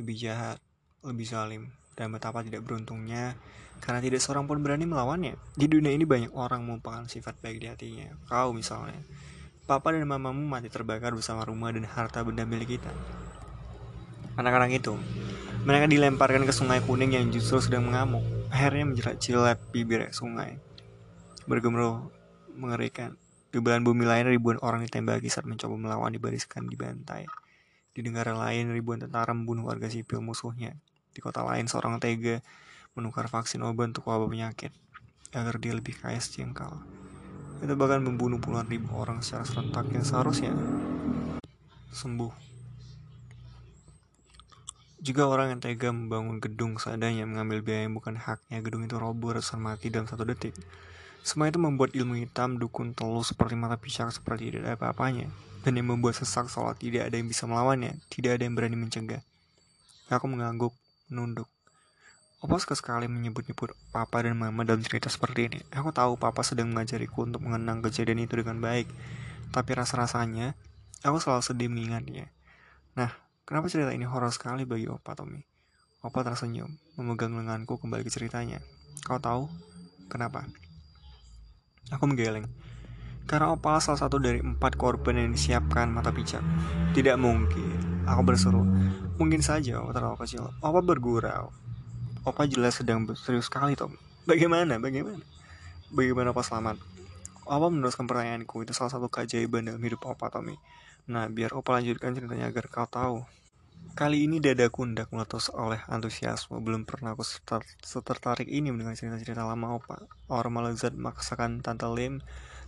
Lebih 0.00 0.16
jahat, 0.16 0.56
lebih 1.04 1.28
zalim, 1.28 1.68
dan 2.00 2.08
betapa 2.08 2.40
tidak 2.40 2.64
beruntungnya 2.64 3.36
karena 3.84 4.00
tidak 4.00 4.20
seorang 4.24 4.48
pun 4.48 4.60
berani 4.64 4.88
melawannya. 4.88 5.36
Di 5.56 5.68
dunia 5.68 5.92
ini 5.92 6.08
banyak 6.08 6.32
orang 6.32 6.64
melupakan 6.64 7.04
sifat 7.04 7.36
baik 7.40 7.60
di 7.60 7.66
hatinya. 7.68 8.08
Kau 8.28 8.56
misalnya. 8.56 9.00
Papa 9.68 9.92
dan 9.92 10.04
mamamu 10.08 10.44
mati 10.48 10.72
terbakar 10.72 11.12
bersama 11.12 11.44
rumah 11.44 11.72
dan 11.72 11.84
harta 11.84 12.20
benda 12.24 12.44
milik 12.48 12.80
kita. 12.80 12.92
Anak-anak 14.36 14.72
itu, 14.72 14.96
mereka 15.64 15.86
dilemparkan 15.86 16.48
ke 16.48 16.52
sungai 16.52 16.80
kuning 16.84 17.16
yang 17.16 17.28
justru 17.28 17.60
sedang 17.60 17.88
mengamuk. 17.88 18.24
Akhirnya 18.48 18.88
menjerat 18.88 19.16
jilat 19.20 19.58
bibir 19.70 20.08
sungai. 20.10 20.56
Bergemuruh 21.44 22.08
mengerikan. 22.56 23.16
Di 23.50 23.58
belahan 23.58 23.82
bumi 23.82 24.06
lain 24.06 24.30
ribuan 24.30 24.58
orang 24.62 24.86
ditembaki 24.86 25.26
saat 25.26 25.46
mencoba 25.46 25.74
melawan 25.74 26.14
dibariskan 26.14 26.66
di 26.66 26.74
bantai. 26.78 27.26
Di 27.90 28.00
negara 28.02 28.34
lain 28.34 28.70
ribuan 28.70 29.02
tentara 29.02 29.34
membunuh 29.34 29.66
warga 29.66 29.90
sipil 29.90 30.22
musuhnya. 30.22 30.78
Di 31.10 31.20
kota 31.22 31.42
lain 31.42 31.66
seorang 31.66 31.98
tega 31.98 32.42
menukar 32.94 33.26
vaksin 33.30 33.62
obat 33.66 33.94
untuk 33.94 34.10
wabah 34.10 34.30
penyakit 34.30 34.74
agar 35.30 35.58
dia 35.62 35.74
lebih 35.74 35.94
kaya 35.98 36.18
sejengkal. 36.18 36.82
Itu 37.60 37.76
bahkan 37.76 38.02
membunuh 38.02 38.40
puluhan 38.40 38.66
ribu 38.66 38.94
orang 38.96 39.20
secara 39.20 39.44
serentak 39.44 39.86
yang 39.92 40.02
seharusnya 40.02 40.54
sembuh. 41.90 42.32
Juga 45.00 45.24
orang 45.24 45.56
yang 45.56 45.60
tega 45.64 45.88
membangun 45.88 46.44
gedung 46.44 46.76
seadanya 46.76 47.24
mengambil 47.24 47.64
biaya 47.64 47.88
yang 47.88 47.96
bukan 47.96 48.20
haknya, 48.20 48.60
gedung 48.60 48.84
itu 48.84 49.00
roboh 49.00 49.32
ratusan 49.32 49.56
mati 49.56 49.88
dalam 49.88 50.04
satu 50.04 50.28
detik. 50.28 50.52
Semua 51.24 51.48
itu 51.48 51.56
membuat 51.56 51.96
ilmu 51.96 52.20
hitam 52.20 52.60
dukun 52.60 52.92
telus 52.92 53.32
seperti 53.32 53.56
mata 53.56 53.80
pisang 53.80 54.12
seperti 54.12 54.52
tidak 54.52 54.60
ada 54.64 54.72
apa-apanya. 54.76 55.28
Dan 55.60 55.76
yang 55.76 55.92
membuat 55.92 56.16
sesak 56.16 56.48
seolah 56.48 56.76
tidak 56.76 57.08
ada 57.08 57.16
yang 57.16 57.28
bisa 57.28 57.44
melawannya, 57.44 58.00
tidak 58.08 58.40
ada 58.40 58.48
yang 58.48 58.56
berani 58.56 58.76
mencegah. 58.76 59.20
Aku 60.08 60.28
mengangguk, 60.28 60.72
menunduk. 61.10 61.50
Opa 62.40 62.56
suka 62.56 62.72
sekali 62.72 63.04
menyebut-nyebut 63.04 63.76
papa 63.92 64.24
dan 64.24 64.38
mama 64.38 64.64
dalam 64.64 64.80
cerita 64.80 65.12
seperti 65.12 65.52
ini. 65.52 65.60
Aku 65.76 65.92
tahu 65.92 66.16
papa 66.16 66.40
sedang 66.40 66.72
mengajariku 66.72 67.28
untuk 67.28 67.44
mengenang 67.44 67.84
kejadian 67.84 68.24
itu 68.24 68.40
dengan 68.40 68.62
baik. 68.64 68.88
Tapi 69.52 69.70
rasa-rasanya, 69.76 70.56
aku 71.04 71.20
selalu 71.20 71.42
sedih 71.44 71.68
mengingatnya. 71.68 72.32
Nah, 72.96 73.12
kenapa 73.44 73.68
cerita 73.68 73.92
ini 73.92 74.08
horor 74.08 74.32
sekali 74.32 74.64
bagi 74.64 74.88
Opa 74.88 75.12
Tommy? 75.12 75.44
Opa 76.00 76.24
tersenyum, 76.24 76.80
memegang 76.96 77.36
lenganku 77.36 77.76
kembali 77.76 78.08
ke 78.08 78.10
ceritanya. 78.14 78.64
Kau 79.04 79.20
tahu 79.20 79.52
kenapa? 80.08 80.48
Aku 81.92 82.06
menggeleng. 82.08 82.48
Karena 83.26 83.54
Opal 83.54 83.78
salah 83.78 84.00
satu 84.00 84.18
dari 84.18 84.42
empat 84.42 84.74
korban 84.74 85.14
yang 85.14 85.30
disiapkan 85.34 85.90
mata 85.90 86.10
pijak. 86.10 86.42
Tidak 86.96 87.14
mungkin. 87.14 87.89
Aku 88.10 88.26
berseru. 88.26 88.66
Mungkin 89.22 89.38
saja 89.38 89.78
Opa 89.78 89.94
terlalu 89.94 90.18
kecil. 90.26 90.50
Opa 90.58 90.82
bergurau. 90.82 91.54
Opa 92.26 92.42
jelas 92.50 92.82
sedang 92.82 93.06
serius 93.14 93.46
sekali, 93.46 93.78
Tom. 93.78 93.94
Bagaimana? 94.26 94.82
Bagaimana? 94.82 95.22
Bagaimana 95.94 96.34
Opa 96.34 96.42
selamat? 96.42 96.82
Opa 97.46 97.66
meneruskan 97.70 98.10
pertanyaanku. 98.10 98.66
Itu 98.66 98.74
salah 98.74 98.90
satu 98.90 99.06
keajaiban 99.06 99.70
dalam 99.70 99.78
hidup 99.78 100.02
Opa, 100.10 100.26
Tommy. 100.26 100.58
Nah, 101.06 101.30
biar 101.30 101.54
Opa 101.54 101.78
lanjutkan 101.78 102.18
ceritanya 102.18 102.50
agar 102.50 102.66
kau 102.66 102.90
tahu. 102.90 103.22
Kali 103.94 104.28
ini 104.28 104.38
dadaku 104.38 104.86
hendak 104.86 105.08
meletus 105.14 105.48
oleh 105.54 105.80
antusiasme. 105.86 106.58
Belum 106.60 106.84
pernah 106.84 107.14
aku 107.14 107.24
setertarik 107.80 108.46
ini 108.46 108.74
mendengar 108.74 108.98
cerita-cerita 108.98 109.46
lama 109.46 109.78
opa. 109.78 110.04
Orang 110.28 110.58
melezat 110.58 110.92
memaksakan 110.94 111.64
Tante 111.64 111.88
Lim 111.88 112.20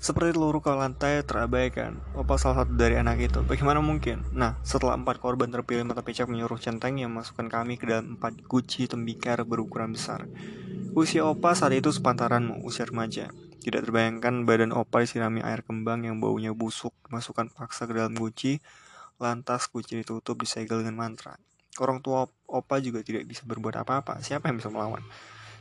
seperti 0.03 0.35
telur 0.35 0.59
ke 0.59 0.75
lantai 0.75 1.23
terabaikan. 1.23 2.03
Opa 2.19 2.35
salah 2.35 2.67
satu 2.67 2.75
dari 2.75 2.99
anak 2.99 3.23
itu. 3.23 3.39
Bagaimana 3.47 3.79
mungkin? 3.79 4.27
Nah, 4.35 4.59
setelah 4.67 4.99
empat 4.99 5.23
korban 5.23 5.55
terpilih, 5.55 5.87
mata 5.87 6.03
picak 6.03 6.27
menyuruh 6.27 6.59
centeng 6.59 6.99
yang 6.99 7.15
masukkan 7.15 7.47
kami 7.47 7.79
ke 7.79 7.87
dalam 7.87 8.19
empat 8.19 8.43
guci 8.43 8.91
tembikar 8.91 9.47
berukuran 9.47 9.95
besar. 9.95 10.27
Usia 10.99 11.23
opa 11.23 11.55
saat 11.55 11.79
itu 11.79 11.95
sepantaranmu, 11.95 12.67
usia 12.67 12.83
remaja. 12.83 13.31
Tidak 13.63 13.79
terbayangkan 13.79 14.43
badan 14.43 14.75
opa 14.75 15.07
disirami 15.07 15.39
air 15.39 15.63
kembang 15.63 16.03
yang 16.03 16.19
baunya 16.19 16.51
busuk, 16.51 16.93
masukkan 17.07 17.47
paksa 17.47 17.87
ke 17.87 17.95
dalam 17.95 18.19
guci, 18.19 18.59
Lantas 19.23 19.71
kunci 19.71 20.03
ditutup 20.03 20.35
disegel 20.43 20.83
dengan 20.83 20.99
mantra. 20.99 21.39
Orang 21.79 22.03
tua 22.03 22.27
opa 22.51 22.83
juga 22.83 23.07
tidak 23.07 23.23
bisa 23.31 23.47
berbuat 23.47 23.79
apa-apa. 23.87 24.19
Siapa 24.19 24.51
yang 24.51 24.59
bisa 24.59 24.67
melawan? 24.67 24.99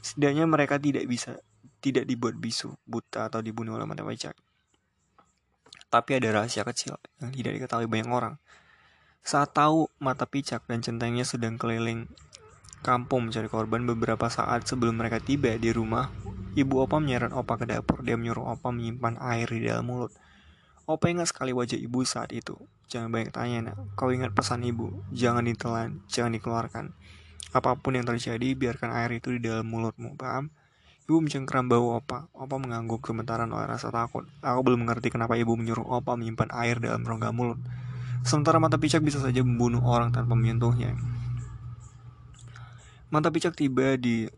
Setidaknya 0.01 0.49
mereka 0.49 0.81
tidak 0.81 1.05
bisa 1.05 1.37
tidak 1.81 2.05
dibuat 2.05 2.37
bisu, 2.37 2.77
buta 2.85 3.27
atau 3.27 3.41
dibunuh 3.41 3.75
oleh 3.75 3.89
mata 3.89 4.05
pajak. 4.05 4.37
Tapi 5.91 6.11
ada 6.15 6.39
rahasia 6.39 6.63
kecil 6.63 6.95
yang 7.19 7.35
tidak 7.35 7.51
diketahui 7.59 7.89
banyak 7.89 8.07
orang. 8.07 8.39
Saat 9.21 9.53
tahu 9.53 9.91
mata 9.99 10.23
picak 10.23 10.63
dan 10.65 10.79
centengnya 10.79 11.27
sedang 11.27 11.59
keliling 11.59 12.07
kampung 12.81 13.29
mencari 13.29 13.45
korban 13.45 13.85
beberapa 13.85 14.25
saat 14.31 14.65
sebelum 14.65 14.97
mereka 14.97 15.21
tiba 15.21 15.53
di 15.59 15.69
rumah, 15.69 16.09
ibu 16.57 16.81
opa 16.81 16.97
menyeret 16.97 17.35
opa 17.35 17.59
ke 17.59 17.65
dapur. 17.69 18.01
Dia 18.01 18.17
menyuruh 18.17 18.55
opa 18.57 18.73
menyimpan 18.73 19.19
air 19.21 19.45
di 19.51 19.67
dalam 19.69 19.85
mulut. 19.85 20.15
Opa 20.89 21.11
ingat 21.11 21.29
sekali 21.29 21.53
wajah 21.53 21.77
ibu 21.77 22.01
saat 22.01 22.33
itu. 22.33 22.57
Jangan 22.89 23.13
banyak 23.13 23.31
tanya 23.31 23.57
nak. 23.71 23.77
Kau 23.93 24.09
ingat 24.09 24.33
pesan 24.33 24.65
ibu. 24.65 24.91
Jangan 25.13 25.45
ditelan, 25.45 26.03
jangan 26.09 26.35
dikeluarkan. 26.35 26.85
Apa 27.51 27.75
pun 27.79 27.95
yang 27.95 28.07
terjadi, 28.07 28.55
biarkan 28.55 28.95
air 28.95 29.19
itu 29.19 29.35
di 29.35 29.43
dalam 29.43 29.67
mulutmu, 29.67 30.15
paham? 30.15 30.51
Ibu 31.09 31.17
mencengkeram 31.23 31.65
bau 31.69 31.97
Opa. 31.97 32.29
Opa 32.35 32.55
mengangguk 32.61 33.01
sementara 33.05 33.47
oleh 33.47 33.65
rasa 33.65 33.89
takut. 33.89 34.27
Aku 34.45 34.61
belum 34.61 34.85
mengerti 34.85 35.09
kenapa 35.09 35.37
ibu 35.37 35.57
menyuruh 35.57 35.85
Opa 35.85 36.13
menyimpan 36.13 36.49
air 36.53 36.77
dalam 36.77 37.01
rongga 37.01 37.33
mulut. 37.33 37.57
Sementara 38.21 38.61
mata 38.61 38.77
picak 38.77 39.01
bisa 39.01 39.17
saja 39.17 39.41
membunuh 39.41 39.81
orang 39.81 40.13
tanpa 40.13 40.37
menyentuhnya. 40.37 40.93
Mata 43.09 43.33
picak 43.33 43.57
tiba 43.57 43.97
di 43.97 44.29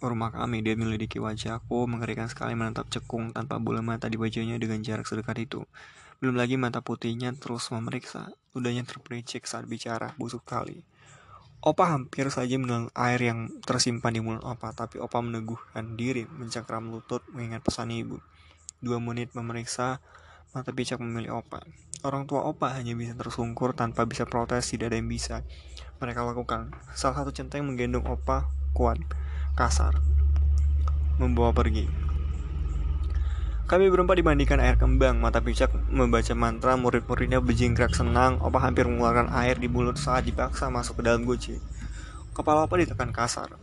rumah 0.00 0.30
kami. 0.30 0.62
Dia 0.62 0.78
menyelidiki 0.78 1.18
wajahku, 1.18 1.88
mengerikan 1.88 2.30
sekali 2.30 2.54
menatap 2.54 2.86
cekung 2.92 3.32
tanpa 3.34 3.58
bola 3.58 3.82
mata 3.82 4.06
di 4.06 4.20
wajahnya 4.20 4.56
dengan 4.60 4.80
jarak 4.84 5.08
sedekat 5.08 5.36
itu. 5.42 5.60
Belum 6.22 6.36
lagi 6.38 6.56
mata 6.56 6.80
putihnya 6.80 7.36
terus 7.36 7.68
memeriksa, 7.68 8.32
ludahnya 8.56 8.88
terpericik 8.88 9.44
saat 9.44 9.68
bicara, 9.68 10.16
busuk 10.16 10.48
kali. 10.48 10.80
Opa 11.64 11.88
hampir 11.88 12.28
saja 12.28 12.60
menelan 12.60 12.92
air 12.92 13.20
yang 13.20 13.48
tersimpan 13.64 14.12
di 14.12 14.20
mulut 14.20 14.44
Opa, 14.44 14.76
tapi 14.76 15.00
Opa 15.00 15.24
meneguhkan 15.24 15.96
diri, 15.96 16.28
mencakram 16.28 16.92
lutut, 16.92 17.24
mengingat 17.32 17.64
pesan 17.64 17.90
ibu. 17.90 18.20
Dua 18.84 19.00
menit 19.00 19.32
memeriksa, 19.32 20.04
mata 20.52 20.70
picak 20.70 21.00
memilih 21.00 21.40
Opa. 21.40 21.64
Orang 22.04 22.28
tua 22.28 22.44
Opa 22.44 22.76
hanya 22.76 22.92
bisa 22.92 23.16
tersungkur 23.16 23.72
tanpa 23.72 24.04
bisa 24.04 24.28
protes, 24.28 24.68
tidak 24.68 24.92
ada 24.92 24.96
yang 25.00 25.08
bisa 25.08 25.42
mereka 25.96 26.22
lakukan. 26.28 26.76
Salah 26.92 27.24
satu 27.24 27.32
centeng 27.32 27.64
menggendong 27.64 28.04
Opa 28.04 28.46
kuat 28.76 29.00
kasar 29.56 29.96
membawa 31.16 31.56
pergi. 31.56 32.05
Kami 33.66 33.90
berempat 33.90 34.22
dimandikan 34.22 34.62
air 34.62 34.78
kembang, 34.78 35.18
mata 35.18 35.42
picak 35.42 35.74
membaca 35.90 36.30
mantra, 36.38 36.78
murid-muridnya 36.78 37.42
berjingkrak 37.42 37.98
senang, 37.98 38.38
opa 38.38 38.62
hampir 38.62 38.86
mengeluarkan 38.86 39.26
air 39.34 39.58
di 39.58 39.66
mulut 39.66 39.98
saat 39.98 40.22
dipaksa 40.22 40.70
masuk 40.70 41.02
ke 41.02 41.10
dalam 41.10 41.26
guci. 41.26 41.58
Kepala 42.30 42.70
opa 42.70 42.78
ditekan 42.78 43.10
kasar. 43.10 43.58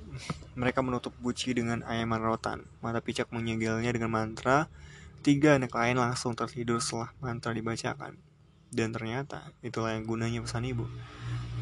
Mereka 0.60 0.84
menutup 0.84 1.16
guci 1.24 1.56
dengan 1.56 1.88
ayaman 1.88 2.20
rotan. 2.20 2.68
Mata 2.84 3.00
picak 3.00 3.32
menyegelnya 3.32 3.96
dengan 3.96 4.12
mantra. 4.12 4.68
Tiga 5.24 5.56
anak 5.56 5.72
lain 5.72 5.96
langsung 5.96 6.36
tertidur 6.36 6.84
setelah 6.84 7.16
mantra 7.24 7.56
dibacakan. 7.56 8.20
Dan 8.76 8.92
ternyata 8.92 9.56
itulah 9.64 9.96
yang 9.96 10.04
gunanya 10.04 10.44
pesan 10.44 10.68
ibu. 10.68 10.84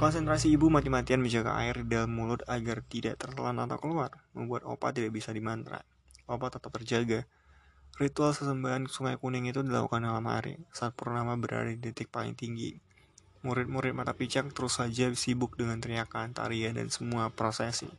Konsentrasi 0.02 0.50
ibu 0.50 0.66
mati-matian 0.74 1.22
menjaga 1.22 1.62
air 1.62 1.86
di 1.86 1.94
dalam 1.94 2.10
mulut 2.10 2.42
agar 2.50 2.82
tidak 2.90 3.22
tertelan 3.22 3.62
atau 3.62 3.78
keluar, 3.78 4.10
membuat 4.34 4.66
Opa 4.66 4.90
tidak 4.90 5.14
bisa 5.14 5.30
dimantra. 5.30 5.86
Opa 6.26 6.50
tetap 6.50 6.74
terjaga. 6.74 7.30
Ritual 8.00 8.32
sesembahan 8.32 8.88
sungai 8.88 9.20
kuning 9.20 9.52
itu 9.52 9.60
dilakukan 9.60 10.08
dalam 10.08 10.24
hari, 10.24 10.56
saat 10.72 10.96
purnama 10.96 11.36
berada 11.36 11.68
di 11.68 11.82
detik 11.82 12.08
paling 12.08 12.38
tinggi. 12.40 12.72
Murid-murid 13.42 13.98
mata 13.98 14.14
picak 14.14 14.54
terus 14.54 14.78
saja 14.78 15.10
sibuk 15.18 15.58
dengan 15.58 15.82
teriakan, 15.82 16.32
tarian, 16.32 16.78
dan 16.78 16.94
semua 16.94 17.34
prosesi. 17.34 17.90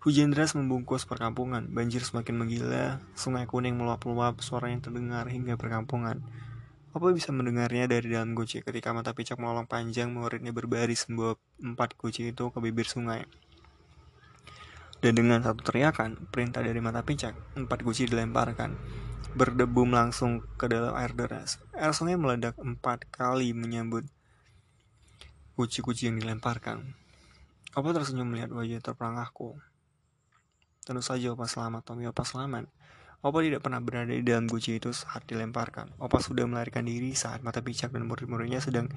Hujan 0.00 0.32
deras 0.32 0.56
membungkus 0.56 1.04
perkampungan, 1.04 1.68
banjir 1.68 2.00
semakin 2.00 2.32
menggila, 2.32 3.04
sungai 3.12 3.44
kuning 3.44 3.76
meluap-luap, 3.76 4.40
suara 4.40 4.72
yang 4.72 4.80
terdengar 4.80 5.28
hingga 5.28 5.60
perkampungan. 5.60 6.24
Apa 6.96 7.12
bisa 7.12 7.36
mendengarnya 7.36 7.84
dari 7.84 8.08
dalam 8.08 8.32
guci 8.32 8.64
ketika 8.64 8.96
mata 8.96 9.12
picak 9.12 9.36
melolong 9.36 9.68
panjang 9.68 10.08
muridnya 10.08 10.56
berbaris 10.56 11.04
membawa 11.12 11.36
empat 11.60 12.00
guci 12.00 12.32
itu 12.32 12.48
ke 12.48 12.58
bibir 12.64 12.88
sungai. 12.88 13.28
Dan 15.00 15.16
dengan 15.16 15.44
satu 15.44 15.64
teriakan, 15.64 16.28
perintah 16.32 16.64
dari 16.64 16.80
mata 16.80 17.04
picak, 17.04 17.36
empat 17.56 17.84
guci 17.84 18.08
dilemparkan. 18.08 18.74
Berdebum 19.36 19.94
langsung 19.94 20.42
ke 20.58 20.66
dalam 20.66 20.96
air 20.98 21.14
deras. 21.14 21.62
Air 21.76 21.94
sungai 21.94 22.18
meledak 22.18 22.58
empat 22.58 23.06
kali 23.08 23.54
menyambut 23.54 24.08
guci-guci 25.54 26.08
yang 26.08 26.16
dilemparkan. 26.16 26.96
Apa 27.76 27.94
tersenyum 27.94 28.32
melihat 28.32 28.50
wajah 28.50 28.82
terperangahku. 28.82 29.54
Tentu 30.82 31.04
saja 31.04 31.30
Opa 31.30 31.46
selamat, 31.46 31.86
Tommy 31.86 32.08
Opa 32.10 32.24
selamat. 32.26 32.66
Opa 33.20 33.44
tidak 33.44 33.60
pernah 33.60 33.84
berada 33.84 34.10
di 34.10 34.24
dalam 34.24 34.48
guci 34.48 34.80
itu 34.80 34.90
saat 34.96 35.28
dilemparkan. 35.28 35.92
Opa 36.00 36.18
sudah 36.24 36.48
melarikan 36.48 36.88
diri 36.88 37.12
saat 37.12 37.44
mata 37.44 37.60
picak 37.60 37.92
dan 37.92 38.08
murid-muridnya 38.08 38.64
sedang 38.64 38.88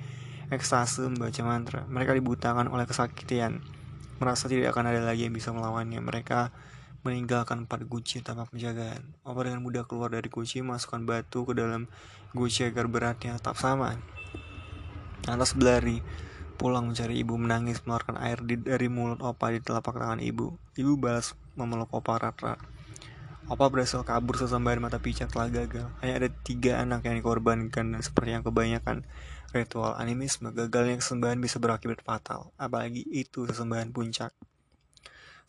ekstase 0.47 1.03
membaca 1.05 1.43
mantra. 1.43 1.83
Mereka 1.85 2.15
dibutakan 2.15 2.71
oleh 2.71 2.87
kesakitian. 2.87 3.59
Merasa 4.23 4.47
tidak 4.47 4.71
akan 4.71 4.95
ada 4.95 5.03
lagi 5.03 5.27
yang 5.27 5.35
bisa 5.35 5.51
melawannya. 5.51 5.99
Mereka 5.99 6.55
meninggalkan 7.03 7.67
empat 7.67 7.85
guci 7.85 8.23
tanpa 8.23 8.47
penjagaan. 8.47 9.03
Opa 9.27 9.43
dengan 9.43 9.59
mudah 9.59 9.83
keluar 9.83 10.09
dari 10.09 10.31
guci, 10.31 10.63
masukkan 10.63 11.03
batu 11.03 11.43
ke 11.43 11.53
dalam 11.53 11.91
guci 12.31 12.65
agar 12.65 12.87
beratnya 12.87 13.35
tetap 13.35 13.59
sama. 13.59 13.99
Lantas 15.27 15.55
berlari 15.55 15.99
pulang 16.55 16.87
mencari 16.87 17.19
ibu 17.19 17.35
menangis 17.35 17.83
mengeluarkan 17.83 18.17
air 18.23 18.39
di, 18.39 18.55
dari 18.55 18.87
mulut 18.87 19.19
Opa 19.19 19.51
di 19.51 19.59
telapak 19.59 19.99
tangan 19.99 20.23
ibu. 20.23 20.55
Ibu 20.79 20.95
balas 20.95 21.35
memeluk 21.59 21.91
Opa 21.91 22.17
Ratra. 22.17 22.55
Opa 23.51 23.67
berhasil 23.67 23.99
kabur 24.07 24.39
sesembahan 24.39 24.79
mata 24.79 25.03
picak 25.03 25.27
telah 25.27 25.51
gagal. 25.51 25.91
Hanya 25.99 26.23
ada 26.23 26.29
tiga 26.31 26.79
anak 26.79 27.03
yang 27.03 27.19
dikorbankan 27.19 27.91
dan 27.91 27.99
seperti 27.99 28.39
yang 28.39 28.43
kebanyakan 28.47 29.03
ritual 29.51 29.93
animisme, 29.99 30.49
gagalnya 30.49 30.97
kesembahan 30.97 31.37
bisa 31.37 31.59
berakibat 31.59 32.01
fatal. 32.01 32.55
Apalagi 32.55 33.03
itu 33.11 33.43
sesembahan 33.43 33.91
puncak. 33.91 34.31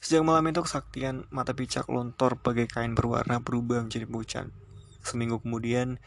Sejak 0.00 0.22
malam 0.24 0.46
itu 0.50 0.62
kesaktian 0.62 1.26
mata 1.28 1.52
picak 1.52 1.86
lontor 1.90 2.38
bagai 2.40 2.70
kain 2.70 2.94
berwarna 2.94 3.42
berubah 3.42 3.82
menjadi 3.84 4.06
pucat. 4.08 4.46
Seminggu 5.04 5.42
kemudian, 5.42 6.00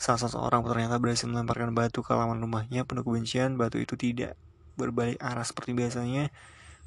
salah 0.00 0.26
seorang 0.26 0.64
ternyata 0.66 0.98
berhasil 0.98 1.28
melemparkan 1.28 1.76
batu 1.76 2.02
ke 2.02 2.10
halaman 2.10 2.42
rumahnya 2.42 2.88
penuh 2.88 3.06
kebencian. 3.06 3.54
Batu 3.54 3.78
itu 3.78 3.94
tidak 3.94 4.34
berbalik 4.74 5.20
arah 5.20 5.44
seperti 5.44 5.76
biasanya, 5.76 6.32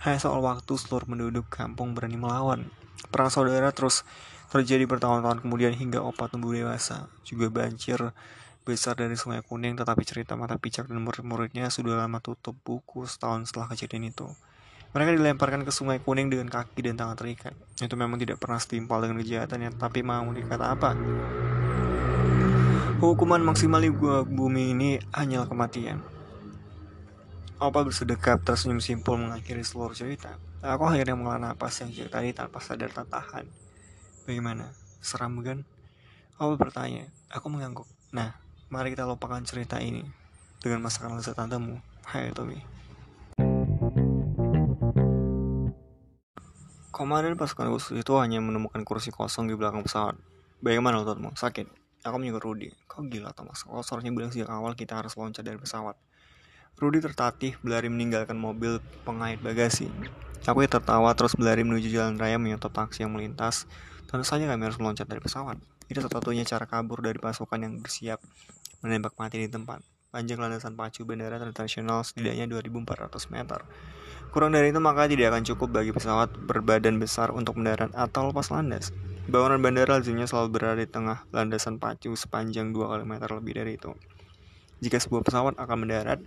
hanya 0.04 0.20
soal 0.20 0.42
waktu 0.42 0.74
seluruh 0.76 1.08
penduduk 1.08 1.48
kampung 1.48 1.96
berani 1.96 2.18
melawan. 2.18 2.68
Perang 3.14 3.30
saudara 3.30 3.70
terus 3.70 4.02
terjadi 4.50 4.86
bertahun-tahun 4.86 5.42
kemudian 5.46 5.74
hingga 5.74 6.02
opat 6.02 6.34
tumbuh 6.34 6.54
dewasa. 6.54 7.08
Juga 7.26 7.50
banjir 7.50 8.12
besar 8.64 8.96
dari 8.96 9.20
Sungai 9.20 9.44
Kuning, 9.44 9.76
tetapi 9.76 10.04
cerita 10.08 10.40
mata 10.40 10.56
picak 10.56 10.88
dan 10.88 11.04
murid-muridnya 11.04 11.68
sudah 11.68 12.00
lama 12.00 12.24
tutup 12.24 12.56
buku 12.64 13.04
setahun 13.04 13.52
setelah 13.52 13.68
kejadian 13.72 14.12
itu. 14.12 14.28
Mereka 14.94 15.18
dilemparkan 15.18 15.66
ke 15.66 15.74
Sungai 15.74 15.98
Kuning 15.98 16.30
dengan 16.30 16.54
kaki 16.54 16.86
dan 16.86 16.94
tangan 16.94 17.18
terikat. 17.18 17.58
Itu 17.82 17.98
memang 17.98 18.22
tidak 18.22 18.38
pernah 18.38 18.62
setimpal 18.62 19.02
dengan 19.02 19.26
kejahatannya, 19.26 19.74
tapi 19.82 20.06
mau 20.06 20.22
dikata 20.30 20.70
apa? 20.70 20.94
Hukuman 23.02 23.42
maksimal 23.42 23.82
di 23.82 23.90
bumi 24.30 24.78
ini 24.78 25.02
hanyalah 25.10 25.50
kematian. 25.50 25.98
Opa 27.58 27.82
bersedekap 27.82 28.46
tersenyum 28.46 28.86
simpul 28.86 29.18
mengakhiri 29.18 29.66
seluruh 29.66 29.98
cerita. 29.98 30.38
Aku 30.62 30.86
akhirnya 30.86 31.18
mengelola 31.18 31.52
napas 31.52 31.82
yang 31.82 31.90
sejak 31.90 32.14
tadi 32.14 32.30
tanpa 32.30 32.62
sadar 32.62 32.94
tertahan. 32.94 33.50
Bagaimana? 34.30 34.78
Seram 35.02 35.34
bukan? 35.34 35.66
Opa 36.38 36.54
bertanya. 36.70 37.10
Aku 37.34 37.50
mengangguk. 37.50 37.90
Nah, 38.14 38.38
mari 38.70 38.94
kita 38.94 39.10
lupakan 39.10 39.42
cerita 39.42 39.82
ini 39.82 40.06
dengan 40.62 40.86
masakan 40.86 41.18
lezat 41.18 41.34
tantemu. 41.34 41.82
Hai 42.06 42.30
Tommy. 42.30 42.73
Komandan 46.94 47.34
pasukan 47.34 47.74
khusus 47.74 48.06
itu 48.06 48.14
hanya 48.22 48.38
menemukan 48.38 48.86
kursi 48.86 49.10
kosong 49.10 49.50
di 49.50 49.58
belakang 49.58 49.82
pesawat. 49.82 50.14
Bagaimana 50.62 51.02
otakmu? 51.02 51.34
Sakit? 51.34 51.66
Aku 52.06 52.22
menyuruh 52.22 52.54
Rudy. 52.54 52.70
Kau 52.86 53.02
gila 53.02 53.34
Thomas. 53.34 53.66
Kau 53.66 53.82
seharusnya 53.82 54.14
bilang 54.14 54.30
sejak 54.30 54.54
awal 54.54 54.78
kita 54.78 55.02
harus 55.02 55.18
loncat 55.18 55.42
dari 55.42 55.58
pesawat. 55.58 55.98
Rudy 56.78 57.02
tertatih 57.02 57.58
berlari 57.66 57.90
meninggalkan 57.90 58.38
mobil 58.38 58.78
pengait 59.10 59.42
bagasi. 59.42 59.90
Aku 60.46 60.62
tertawa 60.70 61.18
terus 61.18 61.34
berlari 61.34 61.66
menuju 61.66 61.90
jalan 61.90 62.14
raya 62.22 62.38
menyetop 62.38 62.70
taksi 62.70 63.10
yang 63.10 63.18
melintas. 63.18 63.66
Tentu 64.06 64.22
saja 64.22 64.46
kami 64.46 64.62
harus 64.62 64.78
meloncat 64.78 65.10
dari 65.10 65.18
pesawat. 65.18 65.58
Itu 65.90 65.98
satu-satunya 65.98 66.46
cara 66.46 66.70
kabur 66.70 67.02
dari 67.02 67.18
pasukan 67.18 67.58
yang 67.58 67.82
bersiap 67.82 68.22
menembak 68.86 69.18
mati 69.18 69.42
di 69.42 69.50
tempat. 69.50 69.82
Panjang 70.14 70.38
landasan 70.38 70.78
pacu 70.78 71.10
bandara 71.10 71.42
internasional 71.42 72.06
setidaknya 72.06 72.46
2400 72.46 73.34
meter. 73.34 73.66
Kurang 74.34 74.50
dari 74.58 74.74
itu 74.74 74.82
maka 74.82 75.06
tidak 75.06 75.30
akan 75.30 75.46
cukup 75.46 75.78
bagi 75.78 75.94
pesawat 75.94 76.34
berbadan 76.34 76.98
besar 76.98 77.30
untuk 77.30 77.54
mendarat 77.54 77.94
atau 77.94 78.34
lepas 78.34 78.50
landas. 78.50 78.90
Bangunan 79.30 79.62
bandara 79.62 80.02
lazimnya 80.02 80.26
selalu 80.26 80.58
berada 80.58 80.82
di 80.82 80.90
tengah 80.90 81.22
landasan 81.30 81.78
pacu 81.78 82.18
sepanjang 82.18 82.74
2 82.74 82.82
km 82.82 83.14
lebih 83.30 83.54
dari 83.62 83.78
itu. 83.78 83.94
Jika 84.82 84.98
sebuah 84.98 85.22
pesawat 85.22 85.54
akan 85.62 85.78
mendarat, 85.86 86.18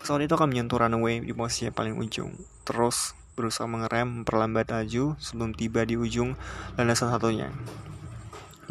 pesawat 0.00 0.24
itu 0.24 0.32
akan 0.40 0.48
menyentuh 0.56 0.80
runway 0.80 1.20
di 1.20 1.36
posisi 1.36 1.68
paling 1.68 2.00
ujung. 2.00 2.32
Terus 2.64 3.12
berusaha 3.36 3.68
mengerem, 3.68 4.24
memperlambat 4.24 4.72
laju 4.72 5.20
sebelum 5.20 5.52
tiba 5.52 5.84
di 5.84 6.00
ujung 6.00 6.40
landasan 6.80 7.12
satunya. 7.12 7.52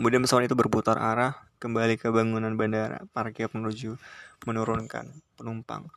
Kemudian 0.01 0.25
pesawat 0.25 0.49
itu 0.49 0.57
berputar 0.57 0.97
arah 0.97 1.37
kembali 1.61 2.01
ke 2.01 2.09
bangunan 2.09 2.57
bandara, 2.57 3.05
parkir 3.13 3.53
menuju 3.53 4.01
menurunkan 4.49 5.13
penumpang. 5.37 5.93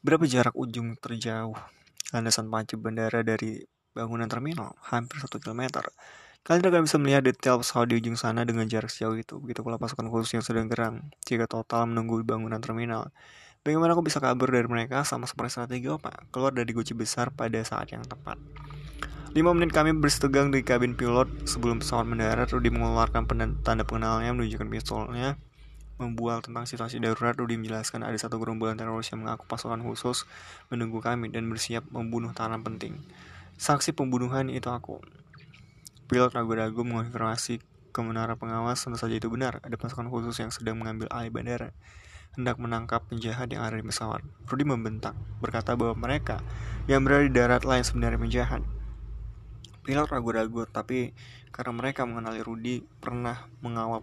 Berapa 0.00 0.24
jarak 0.24 0.56
ujung 0.56 0.96
terjauh 0.96 1.81
landasan 2.10 2.50
pacu 2.50 2.74
bandara 2.74 3.22
dari 3.22 3.62
bangunan 3.94 4.26
terminal? 4.26 4.74
Hampir 4.90 5.22
satu 5.22 5.38
kilometer. 5.38 5.86
Kalian 6.42 6.74
akan 6.74 6.82
bisa 6.90 6.98
melihat 6.98 7.22
detail 7.22 7.62
pesawat 7.62 7.86
di 7.86 8.02
ujung 8.02 8.18
sana 8.18 8.42
dengan 8.42 8.66
jarak 8.66 8.90
sejauh 8.90 9.14
itu. 9.14 9.38
Begitu 9.38 9.62
pula 9.62 9.78
pasukan 9.78 10.10
khusus 10.10 10.34
yang 10.34 10.42
sedang 10.42 10.66
geram, 10.66 11.14
jika 11.22 11.46
total 11.46 11.86
menunggu 11.86 12.18
bangunan 12.26 12.58
terminal. 12.58 13.14
Bagaimana 13.62 13.94
aku 13.94 14.02
bisa 14.02 14.18
kabur 14.18 14.50
dari 14.50 14.66
mereka 14.66 15.06
sama 15.06 15.30
seperti 15.30 15.54
strategi 15.54 15.86
apa? 15.86 16.10
Keluar 16.34 16.50
dari 16.50 16.66
guci 16.74 16.98
besar 16.98 17.30
pada 17.30 17.62
saat 17.62 17.94
yang 17.94 18.02
tepat. 18.02 18.34
5 19.32 19.38
menit 19.54 19.70
kami 19.70 19.94
bersetegang 19.94 20.50
di 20.50 20.66
kabin 20.66 20.98
pilot 20.98 21.46
sebelum 21.46 21.78
pesawat 21.78 22.10
mendarat. 22.10 22.50
Rudy 22.50 22.74
mengeluarkan 22.74 23.30
tanda 23.62 23.86
pengenalnya 23.86 24.34
menunjukkan 24.34 24.66
pistolnya. 24.66 25.38
Membual 26.02 26.42
tentang 26.42 26.66
situasi 26.66 26.98
darurat, 26.98 27.38
Rudy 27.38 27.54
menjelaskan 27.54 28.02
ada 28.02 28.18
satu 28.18 28.42
gerombolan 28.42 28.74
teroris 28.74 29.06
yang 29.14 29.22
mengaku 29.22 29.46
pasukan 29.46 29.78
khusus 29.86 30.26
menunggu 30.66 30.98
kami 30.98 31.30
dan 31.30 31.46
bersiap 31.46 31.86
membunuh 31.94 32.34
tahanan 32.34 32.66
penting. 32.66 32.98
Saksi 33.54 33.94
pembunuhan 33.94 34.50
itu 34.50 34.66
aku. 34.66 34.98
Pilot 36.10 36.34
ragu-ragu 36.34 36.82
mengonfirmasi 36.82 37.62
ke 37.94 38.00
menara 38.02 38.34
pengawas 38.34 38.82
tentu 38.82 38.98
saja 38.98 39.14
itu 39.14 39.30
benar. 39.30 39.62
Ada 39.62 39.78
pasukan 39.78 40.10
khusus 40.10 40.42
yang 40.42 40.50
sedang 40.50 40.82
mengambil 40.82 41.06
alih 41.14 41.30
bandara. 41.30 41.70
Hendak 42.34 42.58
menangkap 42.58 43.06
penjahat 43.06 43.46
yang 43.54 43.62
ada 43.62 43.78
di 43.78 43.86
pesawat. 43.86 44.26
Rudy 44.50 44.66
membentak, 44.66 45.14
berkata 45.38 45.78
bahwa 45.78 45.94
mereka 45.94 46.42
yang 46.90 47.06
berada 47.06 47.30
di 47.30 47.30
darat 47.30 47.62
lain 47.62 47.86
sebenarnya 47.86 48.18
penjahat. 48.18 48.66
Pilot 49.86 50.10
ragu-ragu, 50.10 50.66
tapi 50.66 51.14
karena 51.54 51.72
mereka 51.78 52.02
mengenali 52.02 52.42
Rudy 52.42 52.82
pernah 52.98 53.46
mengawal 53.62 54.02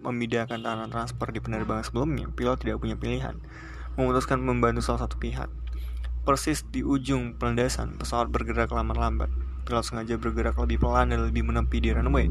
memindahkan 0.00 0.62
tahanan 0.62 0.88
transfer 0.94 1.28
di 1.34 1.42
penerbangan 1.42 1.82
sebelumnya, 1.82 2.30
pilot 2.30 2.62
tidak 2.62 2.78
punya 2.78 2.94
pilihan. 2.94 3.34
Memutuskan 3.98 4.38
membantu 4.38 4.86
salah 4.86 5.04
satu 5.04 5.18
pihak. 5.18 5.50
Persis 6.22 6.62
di 6.68 6.86
ujung 6.86 7.34
pelandasan, 7.34 7.98
pesawat 7.98 8.30
bergerak 8.30 8.70
lambat-lambat. 8.70 9.28
Pilot 9.66 9.84
sengaja 9.84 10.14
bergerak 10.14 10.54
lebih 10.60 10.78
pelan 10.78 11.10
dan 11.10 11.26
lebih 11.26 11.42
menepi 11.42 11.82
di 11.82 11.90
runway. 11.90 12.30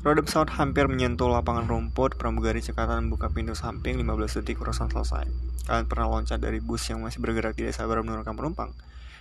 Roda 0.00 0.24
pesawat 0.24 0.56
hampir 0.56 0.88
menyentuh 0.88 1.28
lapangan 1.28 1.68
rumput, 1.68 2.16
pramugari 2.16 2.64
cekatan 2.64 3.12
membuka 3.12 3.28
pintu 3.28 3.52
samping 3.52 4.00
15 4.00 4.40
detik 4.40 4.56
urusan 4.64 4.88
selesai. 4.88 5.28
Kalian 5.68 5.84
pernah 5.92 6.08
loncat 6.08 6.40
dari 6.40 6.56
bus 6.56 6.88
yang 6.88 7.04
masih 7.04 7.20
bergerak 7.20 7.52
tidak 7.52 7.76
sabar 7.76 8.00
menurunkan 8.00 8.32
penumpang? 8.32 8.72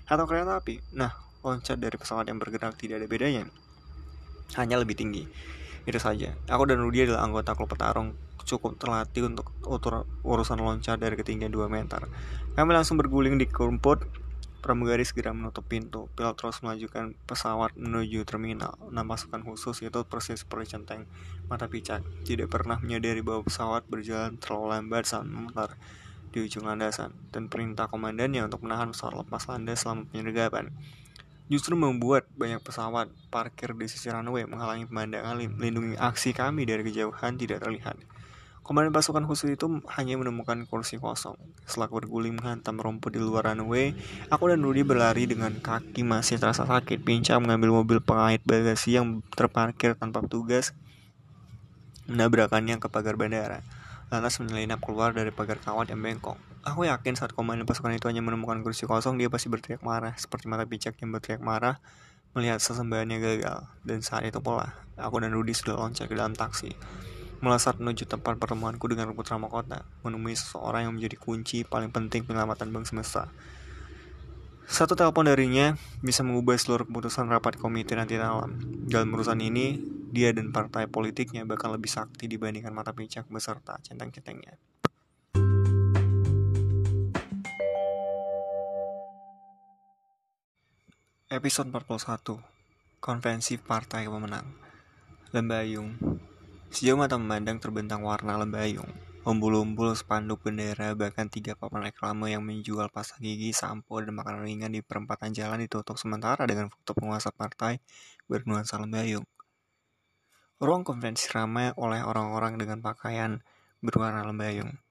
Atau 0.08 0.24
kereta 0.24 0.56
api? 0.56 0.80
Nah, 0.96 1.12
loncat 1.44 1.84
dari 1.84 2.00
pesawat 2.00 2.32
yang 2.32 2.40
bergerak 2.40 2.80
tidak 2.80 3.04
ada 3.04 3.08
bedanya. 3.12 3.44
Hanya 4.56 4.80
lebih 4.80 4.96
tinggi. 4.96 5.28
Itu 5.90 5.98
saja. 5.98 6.38
Aku 6.46 6.70
dan 6.70 6.78
Rudy 6.78 7.10
adalah 7.10 7.26
anggota 7.26 7.58
klub 7.58 7.74
petarung 7.74 8.14
cukup 8.46 8.78
terlatih 8.78 9.30
untuk 9.30 9.54
urusan 10.22 10.58
loncat 10.62 11.02
dari 11.02 11.18
ketinggian 11.18 11.50
2 11.50 11.66
meter. 11.70 12.06
Kami 12.54 12.70
langsung 12.74 13.02
berguling 13.02 13.42
di 13.42 13.50
rumput 13.50 14.06
Pramugari 14.60 15.08
segera 15.08 15.32
menutup 15.32 15.64
pintu. 15.64 16.12
Pilot 16.20 16.36
terus 16.36 16.60
melajukan 16.60 17.16
pesawat 17.24 17.80
menuju 17.80 18.28
terminal. 18.28 18.76
Enam 18.92 19.08
pasukan 19.08 19.40
khusus 19.40 19.80
itu 19.80 20.04
persis 20.04 20.44
seperti 20.44 20.76
centeng 20.76 21.08
mata 21.48 21.72
picak. 21.72 22.04
Tidak 22.28 22.52
pernah 22.52 22.76
menyadari 22.76 23.24
bahwa 23.24 23.48
pesawat 23.48 23.88
berjalan 23.88 24.36
terlalu 24.36 24.76
lambat 24.76 25.08
saat 25.08 25.24
memutar 25.24 25.80
di 26.36 26.44
ujung 26.44 26.68
landasan 26.68 27.16
dan 27.32 27.48
perintah 27.48 27.88
komandannya 27.88 28.46
untuk 28.46 28.62
menahan 28.68 28.92
pesawat 28.92 29.24
lepas 29.24 29.48
landas 29.48 29.80
selama 29.82 30.06
penyergapan 30.12 30.70
justru 31.50 31.74
membuat 31.74 32.30
banyak 32.38 32.62
pesawat 32.62 33.10
parkir 33.34 33.74
di 33.74 33.90
sisi 33.90 34.14
runway 34.14 34.46
menghalangi 34.46 34.86
pemandangan 34.86 35.42
melindungi 35.58 35.98
aksi 35.98 36.32
kami 36.32 36.70
dari 36.70 36.86
kejauhan 36.86 37.36
tidak 37.42 37.66
terlihat. 37.66 37.98
Komandan 38.62 38.94
pasukan 38.94 39.26
khusus 39.26 39.58
itu 39.58 39.66
hanya 39.98 40.14
menemukan 40.22 40.62
kursi 40.70 41.02
kosong. 41.02 41.34
Setelah 41.66 41.90
berguling 41.90 42.38
menghantam 42.38 42.78
rumput 42.78 43.10
di 43.10 43.18
luar 43.18 43.50
runway, 43.50 43.98
aku 44.30 44.54
dan 44.54 44.62
Rudy 44.62 44.86
berlari 44.86 45.26
dengan 45.26 45.58
kaki 45.58 46.06
masih 46.06 46.38
terasa 46.38 46.70
sakit, 46.70 47.02
pincang 47.02 47.42
mengambil 47.42 47.82
mobil 47.82 47.98
pengait 47.98 48.46
bagasi 48.46 49.02
yang 49.02 49.26
terparkir 49.34 49.98
tanpa 49.98 50.22
petugas, 50.22 50.78
menabrakannya 52.06 52.78
ke 52.78 52.94
pagar 52.94 53.18
bandara. 53.18 53.66
Lantas 54.14 54.38
menyelinap 54.38 54.86
keluar 54.86 55.18
dari 55.18 55.34
pagar 55.34 55.58
kawat 55.58 55.90
yang 55.90 56.06
bengkok. 56.06 56.49
Aku 56.68 56.84
yakin 56.84 57.16
saat 57.16 57.32
komandan 57.32 57.64
pasukan 57.64 57.96
itu 57.96 58.08
hanya 58.12 58.20
menemukan 58.20 58.60
kursi 58.64 58.84
kosong, 58.84 59.16
dia 59.16 59.32
pasti 59.32 59.48
berteriak 59.48 59.80
marah, 59.84 60.16
seperti 60.20 60.52
mata 60.52 60.68
picak 60.68 61.00
yang 61.00 61.16
berteriak 61.16 61.40
marah 61.40 61.80
melihat 62.36 62.60
sesembahannya 62.60 63.18
gagal. 63.20 63.68
Dan 63.88 64.04
saat 64.04 64.28
itu 64.28 64.44
pula, 64.44 64.76
aku 65.00 65.24
dan 65.24 65.32
Rudy 65.32 65.56
sudah 65.56 65.80
loncat 65.80 66.12
ke 66.12 66.16
dalam 66.16 66.36
taksi 66.36 66.76
melesat 67.40 67.80
menuju 67.80 68.04
tempat 68.04 68.36
pertemuanku 68.36 68.84
dengan 68.92 69.16
putra 69.16 69.40
mahkota, 69.40 69.88
menemui 70.04 70.36
seseorang 70.36 70.88
yang 70.88 70.94
menjadi 70.96 71.16
kunci 71.16 71.64
paling 71.64 71.88
penting 71.88 72.28
penyelamatan 72.28 72.68
bank 72.76 72.86
semesta. 72.88 73.32
Satu 74.70 74.94
telepon 74.94 75.26
darinya 75.26 75.74
bisa 76.04 76.22
mengubah 76.22 76.54
seluruh 76.54 76.86
keputusan 76.86 77.26
rapat 77.32 77.58
komite 77.58 77.98
nanti 77.98 78.22
malam. 78.22 78.60
Dalam 78.86 79.10
urusan 79.16 79.42
ini, 79.42 79.82
dia 80.14 80.30
dan 80.30 80.54
partai 80.54 80.86
politiknya 80.86 81.42
bahkan 81.48 81.74
lebih 81.74 81.90
sakti 81.90 82.30
dibandingkan 82.30 82.70
mata 82.70 82.94
picak 82.94 83.26
beserta 83.34 83.82
centeng-centengnya. 83.82 84.62
Episode 91.30 91.70
41 91.70 92.42
konvensi 92.98 93.62
partai 93.62 94.10
pemenang. 94.10 94.50
Lembayung. 95.30 95.94
Sejauh 96.74 96.98
mata 96.98 97.22
memandang 97.22 97.62
terbentang 97.62 98.02
warna 98.02 98.34
lembayung. 98.42 98.90
Umbul-umbul 99.30 99.94
spanduk 99.94 100.42
bendera 100.42 100.98
bahkan 100.98 101.30
tiga 101.30 101.54
papan 101.54 101.86
reklame 101.86 102.34
yang 102.34 102.42
menjual 102.42 102.90
pasta 102.90 103.22
gigi, 103.22 103.54
sampo, 103.54 104.02
dan 104.02 104.18
makanan 104.18 104.42
ringan 104.42 104.74
di 104.74 104.82
perempatan 104.82 105.30
jalan 105.30 105.62
ditutup 105.62 106.02
sementara 106.02 106.50
dengan 106.50 106.74
foto 106.74 106.98
penguasa 106.98 107.30
partai 107.30 107.78
bernuansa 108.26 108.82
lembayung. 108.82 109.30
Ruang 110.58 110.82
konvensi 110.82 111.30
ramai 111.30 111.70
oleh 111.78 112.02
orang-orang 112.02 112.58
dengan 112.58 112.82
pakaian 112.82 113.38
berwarna 113.86 114.26
lembayung. 114.26 114.82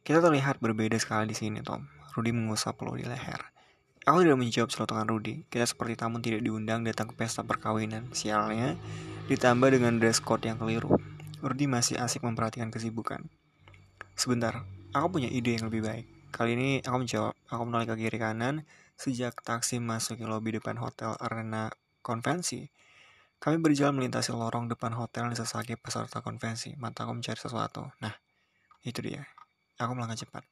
Kita 0.00 0.24
terlihat 0.24 0.56
berbeda 0.56 0.96
sekali 0.96 1.28
di 1.28 1.36
sini, 1.36 1.60
Tom. 1.60 1.84
Rudy 2.16 2.32
mengusap 2.32 2.80
peluh 2.80 2.96
di 2.96 3.04
leher. 3.04 3.55
Aku 4.06 4.22
tidak 4.22 4.38
menjawab 4.38 4.70
celotekan 4.70 5.10
Rudy. 5.10 5.42
Kita 5.50 5.66
seperti 5.66 5.98
tamu 5.98 6.22
tidak 6.22 6.46
diundang 6.46 6.86
datang 6.86 7.10
ke 7.10 7.18
pesta 7.18 7.42
perkawinan. 7.42 8.06
Sialnya, 8.14 8.78
ditambah 9.26 9.66
dengan 9.66 9.98
dress 9.98 10.22
code 10.22 10.46
yang 10.46 10.62
keliru. 10.62 10.94
Rudy 11.42 11.66
masih 11.66 11.98
asik 11.98 12.22
memperhatikan 12.22 12.70
kesibukan. 12.70 13.26
Sebentar, 14.14 14.62
aku 14.94 15.18
punya 15.18 15.26
ide 15.26 15.58
yang 15.58 15.66
lebih 15.66 15.82
baik. 15.82 16.06
Kali 16.30 16.54
ini 16.54 16.70
aku 16.86 17.02
menjawab. 17.02 17.34
Aku 17.50 17.62
menoleh 17.66 17.90
ke 17.90 17.98
kiri 17.98 18.14
kanan 18.22 18.62
sejak 18.94 19.42
taksi 19.42 19.82
masuk 19.82 20.22
ke 20.22 20.26
lobi 20.30 20.54
depan 20.54 20.78
hotel 20.78 21.18
arena 21.18 21.74
konvensi. 22.06 22.70
Kami 23.42 23.58
berjalan 23.58 23.98
melintasi 23.98 24.30
lorong 24.30 24.70
depan 24.70 24.94
hotel 24.94 25.34
dan 25.34 25.34
sesaki 25.34 25.74
peserta 25.74 26.22
konvensi. 26.22 26.78
Mataku 26.78 27.10
mencari 27.10 27.42
sesuatu. 27.42 27.90
Nah, 27.98 28.14
itu 28.86 29.02
dia. 29.02 29.26
Aku 29.82 29.98
melangkah 29.98 30.14
cepat. 30.14 30.46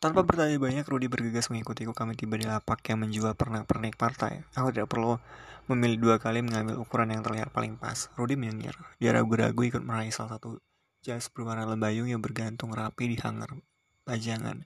Tanpa 0.00 0.24
bertanya 0.24 0.56
banyak, 0.56 0.88
Rudy 0.88 1.12
bergegas 1.12 1.52
mengikutiku. 1.52 1.92
Kami 1.92 2.16
tiba 2.16 2.40
di 2.40 2.48
lapak 2.48 2.80
yang 2.88 3.04
menjual 3.04 3.36
pernak-pernik 3.36 4.00
partai. 4.00 4.48
Aku 4.56 4.72
tidak 4.72 4.88
perlu 4.88 5.20
memilih 5.68 6.00
dua 6.00 6.16
kali 6.16 6.40
mengambil 6.40 6.80
ukuran 6.80 7.12
yang 7.12 7.20
terlihat 7.20 7.52
paling 7.52 7.76
pas. 7.76 8.08
Rudy 8.16 8.32
menyengir. 8.32 8.72
Dia 8.96 9.12
ragu-ragu 9.12 9.60
ikut 9.60 9.84
meraih 9.84 10.08
salah 10.08 10.40
satu 10.40 10.56
jas 11.04 11.28
berwarna 11.28 11.68
lembayung 11.68 12.08
yang 12.08 12.24
bergantung 12.24 12.72
rapi 12.72 13.12
di 13.12 13.16
hanger 13.20 13.60
pajangan. 14.08 14.64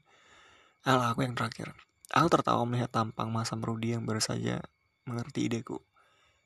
Alah, 0.87 1.11
aku 1.11 1.27
yang 1.27 1.35
terakhir. 1.35 1.75
Aku 2.14 2.31
tertawa 2.31 2.62
melihat 2.62 2.94
tampang 2.94 3.27
masam 3.35 3.59
Rudy 3.59 3.99
yang 3.99 4.07
baru 4.07 4.23
saja 4.23 4.62
mengerti 5.03 5.51
ideku. 5.51 5.83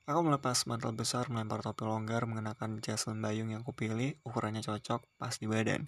Aku 0.09 0.25
melepas 0.25 0.65
mantel 0.65 0.97
besar, 0.97 1.29
melempar 1.29 1.61
topi 1.61 1.85
longgar, 1.85 2.25
mengenakan 2.25 2.81
jas 2.81 3.05
lembayung 3.05 3.53
yang 3.53 3.61
kupilih, 3.61 4.17
ukurannya 4.25 4.65
cocok, 4.65 5.05
pas 5.21 5.37
di 5.37 5.45
badan. 5.45 5.85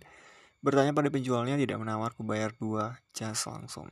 Bertanya 0.61 0.93
pada 0.93 1.09
penjualnya 1.09 1.57
tidak 1.57 1.81
menawar, 1.81 2.13
bayar 2.21 2.53
dua 2.53 3.01
jas 3.17 3.49
langsung. 3.49 3.89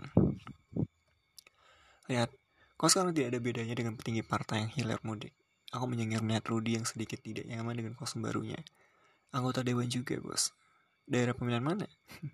Lihat, 2.12 2.28
kau 2.76 2.92
sekarang 2.92 3.16
tidak 3.16 3.32
ada 3.32 3.40
bedanya 3.40 3.72
dengan 3.72 3.96
petinggi 3.96 4.20
partai 4.20 4.68
yang 4.68 4.72
hilir 4.76 5.00
mudik. 5.00 5.32
Aku 5.72 5.88
menyengir 5.88 6.20
melihat 6.20 6.44
Rudy 6.48 6.76
yang 6.76 6.84
sedikit 6.84 7.24
tidak 7.24 7.48
nyaman 7.48 7.72
dengan 7.72 7.92
kostum 7.96 8.20
barunya. 8.20 8.60
Anggota 9.32 9.64
dewan 9.64 9.88
juga, 9.88 10.20
bos. 10.20 10.52
Daerah 11.08 11.32
pemilihan 11.32 11.64
mana? 11.64 11.88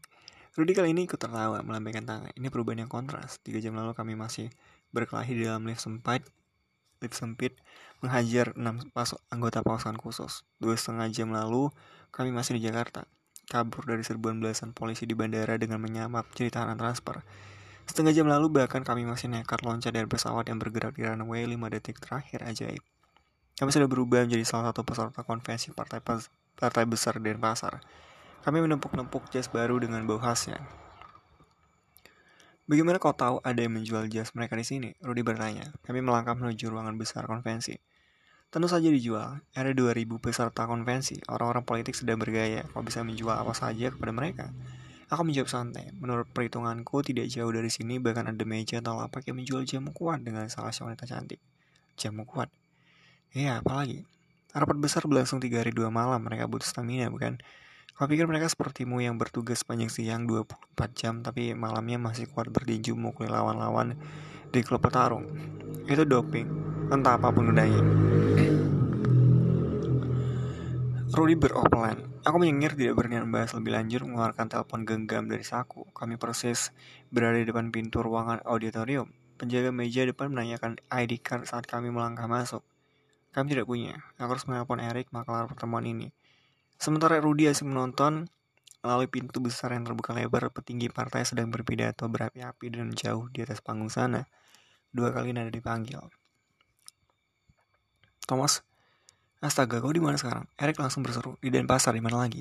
Rudy 0.59 0.75
kali 0.75 0.95
ini 0.95 1.07
ikut 1.07 1.19
tertawa, 1.19 1.63
melambaikan 1.63 2.03
tangan. 2.03 2.35
Ini 2.35 2.51
perubahan 2.51 2.87
yang 2.87 2.91
kontras. 2.91 3.39
Tiga 3.39 3.63
jam 3.63 3.79
lalu 3.79 3.95
kami 3.95 4.19
masih 4.19 4.51
berkelahi 4.91 5.35
di 5.35 5.43
dalam 5.47 5.67
lift 5.67 5.83
sempit, 5.83 6.27
lift 7.03 7.15
sempit, 7.15 7.59
menghajar 8.03 8.55
enam 8.59 8.83
pas 8.91 9.15
anggota 9.31 9.63
pasukan 9.63 9.99
khusus. 9.99 10.43
Dua 10.59 10.75
setengah 10.75 11.11
jam 11.11 11.31
lalu, 11.35 11.71
kami 12.15 12.31
masih 12.35 12.59
di 12.59 12.67
Jakarta 12.67 13.07
kabur 13.47 13.85
dari 13.85 14.03
serbuan 14.03 14.41
belasan 14.41 14.73
polisi 14.73 15.05
di 15.05 15.13
bandara 15.13 15.55
dengan 15.61 15.79
menyamap 15.81 16.29
cerita 16.33 16.65
tahanan 16.65 16.81
transfer. 16.81 17.23
Setengah 17.85 18.17
jam 18.17 18.27
lalu 18.27 18.49
bahkan 18.49 18.81
kami 18.81 19.05
masih 19.05 19.29
nekat 19.29 19.61
loncat 19.61 19.93
dari 19.93 20.09
pesawat 20.09 20.49
yang 20.49 20.57
bergerak 20.57 20.97
di 20.97 21.05
runway 21.05 21.45
5 21.45 21.75
detik 21.77 22.01
terakhir 22.01 22.41
ajaib. 22.43 22.81
Kami 23.55 23.71
sudah 23.71 23.87
berubah 23.87 24.27
menjadi 24.27 24.43
salah 24.43 24.73
satu 24.73 24.83
peserta 24.83 25.23
konvensi 25.23 25.71
partai 25.71 26.03
partai 26.59 26.85
besar 26.89 27.23
dan 27.23 27.39
pasar. 27.39 27.79
Kami 28.43 28.59
menempuk-nempuk 28.61 29.31
jas 29.31 29.47
baru 29.47 29.79
dengan 29.79 30.03
bau 30.05 30.19
khasnya. 30.19 30.59
Bagaimana 32.65 32.97
kau 32.97 33.13
tahu 33.13 33.45
ada 33.45 33.61
yang 33.61 33.77
menjual 33.77 34.09
jas 34.09 34.33
mereka 34.33 34.57
di 34.57 34.65
sini? 34.65 34.91
Rudy 35.05 35.21
bertanya. 35.21 35.69
Kami 35.85 36.01
melangkah 36.01 36.33
menuju 36.33 36.73
ruangan 36.73 36.97
besar 36.97 37.29
konvensi. 37.29 37.77
Tentu 38.55 38.71
saja 38.71 38.87
dijual. 38.87 39.43
Ada 39.51 39.75
2000 39.75 40.23
peserta 40.23 40.63
konvensi. 40.71 41.19
Orang-orang 41.27 41.67
politik 41.67 41.99
sedang 41.99 42.23
bergaya. 42.23 42.63
Kau 42.71 42.87
bisa 42.87 43.03
menjual 43.03 43.35
apa 43.35 43.51
saja 43.51 43.91
kepada 43.91 44.15
mereka. 44.15 44.55
Aku 45.11 45.27
menjawab 45.27 45.51
santai. 45.51 45.91
Menurut 45.99 46.31
perhitunganku, 46.31 47.03
tidak 47.03 47.27
jauh 47.35 47.51
dari 47.51 47.67
sini 47.67 47.99
bahkan 47.99 48.31
ada 48.31 48.45
meja 48.47 48.79
atau 48.79 48.95
lapak 48.95 49.27
yang 49.27 49.43
menjual 49.43 49.67
jamu 49.67 49.91
kuat 49.91 50.23
dengan 50.23 50.47
salah 50.47 50.71
seorang 50.71 50.95
wanita 50.95 51.11
cantik. 51.11 51.43
Jamu 51.99 52.23
kuat? 52.23 52.47
Iya, 53.35 53.59
apalagi? 53.59 54.07
Rapat 54.55 54.79
besar 54.79 55.03
berlangsung 55.03 55.43
3 55.43 55.59
hari 55.59 55.75
2 55.75 55.91
malam. 55.91 56.23
Mereka 56.23 56.47
butuh 56.47 56.71
stamina, 56.71 57.11
bukan? 57.11 57.43
Kau 57.99 58.07
pikir 58.07 58.31
mereka 58.31 58.47
sepertimu 58.47 59.03
yang 59.03 59.19
bertugas 59.19 59.67
sepanjang 59.67 59.91
siang 59.91 60.31
24 60.31 60.95
jam, 60.95 61.27
tapi 61.27 61.59
malamnya 61.59 61.99
masih 61.99 62.31
kuat 62.31 62.55
berdinju 62.55 62.95
mukul 62.95 63.27
lawan-lawan 63.27 63.99
di 64.55 64.63
klub 64.63 64.79
petarung. 64.79 65.27
Itu 65.91 66.07
doping, 66.07 66.47
entah 66.95 67.19
apa 67.19 67.35
pun 67.35 67.51
gunanya. 67.51 67.83
Rudy 71.15 71.39
beropelan. 71.39 72.11
Aku 72.27 72.43
menyengir 72.43 72.75
tidak 72.75 72.99
berniat 72.99 73.23
membahas 73.23 73.55
lebih 73.55 73.71
lanjut 73.71 74.03
mengeluarkan 74.03 74.51
telepon 74.51 74.83
genggam 74.83 75.31
dari 75.31 75.47
saku. 75.47 75.87
Kami 75.95 76.19
proses 76.19 76.75
berada 77.07 77.39
di 77.39 77.47
depan 77.47 77.71
pintu 77.71 78.03
ruangan 78.03 78.43
auditorium. 78.43 79.15
Penjaga 79.39 79.71
meja 79.71 80.03
depan 80.03 80.35
menanyakan 80.35 80.83
ID 80.91 81.23
card 81.23 81.47
saat 81.47 81.71
kami 81.71 81.95
melangkah 81.95 82.27
masuk. 82.27 82.67
Kami 83.31 83.47
tidak 83.47 83.71
punya. 83.71 83.95
Aku 84.19 84.35
harus 84.35 84.43
menelpon 84.51 84.83
Eric 84.83 85.15
makalar 85.15 85.47
pertemuan 85.47 85.87
ini. 85.87 86.11
Sementara 86.83 87.23
Rudy 87.23 87.47
asing 87.47 87.71
menonton, 87.71 88.27
melalui 88.83 89.07
pintu 89.07 89.39
besar 89.39 89.71
yang 89.71 89.87
terbuka 89.87 90.19
lebar, 90.19 90.51
petinggi 90.51 90.91
partai 90.91 91.23
sedang 91.23 91.47
berpidato 91.47 92.11
berapi-api 92.11 92.75
dan 92.75 92.91
jauh 92.91 93.31
di 93.31 93.47
atas 93.47 93.63
panggung 93.63 93.87
sana. 93.87 94.27
Dua 94.91 95.15
kali 95.15 95.31
nada 95.31 95.55
dipanggil. 95.55 96.03
Thomas, 98.27 98.67
astaga, 99.45 99.85
kau 99.85 99.93
di 99.93 100.01
mana 100.01 100.17
sekarang? 100.17 100.49
Eric 100.57 100.81
langsung 100.81 101.05
berseru, 101.05 101.37
di 101.45 101.53
Denpasar, 101.53 101.93
di 101.93 102.01
mana 102.01 102.25
lagi? 102.25 102.41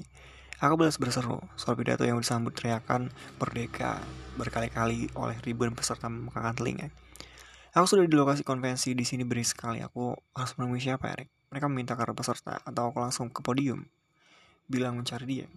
Aku 0.64 0.80
balas 0.80 0.96
berseru, 0.96 1.44
soal 1.60 1.76
pidato 1.76 2.08
yang 2.08 2.16
disambut 2.24 2.56
teriakan 2.56 3.12
merdeka 3.36 4.00
berkali-kali 4.40 5.12
oleh 5.20 5.36
ribuan 5.44 5.76
peserta 5.76 6.08
memakan 6.08 6.56
telinga. 6.56 6.88
Aku 7.76 7.84
sudah 7.84 8.08
di 8.08 8.16
lokasi 8.16 8.48
konvensi 8.48 8.96
di 8.96 9.04
sini 9.04 9.28
beri 9.28 9.44
sekali. 9.44 9.84
Aku 9.84 10.16
harus 10.32 10.54
menemui 10.56 10.80
siapa, 10.80 11.12
Eric? 11.12 11.28
Mereka 11.52 11.66
meminta 11.68 12.00
kartu 12.00 12.16
peserta 12.16 12.64
atau 12.64 12.94
aku 12.94 13.04
langsung 13.04 13.28
ke 13.28 13.44
podium. 13.44 13.84
Bilang 14.70 14.96
mencari 14.96 15.26
dia. 15.28 15.48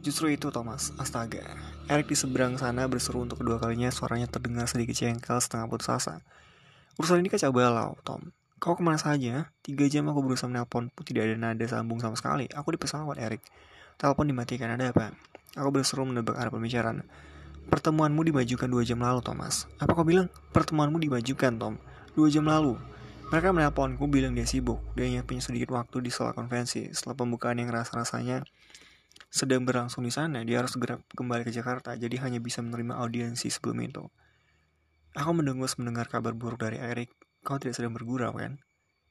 Justru 0.00 0.32
itu 0.32 0.48
Thomas, 0.48 0.96
astaga. 0.96 1.44
Eric 1.90 2.08
di 2.08 2.16
seberang 2.16 2.56
sana 2.56 2.88
berseru 2.88 3.20
untuk 3.20 3.44
kedua 3.44 3.60
kalinya 3.60 3.92
suaranya 3.92 4.30
terdengar 4.30 4.64
sedikit 4.64 4.96
jengkel 4.96 5.36
setengah 5.36 5.68
putus 5.68 5.92
asa. 5.92 6.24
Urusan 6.96 7.20
ini 7.20 7.28
kacau 7.28 7.52
balau, 7.52 8.00
Tom. 8.00 8.32
Kau 8.60 8.76
ke 8.76 8.84
mana 8.84 9.00
saja? 9.00 9.48
Tiga 9.64 9.88
jam 9.88 10.04
aku 10.12 10.20
berusaha 10.20 10.44
menelpon 10.44 10.92
tidak 11.00 11.32
ada 11.32 11.36
nada 11.40 11.64
sambung 11.64 11.96
sama 11.96 12.12
sekali. 12.12 12.44
Aku 12.52 12.70
di 12.70 12.76
pesawat, 12.76 13.16
Eric. 13.16 13.40
Telepon 13.96 14.28
dimatikan, 14.28 14.76
ada 14.76 14.92
apa? 14.92 15.16
Aku 15.56 15.72
berseru 15.72 16.04
menebak 16.04 16.36
arah 16.36 16.52
pembicaraan. 16.52 17.08
Pertemuanmu 17.72 18.20
dimajukan 18.20 18.68
dua 18.68 18.84
jam 18.84 19.00
lalu, 19.00 19.24
Thomas. 19.24 19.64
Apa 19.80 19.96
kau 19.96 20.04
bilang? 20.04 20.28
Pertemuanmu 20.52 21.00
dimajukan, 21.00 21.56
Tom. 21.56 21.80
Dua 22.12 22.28
jam 22.28 22.44
lalu. 22.44 22.76
Mereka 23.32 23.48
menelponku 23.56 24.04
bilang 24.12 24.36
dia 24.36 24.44
sibuk. 24.44 24.82
Dia 24.92 25.08
punya 25.24 25.40
sedikit 25.40 25.72
waktu 25.72 26.04
di 26.04 26.12
setelah 26.12 26.36
konvensi. 26.36 26.92
Setelah 26.92 27.16
pembukaan 27.16 27.56
yang 27.56 27.72
rasa-rasanya 27.72 28.44
sedang 29.30 29.62
berlangsung 29.62 30.02
di 30.02 30.10
sana, 30.10 30.42
dia 30.42 30.58
harus 30.58 30.74
segera 30.74 30.98
kembali 31.14 31.46
ke 31.46 31.54
Jakarta, 31.54 31.94
jadi 31.94 32.18
hanya 32.26 32.42
bisa 32.42 32.60
menerima 32.66 32.98
audiensi 32.98 33.46
sebelum 33.46 33.78
itu. 33.86 34.02
Aku 35.14 35.30
mendengus 35.30 35.78
mendengar 35.78 36.10
kabar 36.10 36.34
buruk 36.34 36.66
dari 36.66 36.82
Eric. 36.82 37.14
Kau 37.40 37.56
tidak 37.56 37.76
sedang 37.76 37.96
bergurau, 37.96 38.36
kan? 38.36 38.60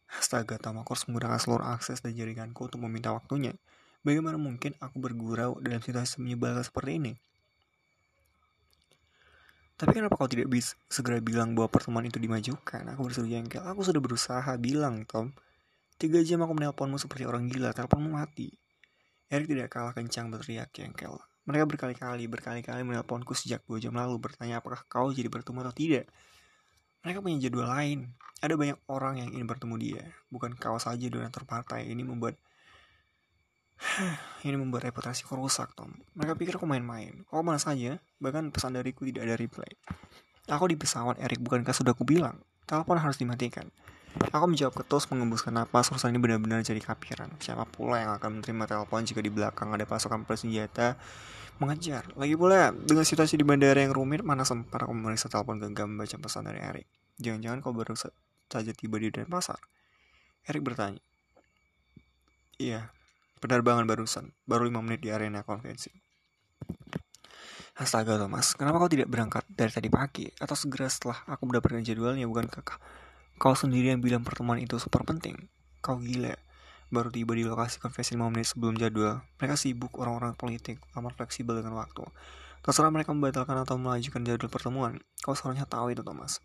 Astaga, 0.10 0.58
harus 0.58 1.06
menggunakan 1.06 1.38
seluruh 1.38 1.68
akses 1.70 2.02
dan 2.02 2.18
jaringanku 2.18 2.66
untuk 2.66 2.82
meminta 2.82 3.14
waktunya. 3.14 3.54
Bagaimana 4.02 4.40
mungkin 4.42 4.74
aku 4.82 4.98
bergurau 4.98 5.60
dalam 5.62 5.84
situasi 5.84 6.24
menyebalkan 6.24 6.66
seperti 6.66 6.92
ini? 6.98 7.14
Tapi 9.80 9.96
kenapa 9.96 10.20
kau 10.20 10.28
tidak 10.28 10.52
bisa 10.52 10.76
segera 10.92 11.24
bilang 11.24 11.56
bahwa 11.56 11.72
pertemuan 11.72 12.04
itu 12.04 12.20
dimajukan? 12.20 12.84
Aku 12.96 13.08
berseru 13.08 13.32
jengkel. 13.32 13.64
Aku 13.64 13.80
sudah 13.80 14.04
berusaha 14.04 14.52
bilang, 14.60 15.08
Tom. 15.08 15.32
Tiga 15.96 16.20
jam 16.24 16.44
aku 16.44 16.52
menelponmu 16.56 17.00
seperti 17.00 17.24
orang 17.24 17.48
gila, 17.48 17.72
teleponmu 17.72 18.12
mati. 18.12 18.52
Eric 19.32 19.52
tidak 19.52 19.68
kalah 19.72 19.94
kencang 19.96 20.32
berteriak 20.32 20.72
jengkel. 20.76 21.16
Mereka 21.48 21.64
berkali-kali, 21.70 22.28
berkali-kali 22.28 22.82
menelponku 22.84 23.32
sejak 23.36 23.64
dua 23.68 23.80
jam 23.80 23.96
lalu 23.96 24.20
bertanya 24.20 24.60
apakah 24.60 24.84
kau 24.88 25.12
jadi 25.16 25.32
bertemu 25.32 25.64
atau 25.64 25.76
tidak. 25.76 26.06
Mereka 27.04 27.24
punya 27.24 27.38
jadwal 27.39 27.70
lain. 27.70 28.12
Ada 28.39 28.56
banyak 28.56 28.80
orang 28.88 29.20
yang 29.20 29.30
ingin 29.36 29.47
bertemu 29.47 29.76
dia. 29.80 30.04
Bukan 30.32 30.56
kau 30.56 30.80
saja 30.80 31.08
donatur 31.12 31.43
partai. 31.43 31.88
Ini 31.88 32.04
membuat 32.04 32.39
ini 34.47 34.56
membuat 34.60 34.88
reputasi 34.91 35.24
rusak, 35.32 35.72
Tom. 35.76 35.95
Mereka 36.16 36.36
pikir 36.36 36.54
aku 36.60 36.68
main-main. 36.68 37.24
Kau 37.28 37.43
mana 37.43 37.60
saja, 37.60 38.00
bahkan 38.20 38.52
pesan 38.52 38.76
dariku 38.76 39.08
tidak 39.08 39.28
ada 39.28 39.36
reply. 39.39 39.72
Aku 40.50 40.68
di 40.68 40.76
pesawat, 40.76 41.22
Eric, 41.22 41.39
bukankah 41.39 41.72
sudah 41.72 41.93
aku 41.95 42.04
bilang? 42.04 42.41
Telepon 42.68 43.00
harus 43.00 43.16
dimatikan. 43.22 43.70
Aku 44.34 44.50
menjawab 44.50 44.74
ketus 44.74 45.06
mengembuskan 45.14 45.54
napas 45.54 45.93
urusan 45.93 46.12
ini 46.12 46.20
benar-benar 46.20 46.66
jadi 46.66 46.82
kapiran. 46.82 47.30
Siapa 47.38 47.70
pula 47.70 48.02
yang 48.02 48.12
akan 48.18 48.41
menerima 48.41 48.66
telepon 48.66 49.06
jika 49.06 49.22
di 49.22 49.30
belakang 49.30 49.70
ada 49.70 49.86
pasukan 49.86 50.26
bersenjata 50.26 50.97
mengejar. 51.60 52.07
Lagi 52.16 52.36
pula, 52.39 52.72
dengan 52.72 53.03
situasi 53.03 53.36
di 53.36 53.45
bandara 53.45 53.80
yang 53.84 53.91
rumit, 53.91 54.24
mana 54.24 54.47
sempat 54.47 54.88
aku 54.88 54.95
memeriksa 54.95 55.28
telepon 55.28 55.60
genggam 55.60 55.91
membaca 55.91 56.16
pesan 56.16 56.47
dari 56.47 56.60
Erik. 56.64 56.88
Jangan-jangan 57.20 57.60
kau 57.60 57.76
baru 57.76 57.93
saja 57.95 58.72
tiba 58.72 58.97
di 58.97 59.12
Denpasar. 59.12 59.60
Erik 60.47 60.64
bertanya. 60.64 61.03
Iya, 62.60 62.91
penerbangan 63.43 63.88
barusan, 63.88 64.36
baru 64.43 64.68
lima 64.68 64.84
menit 64.84 65.03
di 65.03 65.12
arena 65.12 65.43
konvensi. 65.43 65.91
Astaga 67.80 68.20
Thomas, 68.20 68.51
kenapa 68.60 68.76
kau 68.76 68.91
tidak 68.91 69.07
berangkat 69.07 69.47
dari 69.47 69.72
tadi 69.72 69.88
pagi 69.88 70.28
atau 70.28 70.51
segera 70.51 70.91
setelah 70.91 71.24
aku 71.32 71.47
mendapatkan 71.47 71.80
jadwalnya 71.80 72.28
bukan 72.28 72.51
kakak? 72.51 72.76
Kau 73.39 73.55
sendiri 73.55 73.95
yang 73.95 74.03
bilang 74.03 74.28
pertemuan 74.28 74.60
itu 74.60 74.76
super 74.76 75.07
penting. 75.07 75.47
Kau 75.80 75.95
gila. 75.95 76.36
Baru 76.90 77.14
tiba 77.14 77.38
di 77.38 77.46
lokasi 77.46 77.78
konvensi 77.78 78.18
5 78.18 78.34
menit 78.34 78.50
sebelum 78.50 78.74
jadwal. 78.78 79.22
Mereka 79.38 79.56
sibuk 79.56 79.94
orang-orang 80.02 80.34
politik, 80.34 80.82
amat 80.98 81.14
fleksibel 81.14 81.58
dengan 81.62 81.78
waktu. 81.78 82.02
Terserah 82.66 82.90
mereka 82.90 83.14
membatalkan 83.14 83.62
atau 83.62 83.78
melajukan 83.78 84.26
jadwal 84.26 84.50
pertemuan. 84.50 84.98
Kau 85.22 85.38
seharusnya 85.38 85.70
tahu 85.70 85.94
itu 85.94 86.02
Thomas. 86.02 86.42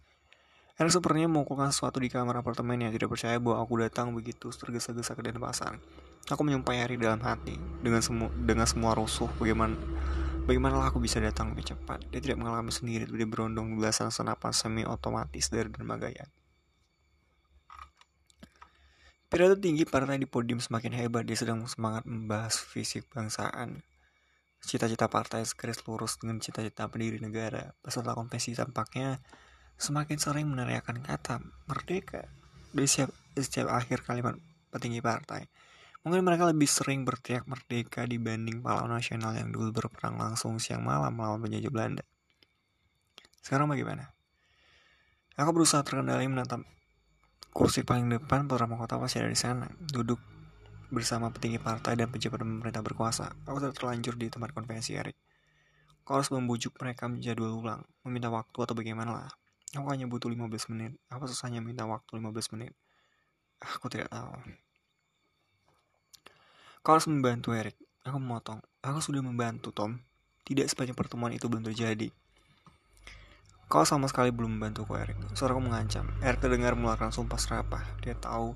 Eric 0.75 0.91
sepertinya 0.91 1.31
mengukulkan 1.31 1.71
sesuatu 1.71 2.03
di 2.03 2.11
kamar 2.11 2.43
apartemennya, 2.43 2.91
tidak 2.91 3.15
percaya 3.15 3.39
bahwa 3.39 3.63
aku 3.63 3.79
datang 3.79 4.11
begitu 4.11 4.51
tergesa-gesa 4.51 5.15
ke 5.15 5.23
Denpasar. 5.23 5.79
Aku 6.27 6.43
menyumpah 6.43 6.75
Eric 6.75 6.99
dalam 6.99 7.23
hati, 7.23 7.55
dengan 7.79 8.03
semua 8.03 8.27
dengan 8.35 8.67
semua 8.67 8.91
rusuh, 8.99 9.31
bagaimana 9.39 9.79
Bagaimana 10.45 10.77
aku 10.85 11.01
bisa 11.01 11.25
datang 11.25 11.57
lebih 11.57 11.73
cepat? 11.73 12.05
Dia 12.13 12.21
tidak 12.21 12.37
mengalami 12.37 12.69
sendiri, 12.69 13.09
dia 13.09 13.25
berondong 13.25 13.81
belasan 13.81 14.13
senapan 14.13 14.53
semi 14.53 14.85
otomatis 14.85 15.49
dari 15.49 15.73
Dermagayan. 15.73 16.29
Pidato 19.35 19.59
tinggi 19.59 19.83
partai 19.83 20.23
di 20.23 20.31
podium 20.31 20.63
semakin 20.63 20.95
hebat, 20.95 21.27
dia 21.27 21.35
sedang 21.35 21.67
semangat 21.67 22.07
membahas 22.07 22.55
fisik 22.55 23.11
bangsaan. 23.11 23.83
Cita-cita 24.63 25.11
partai 25.11 25.43
segaris 25.43 25.83
lurus 25.91 26.23
dengan 26.23 26.39
cita-cita 26.39 26.87
pendiri 26.87 27.19
negara. 27.19 27.75
Peserta 27.83 28.15
konvensi 28.15 28.55
tampaknya 28.55 29.19
semakin 29.75 30.23
sering 30.23 30.47
meneriakkan 30.47 31.03
kata 31.03 31.43
merdeka 31.67 32.31
di 32.71 32.87
setiap, 32.87 33.11
di 33.35 33.43
setiap 33.43 33.75
akhir 33.75 34.07
kalimat 34.07 34.39
petinggi 34.71 35.03
partai. 35.03 35.51
Mungkin 36.07 36.23
mereka 36.23 36.47
lebih 36.47 36.71
sering 36.71 37.03
berteriak 37.03 37.51
merdeka 37.51 38.07
dibanding 38.07 38.63
pahlawan 38.63 38.95
nasional 38.95 39.35
yang 39.35 39.51
dulu 39.51 39.75
berperang 39.75 40.15
langsung 40.15 40.63
siang 40.63 40.87
malam 40.87 41.11
melawan 41.11 41.43
penjajah 41.43 41.75
Belanda. 41.75 42.07
Sekarang 43.43 43.67
bagaimana? 43.67 44.15
Aku 45.35 45.51
berusaha 45.51 45.83
terkendali 45.83 46.31
menatap 46.31 46.63
kursi 47.55 47.87
paling 47.87 48.11
depan 48.11 48.51
beberapa 48.51 48.75
kota 48.75 48.99
pasti 48.99 49.23
ada 49.23 49.31
di 49.31 49.39
sana, 49.39 49.71
duduk 49.79 50.19
bersama 50.91 51.31
petinggi 51.31 51.63
partai 51.63 51.95
dan 51.95 52.11
pejabat 52.11 52.43
pemerintah 52.43 52.83
berkuasa. 52.83 53.31
Aku 53.47 53.63
sudah 53.63 53.71
terlanjur 53.71 54.19
di 54.19 54.27
tempat 54.27 54.51
konvensi 54.51 54.99
Erik. 54.99 55.15
Kau 56.03 56.19
harus 56.19 56.35
membujuk 56.35 56.75
mereka 56.83 57.07
menjadwal 57.07 57.55
ulang, 57.55 57.87
meminta 58.03 58.27
waktu 58.29 58.59
atau 58.59 58.75
bagaimana 58.75 59.11
lah. 59.15 59.31
Aku 59.79 59.87
hanya 59.87 60.11
butuh 60.11 60.27
15 60.27 60.71
menit. 60.75 60.99
Apa 61.07 61.31
susahnya 61.31 61.63
minta 61.63 61.87
waktu 61.87 62.19
15 62.19 62.53
menit? 62.59 62.75
Aku 63.63 63.87
tidak 63.87 64.11
tahu. 64.11 64.35
Kau 66.83 66.93
harus 66.99 67.07
membantu 67.07 67.55
Eric. 67.55 67.79
Aku 68.03 68.19
memotong. 68.19 68.61
Aku 68.83 68.99
sudah 68.99 69.23
membantu 69.23 69.71
Tom. 69.71 70.03
Tidak 70.45 70.67
sepanjang 70.69 70.99
pertemuan 70.99 71.33
itu 71.33 71.49
belum 71.49 71.65
terjadi. 71.65 72.13
Kau 73.65 73.83
sama 73.89 74.07
sekali 74.07 74.29
belum 74.29 74.61
membantuku 74.61 74.93
Eric. 74.95 75.17
Suaraku 75.33 75.61
mengancam. 75.65 76.07
Eric 76.21 76.45
terdengar 76.45 76.77
mengeluarkan 76.77 77.11
sumpah 77.11 77.41
serapah. 77.41 77.83
Dia 78.05 78.13
tahu 78.13 78.53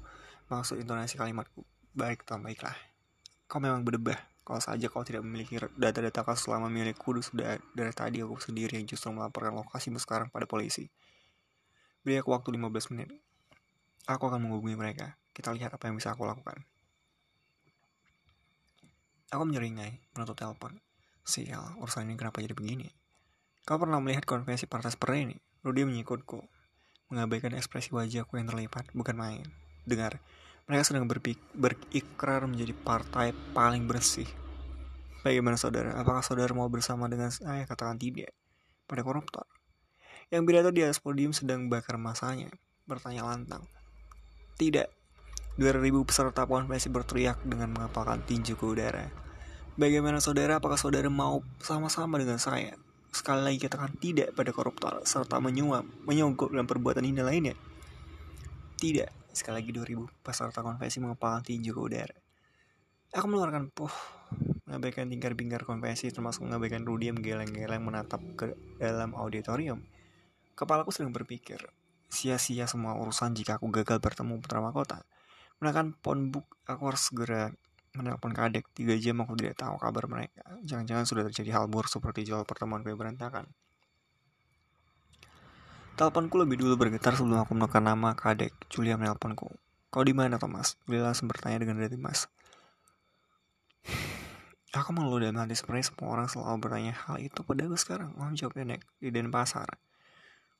maksud 0.53 0.77
intonasi 0.77 1.17
kalimatku. 1.17 1.65
Baik 1.97 2.29
Tom, 2.29 2.45
baiklah. 2.45 2.77
Kau 3.49 3.59
memang 3.59 3.83
berdebah. 3.83 4.21
Kalau 4.45 4.65
saja 4.65 4.89
kau 4.89 5.05
tidak 5.05 5.25
memiliki 5.25 5.61
data-data 5.77 6.25
kasus 6.25 6.49
selama 6.49 6.73
milikku, 6.73 7.13
sudah 7.21 7.61
dari 7.77 7.93
tadi 7.93 8.25
aku 8.25 8.41
sendiri 8.41 8.81
yang 8.81 8.89
justru 8.89 9.13
melaporkan 9.13 9.53
lokasimu 9.53 10.01
sekarang 10.01 10.33
pada 10.33 10.49
polisi. 10.49 10.89
Beri 12.01 12.21
aku 12.21 12.33
waktu 12.33 12.57
15 12.57 12.93
menit. 12.97 13.13
Aku 14.09 14.25
akan 14.25 14.49
menghubungi 14.49 14.73
mereka. 14.73 15.21
Kita 15.37 15.53
lihat 15.53 15.77
apa 15.77 15.93
yang 15.93 16.01
bisa 16.01 16.17
aku 16.17 16.25
lakukan. 16.25 16.65
Aku 19.29 19.45
menyeringai, 19.45 20.01
menutup 20.17 20.33
telepon. 20.33 20.81
Sial, 21.29 21.77
urusan 21.77 22.09
ini 22.09 22.17
kenapa 22.17 22.41
jadi 22.41 22.57
begini? 22.57 22.89
Kau 23.69 23.77
pernah 23.77 24.01
melihat 24.01 24.25
konvensi 24.25 24.65
partai 24.65 24.97
seperti 24.97 25.29
ini? 25.29 25.37
Rudy 25.61 25.85
mengikutku. 25.85 26.41
Mengabaikan 27.13 27.53
ekspresi 27.53 27.93
wajahku 27.93 28.41
yang 28.41 28.49
terlipat, 28.49 28.89
bukan 28.97 29.13
main. 29.13 29.45
Dengar, 29.85 30.25
mereka 30.65 30.89
sedang 30.89 31.05
berikrar 31.05 32.49
menjadi 32.49 32.73
partai 32.73 33.37
paling 33.53 33.85
bersih. 33.85 34.25
Bagaimana 35.21 35.61
saudara? 35.61 35.93
Apakah 36.01 36.25
saudara 36.25 36.49
mau 36.57 36.65
bersama 36.73 37.13
dengan 37.13 37.29
saya? 37.29 37.69
Katakan 37.69 38.01
tidak. 38.01 38.33
Pada 38.89 39.05
koruptor. 39.05 39.45
Yang 40.33 40.43
pidato 40.49 40.71
di 40.73 40.89
atas 40.89 41.05
podium 41.05 41.37
sedang 41.37 41.69
bakar 41.69 42.01
masanya, 42.01 42.49
bertanya 42.89 43.29
lantang. 43.29 43.69
Tidak. 44.57 44.89
2000 45.61 46.09
peserta 46.09 46.49
konvensi 46.49 46.89
berteriak 46.89 47.45
dengan 47.45 47.77
mengapalkan 47.77 48.25
tinju 48.25 48.57
ke 48.57 48.65
udara. 48.65 49.13
Bagaimana 49.77 50.25
saudara? 50.25 50.57
Apakah 50.57 50.81
saudara 50.81 51.13
mau 51.13 51.45
sama-sama 51.61 52.17
dengan 52.17 52.41
saya? 52.41 52.73
Sekali 53.09 53.41
lagi 53.41 53.59
katakan 53.61 53.97
tidak 53.97 54.37
pada 54.37 54.51
koruptor 54.53 55.01
serta 55.09 55.41
menyuap, 55.41 55.85
menyogok 56.05 56.53
dalam 56.53 56.69
perbuatan 56.69 57.05
ini 57.05 57.21
lainnya. 57.25 57.55
Tidak. 58.79 59.33
Sekali 59.33 59.63
lagi 59.63 59.71
2000 59.75 60.25
peserta 60.25 60.61
konvensi 60.61 60.99
mengepalkan 61.01 61.43
ke 61.47 61.81
udara. 61.81 62.17
Aku 63.17 63.25
mengeluarkan 63.25 63.73
puh, 63.73 63.95
mengabaikan 64.69 65.09
tingkar-bingkar 65.09 65.65
konvensi 65.65 66.13
termasuk 66.13 66.45
mengabaikan 66.45 66.85
Rudy 66.85 67.09
yang 67.09 67.19
geleng-geleng 67.25 67.81
menatap 67.81 68.21
ke 68.37 68.53
dalam 68.77 69.17
auditorium. 69.17 69.81
Kepalaku 70.53 70.93
sedang 70.93 71.17
berpikir, 71.17 71.57
sia-sia 72.13 72.69
semua 72.69 72.99
urusan 73.01 73.33
jika 73.33 73.57
aku 73.57 73.73
gagal 73.73 73.97
bertemu 74.03 74.45
putra 74.45 74.61
mahkota. 74.61 75.09
Menekan 75.63 75.97
phonebook, 76.05 76.45
aku 76.69 76.83
harus 76.93 77.03
segera 77.09 77.49
menelpon 77.99 78.31
kadek. 78.31 78.71
Tiga 78.71 78.95
jam 78.95 79.19
aku 79.27 79.35
tidak 79.35 79.59
tahu 79.59 79.75
kabar 79.83 80.07
mereka. 80.07 80.47
Jangan-jangan 80.63 81.05
sudah 81.05 81.23
terjadi 81.27 81.59
hal 81.59 81.67
buruk 81.67 81.91
seperti 81.91 82.23
jual 82.23 82.47
pertemuan 82.47 82.87
kue 82.87 82.95
berantakan. 82.95 83.51
Teleponku 85.99 86.39
lebih 86.39 86.63
dulu 86.63 86.79
bergetar 86.79 87.19
sebelum 87.19 87.43
aku 87.43 87.59
menekan 87.59 87.83
nama 87.83 88.15
kadek. 88.15 88.55
Julia 88.71 88.95
menelponku. 88.95 89.51
Kau 89.91 90.05
di 90.07 90.15
mana, 90.15 90.39
Thomas? 90.39 90.79
Julia 90.87 91.11
langsung 91.11 91.27
bertanya 91.27 91.59
dengan 91.59 91.83
dari 91.83 91.99
Mas. 91.99 92.31
Aku 94.77 94.95
mengeluh 94.95 95.19
dalam 95.19 95.41
hati 95.41 95.59
sebenarnya 95.59 95.91
semua 95.91 96.13
orang 96.13 96.29
selalu 96.31 96.61
bertanya 96.61 96.93
hal 96.93 97.19
itu 97.19 97.41
pada 97.41 97.67
aku 97.67 97.75
sekarang. 97.81 98.15
Oh, 98.15 98.31
jawab 98.37 98.55
nenek 98.55 98.85
di 99.03 99.11
Denpasar. 99.11 99.67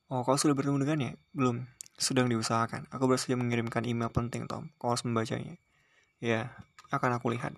Oh, 0.09 0.25
kau 0.25 0.35
sudah 0.35 0.57
bertemu 0.57 0.81
dengannya? 0.81 1.21
Belum. 1.37 1.69
Sedang 2.01 2.27
diusahakan. 2.33 2.89
Aku 2.89 3.05
baru 3.05 3.21
saja 3.21 3.37
mengirimkan 3.37 3.85
email 3.85 4.09
penting, 4.09 4.49
Tom. 4.49 4.73
Kau 4.81 4.97
harus 4.97 5.05
membacanya. 5.05 5.61
Ya, 6.25 6.51
akan 6.93 7.21
aku 7.21 7.33
lihat. 7.33 7.53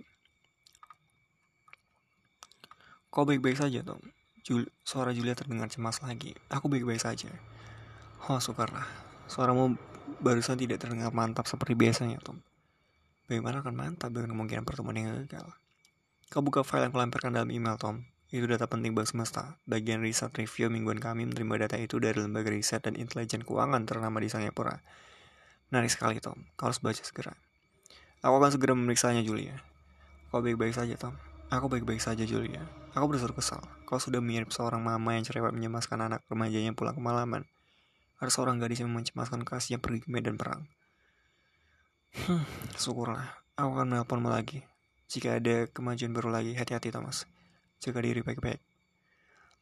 Kau 3.11 3.26
baik-baik 3.26 3.59
saja, 3.59 3.83
Tom. 3.83 3.99
Jul 4.47 4.70
suara 4.87 5.11
Julia 5.11 5.35
terdengar 5.35 5.66
cemas 5.66 5.99
lagi. 6.01 6.33
Aku 6.47 6.70
baik-baik 6.70 7.03
saja. 7.03 7.28
Oh, 8.31 8.39
syukurlah. 8.39 8.87
Suaramu 9.26 9.74
barusan 10.22 10.55
tidak 10.55 10.83
terdengar 10.83 11.11
mantap 11.11 11.51
seperti 11.51 11.74
biasanya, 11.74 12.22
Tom. 12.22 12.39
Bagaimana 13.26 13.62
akan 13.62 13.74
mantap 13.74 14.11
dengan 14.14 14.35
kemungkinan 14.35 14.62
pertemuan 14.62 14.95
yang 14.99 15.11
gagal? 15.26 15.47
Kau 16.31 16.43
buka 16.43 16.62
file 16.62 16.87
yang 16.87 16.95
kulamparkan 16.95 17.35
dalam 17.35 17.51
email, 17.51 17.74
Tom. 17.78 18.07
Itu 18.31 18.47
data 18.47 18.70
penting 18.70 18.95
bank 18.95 19.11
semesta. 19.11 19.59
Bagian 19.66 20.07
riset 20.07 20.31
review 20.39 20.70
mingguan 20.70 21.03
kami 21.03 21.26
menerima 21.26 21.66
data 21.66 21.76
itu 21.83 21.99
dari 21.99 22.22
lembaga 22.22 22.55
riset 22.55 22.87
dan 22.87 22.95
intelijen 22.95 23.43
keuangan 23.43 23.83
ternama 23.91 24.22
di 24.22 24.31
Singapura. 24.31 24.78
Menarik 25.74 25.91
sekali, 25.91 26.22
Tom. 26.22 26.47
Kau 26.55 26.70
harus 26.70 26.78
baca 26.78 27.03
segera. 27.03 27.35
Aku 28.21 28.37
akan 28.37 28.53
segera 28.53 28.77
memeriksanya, 28.77 29.25
Julia. 29.25 29.57
Kau 30.29 30.45
baik-baik 30.45 30.77
saja, 30.77 30.93
Tom. 31.01 31.16
Aku 31.49 31.73
baik-baik 31.73 32.05
saja, 32.05 32.21
Julia. 32.29 32.61
Aku 32.93 33.09
bersur 33.09 33.33
kesal. 33.33 33.64
Kau 33.89 33.97
sudah 33.97 34.21
mirip 34.21 34.53
seorang 34.53 34.85
mama 34.85 35.16
yang 35.16 35.25
cerewet 35.25 35.57
menyemaskan 35.57 36.05
anak 36.05 36.21
remajanya 36.29 36.77
pulang 36.77 36.93
ke 36.93 37.03
malaman. 37.03 37.49
Ada 38.21 38.29
seorang 38.29 38.61
gadis 38.61 38.85
yang 38.85 38.93
mencemaskan 38.93 39.41
kasih 39.49 39.81
yang 39.81 39.83
pergi 39.83 40.05
ke 40.05 40.09
medan 40.12 40.37
perang. 40.37 40.68
Hmm, 42.12 42.45
syukurlah. 42.77 43.41
Aku 43.57 43.73
akan 43.73 43.97
menelponmu 43.97 44.29
lagi. 44.29 44.68
Jika 45.09 45.41
ada 45.41 45.64
kemajuan 45.73 46.12
baru 46.12 46.29
lagi, 46.29 46.53
hati-hati, 46.53 46.93
Thomas. 46.93 47.25
Jaga 47.81 48.05
diri 48.05 48.21
baik-baik. 48.21 48.61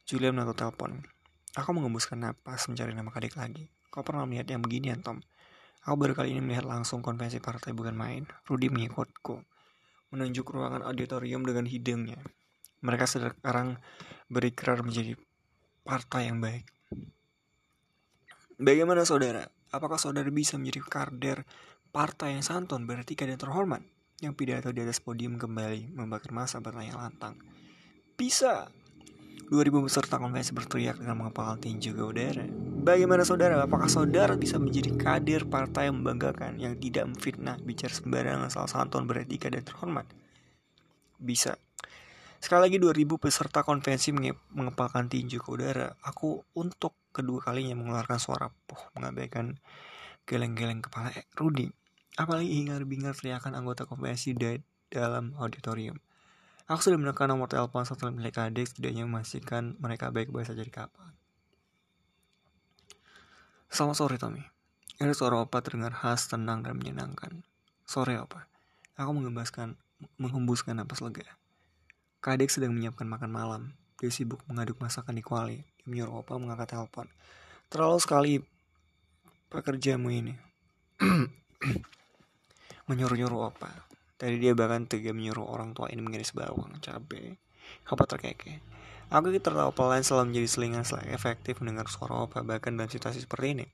Julia 0.03 0.35
menutup 0.35 0.59
telepon. 0.59 1.07
Aku 1.55 1.71
mengembuskan 1.71 2.19
napas 2.19 2.67
mencari 2.67 2.91
nama 2.91 3.07
kadek 3.07 3.39
lagi. 3.39 3.71
Kau 3.87 4.03
pernah 4.03 4.27
melihat 4.27 4.51
yang 4.51 4.59
beginian, 4.59 4.99
Tom? 4.99 5.23
Aku 5.87 5.95
baru 5.95 6.11
kali 6.11 6.35
ini 6.35 6.43
melihat 6.43 6.67
langsung 6.67 6.99
konvensi 6.99 7.39
partai 7.39 7.71
bukan 7.71 7.95
main. 7.95 8.27
Rudy 8.47 8.67
mengikutku. 8.67 9.39
Menunjuk 10.11 10.51
ruangan 10.51 10.83
auditorium 10.83 11.47
dengan 11.47 11.63
hidungnya. 11.69 12.19
Mereka 12.83 13.07
sekarang 13.07 13.79
berikrar 14.27 14.83
menjadi 14.83 15.15
partai 15.87 16.27
yang 16.27 16.43
baik. 16.43 16.67
Bagaimana 18.59 19.07
saudara? 19.07 19.47
Apakah 19.71 19.95
saudara 19.95 20.27
bisa 20.27 20.59
menjadi 20.59 20.83
kader 20.83 21.47
partai 21.95 22.35
yang 22.35 22.43
santun 22.43 22.83
beretika 22.83 23.23
dan 23.23 23.39
terhormat? 23.39 23.79
Yang 24.19 24.33
pidato 24.35 24.69
di 24.75 24.83
atas 24.83 24.99
podium 24.99 25.39
kembali 25.39 25.95
membakar 25.95 26.35
masa 26.35 26.59
bertanya 26.59 26.99
lantang. 26.99 27.39
Bisa. 28.19 28.67
2000 29.47 29.85
peserta 29.87 30.19
konvensi 30.19 30.51
berteriak 30.51 30.99
dengan 30.99 31.23
mengepalkan 31.23 31.63
tinju 31.63 31.95
ke 31.95 32.03
udara. 32.03 32.43
Bagaimana 32.83 33.23
saudara? 33.23 33.55
Apakah 33.63 33.87
saudara 33.87 34.35
bisa 34.35 34.59
menjadi 34.59 34.91
kader 34.99 35.47
partai 35.47 35.87
yang 35.87 36.03
membanggakan 36.03 36.59
yang 36.59 36.75
tidak 36.75 37.07
memfitnah, 37.07 37.55
bicara 37.63 37.95
sembarangan, 37.95 38.51
asal 38.51 38.67
santun, 38.67 39.07
beretika 39.07 39.47
dan 39.47 39.63
terhormat? 39.63 40.03
Bisa. 41.15 41.55
Sekali 42.39 42.71
lagi 42.71 42.77
2000 42.79 43.19
peserta 43.19 43.67
konvensi 43.67 44.15
mengepalkan 44.55 45.11
tinju 45.11 45.43
ke 45.43 45.49
udara. 45.51 45.91
Aku 46.07 46.43
untuk 46.55 46.95
kedua 47.11 47.43
kalinya 47.43 47.75
mengeluarkan 47.75 48.15
suara 48.15 48.47
poh 48.47 48.79
mengabaikan 48.95 49.59
geleng-geleng 50.23 50.79
kepala 50.79 51.11
eh, 51.15 51.27
Rudy. 51.35 51.67
Apalagi 52.15 52.63
hingar-bingar 52.63 53.11
teriakan 53.15 53.59
anggota 53.59 53.83
konvensi 53.83 54.31
di 54.35 54.55
dalam 54.87 55.35
auditorium. 55.35 55.99
Aku 56.69 56.85
sudah 56.85 57.01
menekan 57.01 57.33
nomor 57.33 57.49
telepon 57.49 57.81
setelah 57.81 58.13
milik 58.13 58.37
adik 58.37 58.69
setidaknya 58.69 59.01
memastikan 59.09 59.73
mereka 59.81 60.13
baik-baik 60.13 60.45
saja 60.45 60.61
di 60.61 60.69
kapal. 60.69 61.09
Selamat 63.73 63.97
sore 63.97 64.21
Tommy. 64.21 64.45
Ada 65.01 65.17
suara 65.17 65.41
opa 65.41 65.65
terdengar 65.65 65.97
khas, 65.97 66.29
tenang, 66.29 66.61
dan 66.61 66.77
menyenangkan. 66.77 67.41
Sore 67.89 68.21
opa. 68.21 68.45
Aku 69.01 69.17
mengembaskan, 69.17 69.81
menghembuskan 70.21 70.77
napas 70.77 71.01
lega. 71.01 71.25
Kadek 72.21 72.53
sedang 72.53 72.77
menyiapkan 72.77 73.09
makan 73.09 73.33
malam. 73.33 73.61
Dia 73.97 74.13
sibuk 74.13 74.45
mengaduk 74.45 74.77
masakan 74.77 75.17
di 75.17 75.25
kuali. 75.25 75.65
Dia 75.81 75.87
menyuruh 75.89 76.21
Opa 76.21 76.37
mengangkat 76.37 76.77
telepon. 76.77 77.09
Terlalu 77.73 77.97
sekali 77.97 78.33
pekerjamu 79.49 80.13
ini. 80.13 80.37
Menyuruh-nyuruh 82.91 83.49
Opa. 83.49 83.88
Tadi 84.19 84.35
dia 84.35 84.51
bahkan 84.51 84.83
tega 84.83 85.15
menyuruh 85.15 85.47
orang 85.47 85.71
tua 85.71 85.87
ini 85.87 86.03
mengiris 86.03 86.35
bawang, 86.35 86.75
cabai. 86.83 87.39
Opa 87.87 88.03
terkeke. 88.03 88.59
Aku 89.07 89.31
tertawa 89.31 89.71
pelan 89.71 90.03
selalu 90.03 90.35
menjadi 90.35 90.47
selingan 90.51 90.83
selain 90.83 91.09
efektif 91.15 91.63
mendengar 91.63 91.87
suara 91.87 92.27
Opa 92.27 92.43
bahkan 92.43 92.75
dalam 92.75 92.91
situasi 92.91 93.23
seperti 93.23 93.47
ini. 93.55 93.67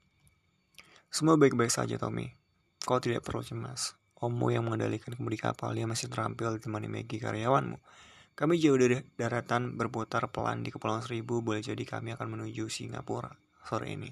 Semua 1.10 1.34
baik-baik 1.36 1.74
saja, 1.74 1.98
Tommy. 1.98 2.30
Kau 2.86 3.02
tidak 3.02 3.26
perlu 3.26 3.42
cemas. 3.42 3.98
Omo 4.22 4.54
yang 4.54 4.70
mengendalikan 4.70 5.18
kemudi 5.18 5.42
kapal, 5.42 5.74
dia 5.74 5.90
masih 5.90 6.08
terampil 6.08 6.56
ditemani 6.56 6.88
Maggie 6.88 7.20
karyawanmu. 7.20 7.82
Kami 8.36 8.54
jauh 8.60 8.78
dari 8.78 9.02
daratan 9.18 9.80
berputar 9.80 10.28
pelan 10.30 10.62
di 10.62 10.70
Kepulauan 10.70 11.02
Seribu, 11.02 11.42
boleh 11.42 11.64
jadi 11.66 11.82
kami 11.82 12.14
akan 12.14 12.28
menuju 12.36 12.68
Singapura 12.68 13.32
sore 13.66 13.92
ini. 13.92 14.12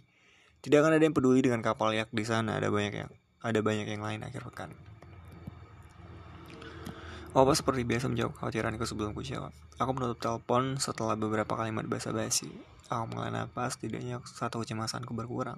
Tidak 0.63 0.79
akan 0.79 0.95
ada 0.95 1.03
yang 1.03 1.15
peduli 1.15 1.43
dengan 1.43 1.59
kapal 1.59 1.91
yak 1.91 2.07
di 2.09 2.23
sana, 2.23 2.55
ada 2.55 2.71
banyak 2.71 2.93
yang 3.03 3.11
ada 3.43 3.59
banyak 3.59 3.83
yang 3.83 3.99
lain 3.99 4.23
akhir 4.23 4.47
pekan. 4.47 4.71
Opa 7.33 7.57
seperti 7.57 7.81
biasa 7.81 8.13
menjawab 8.13 8.37
kekhawatiranku 8.37 8.85
sebelum 8.85 9.17
ku 9.17 9.25
jawab. 9.25 9.49
Aku 9.81 9.89
menutup 9.97 10.21
telepon 10.21 10.77
setelah 10.77 11.17
beberapa 11.17 11.57
kalimat 11.57 11.81
basa-basi. 11.89 12.45
Aku 12.93 13.09
menghela 13.09 13.49
napas, 13.49 13.73
setidaknya 13.73 14.21
satu 14.21 14.61
kecemasanku 14.61 15.17
berkurang. 15.17 15.57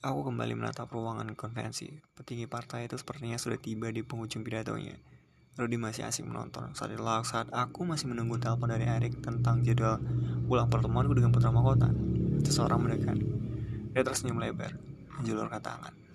Aku 0.00 0.24
kembali 0.24 0.56
menatap 0.56 0.88
ruangan 0.88 1.28
konvensi. 1.36 2.00
Petinggi 2.16 2.48
partai 2.48 2.88
itu 2.88 2.96
sepertinya 2.96 3.36
sudah 3.36 3.60
tiba 3.60 3.92
di 3.92 4.00
penghujung 4.00 4.40
pidatonya. 4.48 4.96
Rudy 5.60 5.76
masih 5.76 6.08
asik 6.08 6.24
menonton. 6.24 6.72
Saat 6.72 6.96
itu 6.96 7.04
saat 7.04 7.52
aku 7.52 7.84
masih 7.84 8.08
menunggu 8.08 8.40
telepon 8.40 8.72
dari 8.72 8.88
Erik 8.88 9.20
tentang 9.20 9.60
jadwal 9.60 10.00
pulang 10.48 10.72
pertemuanku 10.72 11.12
dengan 11.12 11.36
putra 11.36 11.52
mahkota. 11.52 11.92
Seseorang 12.48 12.80
mendekat. 12.80 13.20
Dia 13.92 14.00
tersenyum 14.00 14.40
lebar, 14.40 14.72
menjulurkan 15.20 15.60
tangan. 15.60 16.05